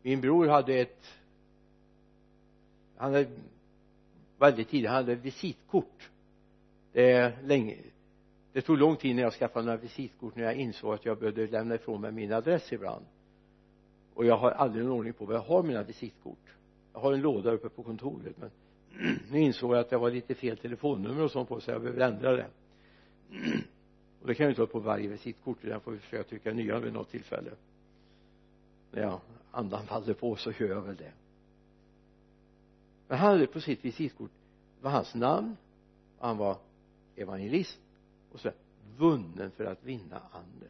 Min 0.09 0.21
bror 0.21 0.47
hade 0.47 0.73
ett 0.73 1.05
han 2.97 3.13
hade 3.13 3.29
väldigt 4.37 4.69
tidigt, 4.69 4.89
han 4.89 4.95
hade 4.95 5.15
visitkort. 5.15 6.09
Det 6.91 7.11
är 7.11 7.37
länge 7.43 7.77
det 8.53 8.61
tog 8.61 8.77
lång 8.77 8.95
tid 8.95 9.15
när 9.15 9.23
jag 9.23 9.33
skaffade 9.33 9.65
några 9.65 9.77
visitkort 9.77 10.35
när 10.35 10.43
jag 10.43 10.55
insåg 10.55 10.93
att 10.93 11.05
jag 11.05 11.19
behövde 11.19 11.47
lämna 11.47 11.75
ifrån 11.75 12.01
mig 12.01 12.11
min 12.11 12.33
adress 12.33 12.73
ibland. 12.73 13.05
Och 14.13 14.25
jag 14.25 14.37
har 14.37 14.51
aldrig 14.51 14.85
någon 14.85 14.97
ordning 14.99 15.13
på 15.13 15.25
var 15.25 15.33
jag 15.33 15.41
har 15.41 15.63
mina 15.63 15.83
visitkort. 15.83 16.55
Jag 16.93 16.99
har 16.99 17.13
en 17.13 17.21
låda 17.21 17.51
uppe 17.51 17.69
på 17.69 17.83
kontoret 17.83 18.35
men 18.37 18.49
nu 19.31 19.39
insåg 19.39 19.71
jag 19.71 19.79
att 19.79 19.89
det 19.89 19.97
var 19.97 20.11
lite 20.11 20.35
fel 20.35 20.57
telefonnummer 20.57 21.23
och 21.23 21.31
sånt 21.31 21.49
på 21.49 21.61
så 21.61 21.71
jag 21.71 21.81
behöver 21.81 22.07
ändra 22.07 22.31
det. 22.31 22.47
Och 24.21 24.27
det 24.27 24.35
kan 24.35 24.43
jag 24.43 24.51
inte 24.51 24.61
ha 24.61 24.67
på 24.67 24.79
varje 24.79 25.07
visitkort 25.07 25.57
utan 25.61 25.71
jag 25.71 25.83
får 25.83 25.97
försöka 25.97 26.23
trycka 26.23 26.53
nya 26.53 26.79
vid 26.79 26.93
något 26.93 27.11
tillfälle 27.11 27.51
när 28.91 29.01
jag 29.01 29.19
andan 29.51 29.85
faller 29.85 30.13
på 30.13 30.35
så 30.35 30.51
gör 30.51 30.69
jag 30.69 30.81
väl 30.81 30.95
det. 30.95 31.13
Men 33.07 33.17
han 33.17 33.31
hade 33.31 33.47
på 33.47 33.61
sitt 33.61 33.85
visitkort 33.85 34.31
var 34.81 34.91
hans 34.91 35.15
namn 35.15 35.55
han 36.19 36.37
var 36.37 36.57
evangelist 37.15 37.79
och 38.31 38.39
så 38.39 38.51
vunnen 38.97 39.51
för 39.51 39.65
att 39.65 39.83
vinna 39.83 40.19
andra. 40.31 40.67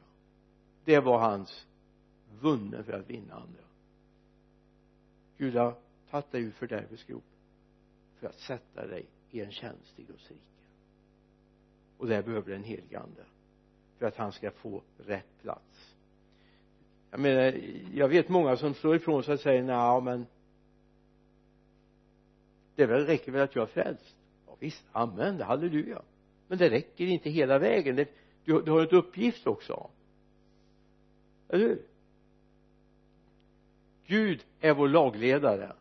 Det 0.86 1.00
var 1.00 1.20
hans 1.20 1.68
vunnen 2.42 2.84
för 2.84 2.94
att 2.94 3.10
vinna 3.10 3.34
andra. 3.36 3.64
Gud 5.38 5.56
har 5.56 5.76
tagit 6.10 6.32
dig 6.32 6.42
ur 6.42 6.52
fördärvets 6.52 7.04
grop 7.04 7.24
för 8.20 8.28
att 8.28 8.40
sätta 8.40 8.88
dig 8.88 9.06
i 9.32 9.42
en 9.42 9.52
tjänst 9.52 10.00
i 10.00 10.04
Guds 10.04 10.30
rike. 10.30 10.44
Och 11.98 12.08
där 12.08 12.24
behöver 12.24 12.52
den 12.52 12.64
helige 12.64 13.00
ande 13.00 13.26
för 13.98 14.06
att 14.06 14.16
han 14.16 14.32
ska 14.32 14.52
få 14.52 14.84
rätt 14.98 15.42
plats 15.42 15.96
jag 17.12 17.20
menar 17.20 17.62
jag 17.94 18.08
vet 18.08 18.30
många 18.30 18.58
som 18.58 18.74
slår 18.74 18.96
ifrån 18.96 19.24
sig 19.24 19.34
och 19.34 19.40
säger 19.40 19.64
nej 19.64 20.02
men 20.02 20.26
det 22.76 22.86
väl, 22.86 23.06
räcker 23.06 23.32
väl 23.32 23.42
att 23.42 23.56
jag 23.56 23.64
är 23.64 23.74
frälst? 23.74 24.16
Ja 24.48 24.56
visst, 24.60 24.84
amen, 24.92 25.42
halleluja 25.42 26.02
men 26.50 26.58
det 26.58 26.70
räcker 26.70 27.06
inte 27.06 27.30
hela 27.30 27.60
vägen. 27.60 27.96
Det, 27.96 28.10
du, 28.44 28.62
du 28.62 28.72
har 28.72 28.84
ett 28.84 28.94
uppgift 28.94 29.48
också. 29.48 29.90
Eller 31.50 31.68
hur? 31.68 31.82
Gud 34.06 34.46
är 34.60 34.74
vår 34.74 34.88
lagledare. 34.88 35.74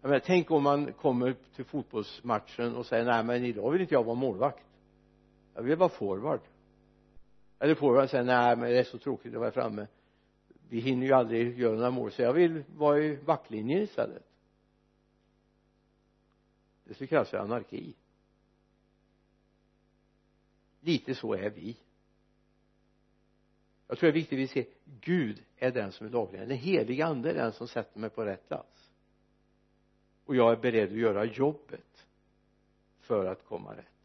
Jag 0.00 0.08
menar, 0.08 0.22
tänk 0.26 0.50
om 0.50 0.62
man 0.62 0.92
kommer 0.92 1.34
till 1.56 1.64
fotbollsmatchen 1.64 2.76
och 2.76 2.86
säger 2.86 3.04
nej 3.04 3.24
men 3.24 3.44
idag 3.44 3.70
vill 3.70 3.80
inte 3.80 3.94
jag 3.94 4.04
vara 4.04 4.14
målvakt. 4.14 4.64
Jag 5.54 5.62
vill 5.62 5.76
vara 5.76 5.88
forward 5.88 6.40
eller 7.58 7.74
forward 7.74 8.10
säger 8.10 8.24
nej 8.24 8.56
men 8.56 8.70
det 8.70 8.78
är 8.78 8.84
så 8.84 8.98
tråkigt 8.98 9.34
att 9.34 9.40
vara 9.40 9.52
framme. 9.52 9.86
Vi 10.68 10.80
hinner 10.80 11.06
ju 11.06 11.12
aldrig 11.12 11.58
göra 11.58 11.74
några 11.74 11.90
mål 11.90 12.12
så 12.12 12.22
jag 12.22 12.32
vill 12.32 12.64
vara 12.76 12.98
i 12.98 13.16
backlinjen 13.16 13.82
istället. 13.82 14.26
Det 16.84 16.94
skulle 16.94 17.08
kallas 17.08 17.30
för 17.30 17.38
anarki. 17.38 17.94
Lite 20.80 21.14
så 21.14 21.34
är 21.34 21.50
vi. 21.50 21.76
Jag 23.88 23.98
tror 23.98 24.06
det 24.06 24.10
är 24.10 24.20
viktigt 24.20 24.36
att 24.36 24.42
vi 24.42 24.48
ser 24.48 24.66
Gud 25.00 25.42
är 25.56 25.70
den 25.70 25.92
som 25.92 26.06
är 26.06 26.10
lagledaren 26.10 26.48
den 26.48 26.58
heliga 26.58 27.06
ande 27.06 27.30
är 27.30 27.34
den 27.34 27.52
som 27.52 27.68
sätter 27.68 28.00
mig 28.00 28.10
på 28.10 28.24
rätt 28.24 28.48
plats. 28.48 28.92
Och 30.24 30.36
jag 30.36 30.52
är 30.52 30.56
beredd 30.56 30.92
att 30.92 30.98
göra 30.98 31.24
jobbet 31.24 32.06
för 33.00 33.26
att 33.26 33.44
komma 33.44 33.76
rätt. 33.76 33.95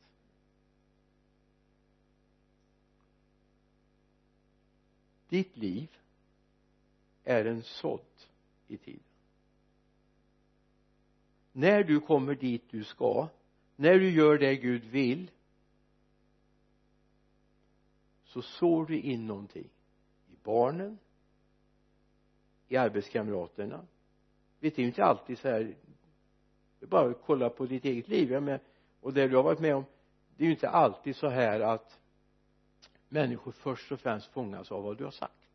Ditt 5.32 5.58
liv 5.58 5.98
är 7.24 7.46
en 7.46 7.64
sådd 7.64 8.02
i 8.68 8.78
tiden. 8.78 9.04
När 11.52 11.84
du 11.84 12.00
kommer 12.00 12.36
dit 12.36 12.64
du 12.70 12.84
ska 12.84 13.28
när 13.76 14.00
du 14.00 14.12
gör 14.12 14.38
det 14.38 14.56
Gud 14.56 14.86
vill 14.86 15.32
så 18.24 18.42
sår 18.42 18.86
du 18.86 19.00
in 19.00 19.28
någonting 19.28 19.70
i 20.28 20.36
barnen 20.44 20.98
i 22.68 22.78
arbetskamraterna. 22.78 23.86
Vet 24.60 24.76
det 24.76 24.82
är 24.82 24.84
ju 24.84 24.88
inte 24.88 25.04
alltid 25.04 25.38
så 25.38 25.48
här 25.48 25.76
det 26.80 26.86
är 26.86 26.90
bara 26.90 27.10
att 27.10 27.22
kolla 27.26 27.50
på 27.50 27.66
ditt 27.66 27.86
eget 27.86 28.08
liv. 28.08 28.32
Jag 28.32 28.44
med, 28.44 28.60
och 29.02 29.14
det 29.14 29.28
du 29.28 29.36
har 29.36 29.44
varit 29.44 29.60
med 29.60 29.76
om 29.76 29.86
det 30.38 30.44
är 30.44 30.46
ju 30.46 30.54
inte 30.54 30.70
alltid 30.70 31.16
så 31.16 31.30
här 31.30 31.60
att 31.60 32.01
människor 33.12 33.52
först 33.52 33.92
och 33.92 34.00
främst 34.00 34.28
fångas 34.28 34.72
av 34.72 34.84
vad 34.84 34.98
du 34.98 35.04
har 35.04 35.12
sagt 35.12 35.48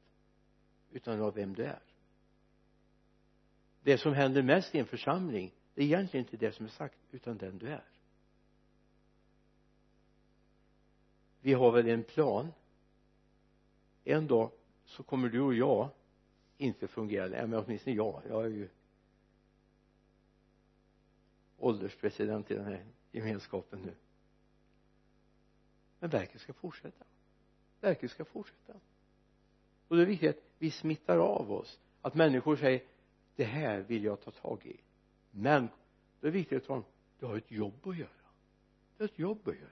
utan 0.90 1.20
av 1.20 1.34
vem 1.34 1.54
du 1.54 1.64
är. 1.64 1.82
Det 3.82 3.98
som 3.98 4.14
händer 4.14 4.42
mest 4.42 4.74
i 4.74 4.78
en 4.78 4.86
församling 4.86 5.52
det 5.74 5.82
är 5.82 5.86
egentligen 5.86 6.26
inte 6.26 6.36
det 6.36 6.52
som 6.52 6.66
är 6.66 6.70
sagt 6.70 6.98
utan 7.11 7.38
den 7.38 7.59
du 7.59 7.68
är. 7.68 7.84
Vi 11.40 11.52
har 11.52 11.72
väl 11.72 11.88
en 11.88 12.04
plan. 12.04 12.52
En 14.04 14.26
dag 14.26 14.50
så 14.84 15.02
kommer 15.02 15.28
du 15.28 15.40
och 15.40 15.54
jag 15.54 15.90
inte 16.59 16.88
fungera 16.88 17.26
längre. 17.26 17.46
Men 17.46 17.64
åtminstone 17.64 17.96
jag. 17.96 18.22
Jag 18.28 18.44
är 18.44 18.50
ju 18.50 18.68
ålderspresident 21.59 22.50
i 22.50 22.54
den 22.54 22.64
här 22.64 22.84
gemenskapen 23.11 23.80
nu. 23.82 23.94
Men 25.98 26.11
verket 26.11 26.40
ska 26.40 26.52
fortsätta 26.52 27.04
verket 27.81 28.11
ska 28.11 28.24
fortsätta. 28.24 28.72
Och 29.89 29.97
det 29.97 30.03
är 30.03 30.07
viktigt 30.07 30.31
att 30.31 30.43
vi 30.59 30.70
smittar 30.70 31.18
av 31.18 31.53
oss. 31.53 31.79
Att 32.03 32.14
människor 32.14 32.57
säger 32.57 32.83
det 33.37 33.45
här 33.45 33.81
vill 33.81 34.05
jag 34.05 34.20
ta 34.20 34.31
tag 34.31 34.66
i. 34.66 34.77
Men 35.31 35.68
det 36.20 36.27
är 36.27 36.31
viktigt 36.31 36.62
att 36.62 36.66
tala 36.66 36.79
om 36.79 36.85
du 37.18 37.27
har 37.27 37.37
ett 37.37 37.51
jobb 37.51 37.87
att 37.87 37.97
göra. 37.97 38.09
Du 38.97 39.05
har 39.05 39.09
ett 39.09 39.18
jobb 39.18 39.49
att 39.49 39.55
göra. 39.55 39.70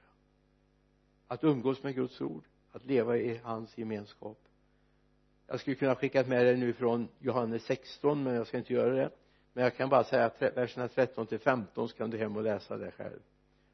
Att 1.26 1.44
umgås 1.44 1.82
med 1.82 1.94
Guds 1.94 2.20
ord. 2.20 2.44
Att 2.72 2.84
leva 2.84 3.16
i 3.16 3.36
hans 3.36 3.78
gemenskap. 3.78 4.38
Jag 5.46 5.60
skulle 5.60 5.76
kunna 5.76 5.94
skicka 5.94 6.24
med 6.24 6.46
det 6.46 6.56
nu 6.56 6.72
från 6.72 7.08
Johannes 7.18 7.62
16 7.64 8.22
men 8.22 8.34
jag 8.34 8.46
ska 8.46 8.58
inte 8.58 8.72
göra 8.72 8.94
det. 8.94 9.10
Men 9.52 9.64
jag 9.64 9.76
kan 9.76 9.88
bara 9.88 10.04
säga 10.04 10.24
att 10.24 10.42
verserna 10.42 10.88
13 10.88 11.26
till 11.26 11.38
15 11.38 11.88
så 11.88 11.96
kan 11.96 12.10
du 12.10 12.18
hem 12.18 12.36
och 12.36 12.42
läsa 12.42 12.76
det 12.76 12.90
själv 12.90 13.20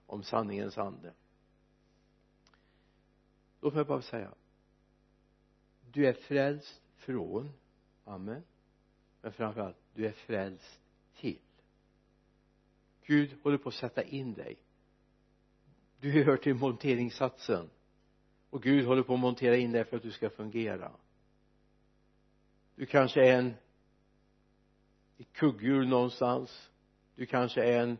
om 0.07 0.23
sanningens 0.23 0.79
ande 0.79 1.13
låt 3.61 3.75
mig 3.75 3.85
bara 3.85 4.03
säga 4.03 4.35
du 5.93 6.07
är 6.07 6.13
frälst 6.13 6.81
från 6.97 7.53
amen. 8.05 8.43
Men 9.23 9.33
framförallt 9.33 9.77
du 9.95 10.07
är 10.07 10.13
frälst 10.13 10.81
till. 11.17 11.39
Gud 13.05 13.39
håller 13.43 13.59
på 13.59 13.69
att 13.69 13.75
sätta 13.75 14.03
in 14.03 14.35
dig. 14.35 14.57
Du 16.01 16.25
hör 16.25 16.37
till 16.37 16.55
monteringssatsen. 16.55 17.71
Och 18.51 18.63
Gud 18.63 18.87
håller 18.87 19.03
på 19.03 19.15
att 19.15 19.21
montera 19.21 19.57
in 19.57 19.73
dig 19.73 19.85
för 19.85 19.97
att 19.97 20.03
du 20.03 20.13
ska 20.13 20.31
fungera. 20.31 20.93
Du 22.75 22.87
kanske 22.87 23.27
är 23.27 23.39
en 23.39 23.55
ett 25.19 25.33
kugghjul 25.33 25.89
någonstans. 25.89 26.71
Du 27.15 27.27
kanske 27.27 27.65
är 27.65 27.83
en 27.83 27.99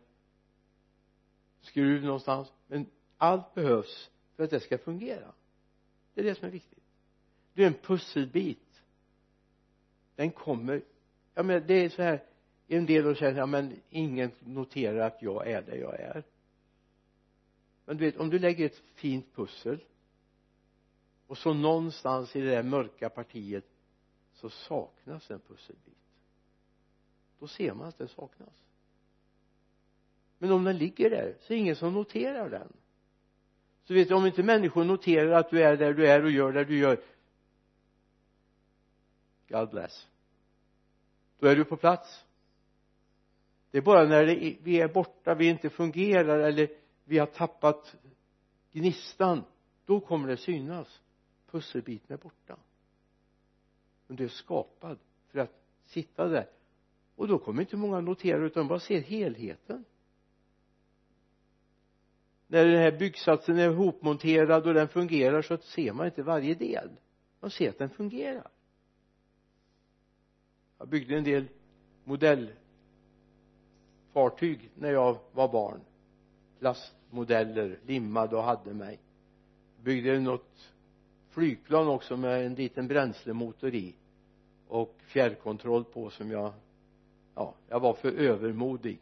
skruv 1.61 2.03
någonstans. 2.03 2.53
Men 2.67 2.85
allt 3.17 3.53
behövs 3.53 4.11
för 4.35 4.43
att 4.43 4.49
det 4.49 4.59
ska 4.59 4.77
fungera 4.77 5.33
det 6.13 6.21
är 6.21 6.25
det 6.25 6.35
som 6.35 6.47
är 6.47 6.51
viktigt. 6.51 6.83
Du 7.53 7.63
är 7.63 7.67
en 7.67 7.73
pusselbit. 7.73 8.83
Den 10.15 10.31
kommer. 10.31 10.81
Ja 11.33 11.43
men 11.43 11.67
det 11.67 11.73
är 11.73 11.89
så 11.89 12.01
här 12.01 12.23
en 12.67 12.85
del 12.85 13.07
av 13.07 13.15
känner 13.15 13.37
ja 13.37 13.45
men 13.45 13.81
ingen 13.89 14.31
noterar 14.39 15.07
att 15.07 15.21
jag 15.21 15.47
är 15.47 15.61
där 15.61 15.75
jag 15.75 15.99
är. 15.99 16.23
Men 17.85 17.97
du 17.97 18.05
vet 18.05 18.17
om 18.17 18.29
du 18.29 18.39
lägger 18.39 18.65
ett 18.65 18.81
fint 18.95 19.35
pussel 19.35 19.83
och 21.27 21.37
så 21.37 21.53
någonstans 21.53 22.35
i 22.35 22.41
det 22.41 22.49
där 22.49 22.63
mörka 22.63 23.09
partiet 23.09 23.65
så 24.33 24.49
saknas 24.49 25.31
en 25.31 25.39
pusselbit. 25.39 25.97
Då 27.39 27.47
ser 27.47 27.73
man 27.73 27.87
att 27.87 27.97
den 27.97 28.07
saknas. 28.07 28.65
Men 30.37 30.51
om 30.51 30.63
den 30.63 30.77
ligger 30.77 31.09
där 31.09 31.35
så 31.39 31.53
är 31.53 31.57
det 31.57 31.61
ingen 31.61 31.75
som 31.75 31.93
noterar 31.93 32.49
den 32.49 32.73
så 33.91 33.95
vet 33.95 34.07
du 34.07 34.15
om 34.15 34.25
inte 34.25 34.43
människor 34.43 34.83
noterar 34.83 35.31
att 35.31 35.49
du 35.49 35.63
är 35.63 35.77
där 35.77 35.93
du 35.93 36.07
är 36.07 36.23
och 36.23 36.31
gör 36.31 36.53
det 36.53 36.65
du 36.65 36.77
gör 36.77 37.03
God 39.49 39.69
bless. 39.69 40.07
Då 41.39 41.47
är 41.47 41.55
du 41.55 41.65
på 41.65 41.77
plats. 41.77 42.25
Det 43.71 43.77
är 43.77 43.81
bara 43.81 44.03
när 44.03 44.25
det, 44.25 44.57
vi 44.63 44.81
är 44.81 44.87
borta, 44.87 45.35
vi 45.35 45.49
inte 45.49 45.69
fungerar 45.69 46.39
eller 46.39 46.69
vi 47.03 47.17
har 47.17 47.25
tappat 47.25 47.95
gnistan 48.71 49.43
då 49.85 49.99
kommer 49.99 50.27
det 50.27 50.37
synas. 50.37 51.01
Pusselbiten 51.49 52.13
är 52.13 52.17
borta. 52.17 52.57
Men 54.07 54.17
du 54.17 54.23
är 54.23 54.27
skapad 54.27 54.99
för 55.27 55.39
att 55.39 55.63
sitta 55.85 56.27
där. 56.27 56.49
Och 57.15 57.27
då 57.27 57.39
kommer 57.39 57.61
inte 57.61 57.77
många 57.77 58.01
notera 58.01 58.45
utan 58.45 58.67
bara 58.67 58.79
ser 58.79 59.01
helheten 59.01 59.85
när 62.51 62.65
den 62.65 62.77
här 62.77 62.91
byggsatsen 62.91 63.59
är 63.59 63.69
ihopmonterad 63.69 64.67
och 64.67 64.73
den 64.73 64.87
fungerar 64.87 65.41
så 65.41 65.57
ser 65.57 65.93
man 65.93 66.05
inte 66.05 66.23
varje 66.23 66.55
del. 66.55 66.89
Man 67.39 67.51
ser 67.51 67.69
att 67.69 67.77
den 67.77 67.89
fungerar. 67.89 68.47
Jag 70.77 70.87
byggde 70.87 71.17
en 71.17 71.23
del 71.23 71.45
modellfartyg 72.03 74.69
när 74.75 74.91
jag 74.91 75.17
var 75.31 75.51
barn. 75.51 75.79
Plastmodeller 76.59 77.79
limmade 77.85 78.35
och 78.35 78.43
hade 78.43 78.73
mig. 78.73 78.99
Byggde 79.83 80.19
något 80.19 80.73
flygplan 81.29 81.87
också 81.87 82.17
med 82.17 82.45
en 82.45 82.55
liten 82.55 82.87
bränslemotor 82.87 83.75
i 83.75 83.95
och 84.67 84.95
fjärrkontroll 85.05 85.83
på 85.83 86.09
som 86.09 86.31
jag 86.31 86.53
ja, 87.35 87.55
jag 87.69 87.79
var 87.79 87.93
för 87.93 88.11
övermodig 88.11 88.99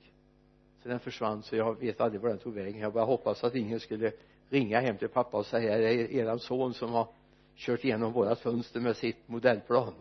så 0.84 0.90
den 0.90 1.00
försvann 1.00 1.44
så 1.44 1.56
jag 1.56 1.80
vet 1.80 2.02
aldrig 2.02 2.22
var 2.22 2.30
den 2.30 2.38
tog 2.38 2.54
vägen. 2.54 2.82
Jag 2.82 2.94
bara 2.94 3.06
hoppas 3.06 3.44
att 3.44 3.56
ingen 3.56 3.80
skulle 3.80 4.12
ringa 4.50 4.80
hem 4.80 4.98
till 4.98 5.10
pappa 5.10 5.38
och 5.38 5.46
säga 5.46 5.78
det 5.78 5.90
är 5.90 6.12
eran 6.12 6.40
son 6.40 6.74
som 6.74 6.92
har 6.92 7.08
kört 7.56 7.84
igenom 7.84 8.14
vårat 8.14 8.40
fönster 8.40 8.80
med 8.80 8.98
sitt 8.98 9.28
modellplan. 9.28 9.94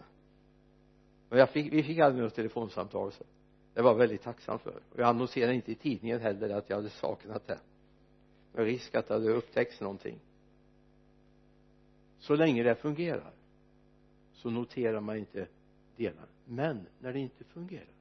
Men 1.29 1.39
jag 1.39 1.51
fick, 1.51 1.73
vi 1.73 1.83
fick 1.83 1.99
aldrig 1.99 2.25
något 2.25 2.35
telefonsamtal 2.35 3.13
så 3.13 3.25
det 3.75 3.83
var 3.83 3.91
jag 3.91 3.99
väldigt 3.99 4.23
tacksam 4.23 4.59
för. 4.59 4.81
Och 4.93 4.99
jag 4.99 5.09
annonserade 5.09 5.55
inte 5.55 5.73
i 5.73 5.75
tidningen 5.75 6.21
heller 6.21 6.51
att 6.51 6.71
jag 6.71 6.77
hade 6.77 6.91
saknat 6.91 7.47
det. 7.47 7.59
Med 8.53 8.65
risk 8.65 8.95
att 8.95 9.09
det 9.09 9.15
hade 9.15 9.31
upptäckts 9.31 9.81
någonting. 9.81 10.19
Så 12.19 12.35
länge 12.35 12.63
det 12.63 12.75
fungerar 12.75 13.33
så 14.33 14.51
noterar 14.51 15.01
man 15.01 15.17
inte 15.17 15.47
delar. 15.97 16.27
Men 16.45 16.87
när 16.99 17.13
det 17.13 17.19
inte 17.19 17.45
fungerar 17.45 17.99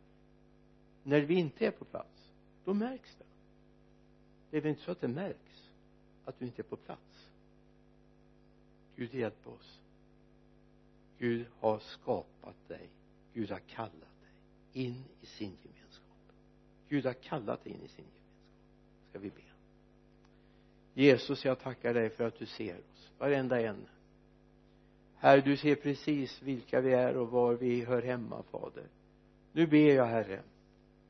när 1.07 1.21
vi 1.21 1.35
inte 1.35 1.65
är 1.65 1.71
på 1.71 1.85
plats 1.85 2.16
då 2.67 2.73
märks 2.73 3.15
det. 3.15 3.25
Det 4.49 4.57
är 4.57 4.61
väl 4.61 4.69
inte 4.69 4.81
så 4.81 4.91
att 4.91 5.01
det 5.01 5.07
märks 5.07 5.71
att 6.25 6.39
du 6.39 6.45
inte 6.45 6.61
är 6.61 6.63
på 6.63 6.75
plats. 6.75 7.31
Gud 8.95 9.13
hjälp 9.13 9.47
oss. 9.47 9.79
Gud 11.17 11.45
har 11.59 11.79
skapat 11.79 12.67
dig. 12.67 12.89
Gud 13.33 13.51
har 13.51 13.59
kallat 13.59 13.91
dig 13.91 14.31
in 14.73 15.03
i 15.21 15.25
sin 15.25 15.57
gemenskap. 15.63 16.33
Gud 16.89 17.05
har 17.05 17.13
kallat 17.13 17.63
dig 17.63 17.73
in 17.73 17.81
i 17.81 17.87
sin 17.87 18.05
gemenskap. 18.05 19.09
Ska 19.09 19.19
vi 19.19 19.29
be? 19.29 19.41
Jesus 20.93 21.45
jag 21.45 21.59
tackar 21.59 21.93
dig 21.93 22.09
för 22.09 22.27
att 22.27 22.39
du 22.39 22.45
ser 22.45 22.77
oss 22.77 23.11
varenda 23.17 23.61
en. 23.61 23.87
Herre 25.15 25.41
du 25.41 25.57
ser 25.57 25.75
precis 25.75 26.41
vilka 26.41 26.81
vi 26.81 26.93
är 26.93 27.17
och 27.17 27.31
var 27.31 27.53
vi 27.53 27.85
hör 27.85 28.01
hemma 28.01 28.43
fader. 28.43 28.87
Nu 29.51 29.67
ber 29.67 29.93
jag 29.93 30.05
herre 30.05 30.41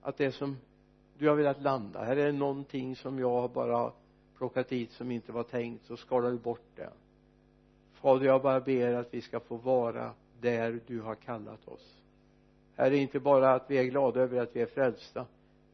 att 0.02 0.18
det 0.18 0.32
som 0.32 0.58
du 1.18 1.30
har 1.30 1.36
velat 1.36 1.62
landa. 1.62 2.04
Här 2.04 2.18
är 2.18 2.32
någonting 2.32 2.96
som 2.96 3.20
jag 3.20 3.42
har 3.42 3.48
bara 3.48 3.92
plockat 4.38 4.70
dit 4.70 4.92
som 4.92 5.12
inte 5.12 5.32
var 5.32 5.44
tänkt 5.44 5.86
så 5.86 5.98
skalar 5.98 6.32
du 6.32 6.38
bort 6.38 6.76
det. 6.76 6.90
Fader 7.94 8.26
jag 8.26 8.42
bara 8.42 8.60
ber 8.60 8.94
att 8.94 9.14
vi 9.14 9.22
ska 9.22 9.40
få 9.40 9.56
vara 9.56 10.12
där 10.42 10.80
du 10.88 11.02
har 11.02 11.16
kallat 11.16 11.68
oss. 11.68 12.02
Här 12.76 12.92
är 12.92 12.96
inte 12.96 13.20
bara 13.20 13.54
att 13.54 13.72
vi 13.72 13.78
är 13.78 13.84
glada 13.84 14.22
över 14.22 14.42
att 14.42 14.56
vi 14.56 14.62
är 14.62 14.66
frälsta 14.66 15.26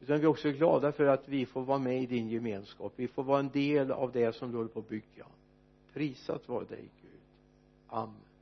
utan 0.02 0.18
vi 0.18 0.24
är 0.24 0.30
också 0.30 0.52
glada 0.52 0.92
för 0.92 1.06
att 1.06 1.28
vi 1.28 1.46
får 1.46 1.62
vara 1.62 1.78
med 1.78 2.04
i 2.04 2.06
din 2.06 2.30
gemenskap. 2.30 2.94
Vi 2.96 3.08
får 3.08 3.24
vara 3.24 3.40
en 3.40 3.50
del 3.50 3.92
av 3.92 4.12
det 4.12 4.36
som 4.36 4.52
du 4.52 4.58
håller 4.58 4.70
på 4.70 4.80
att 4.80 4.90
bygga. 4.90 5.26
Prisat 5.94 6.50
vare 6.50 6.66
dig 6.66 6.90
Gud. 7.02 7.22
Amen. 7.88 8.33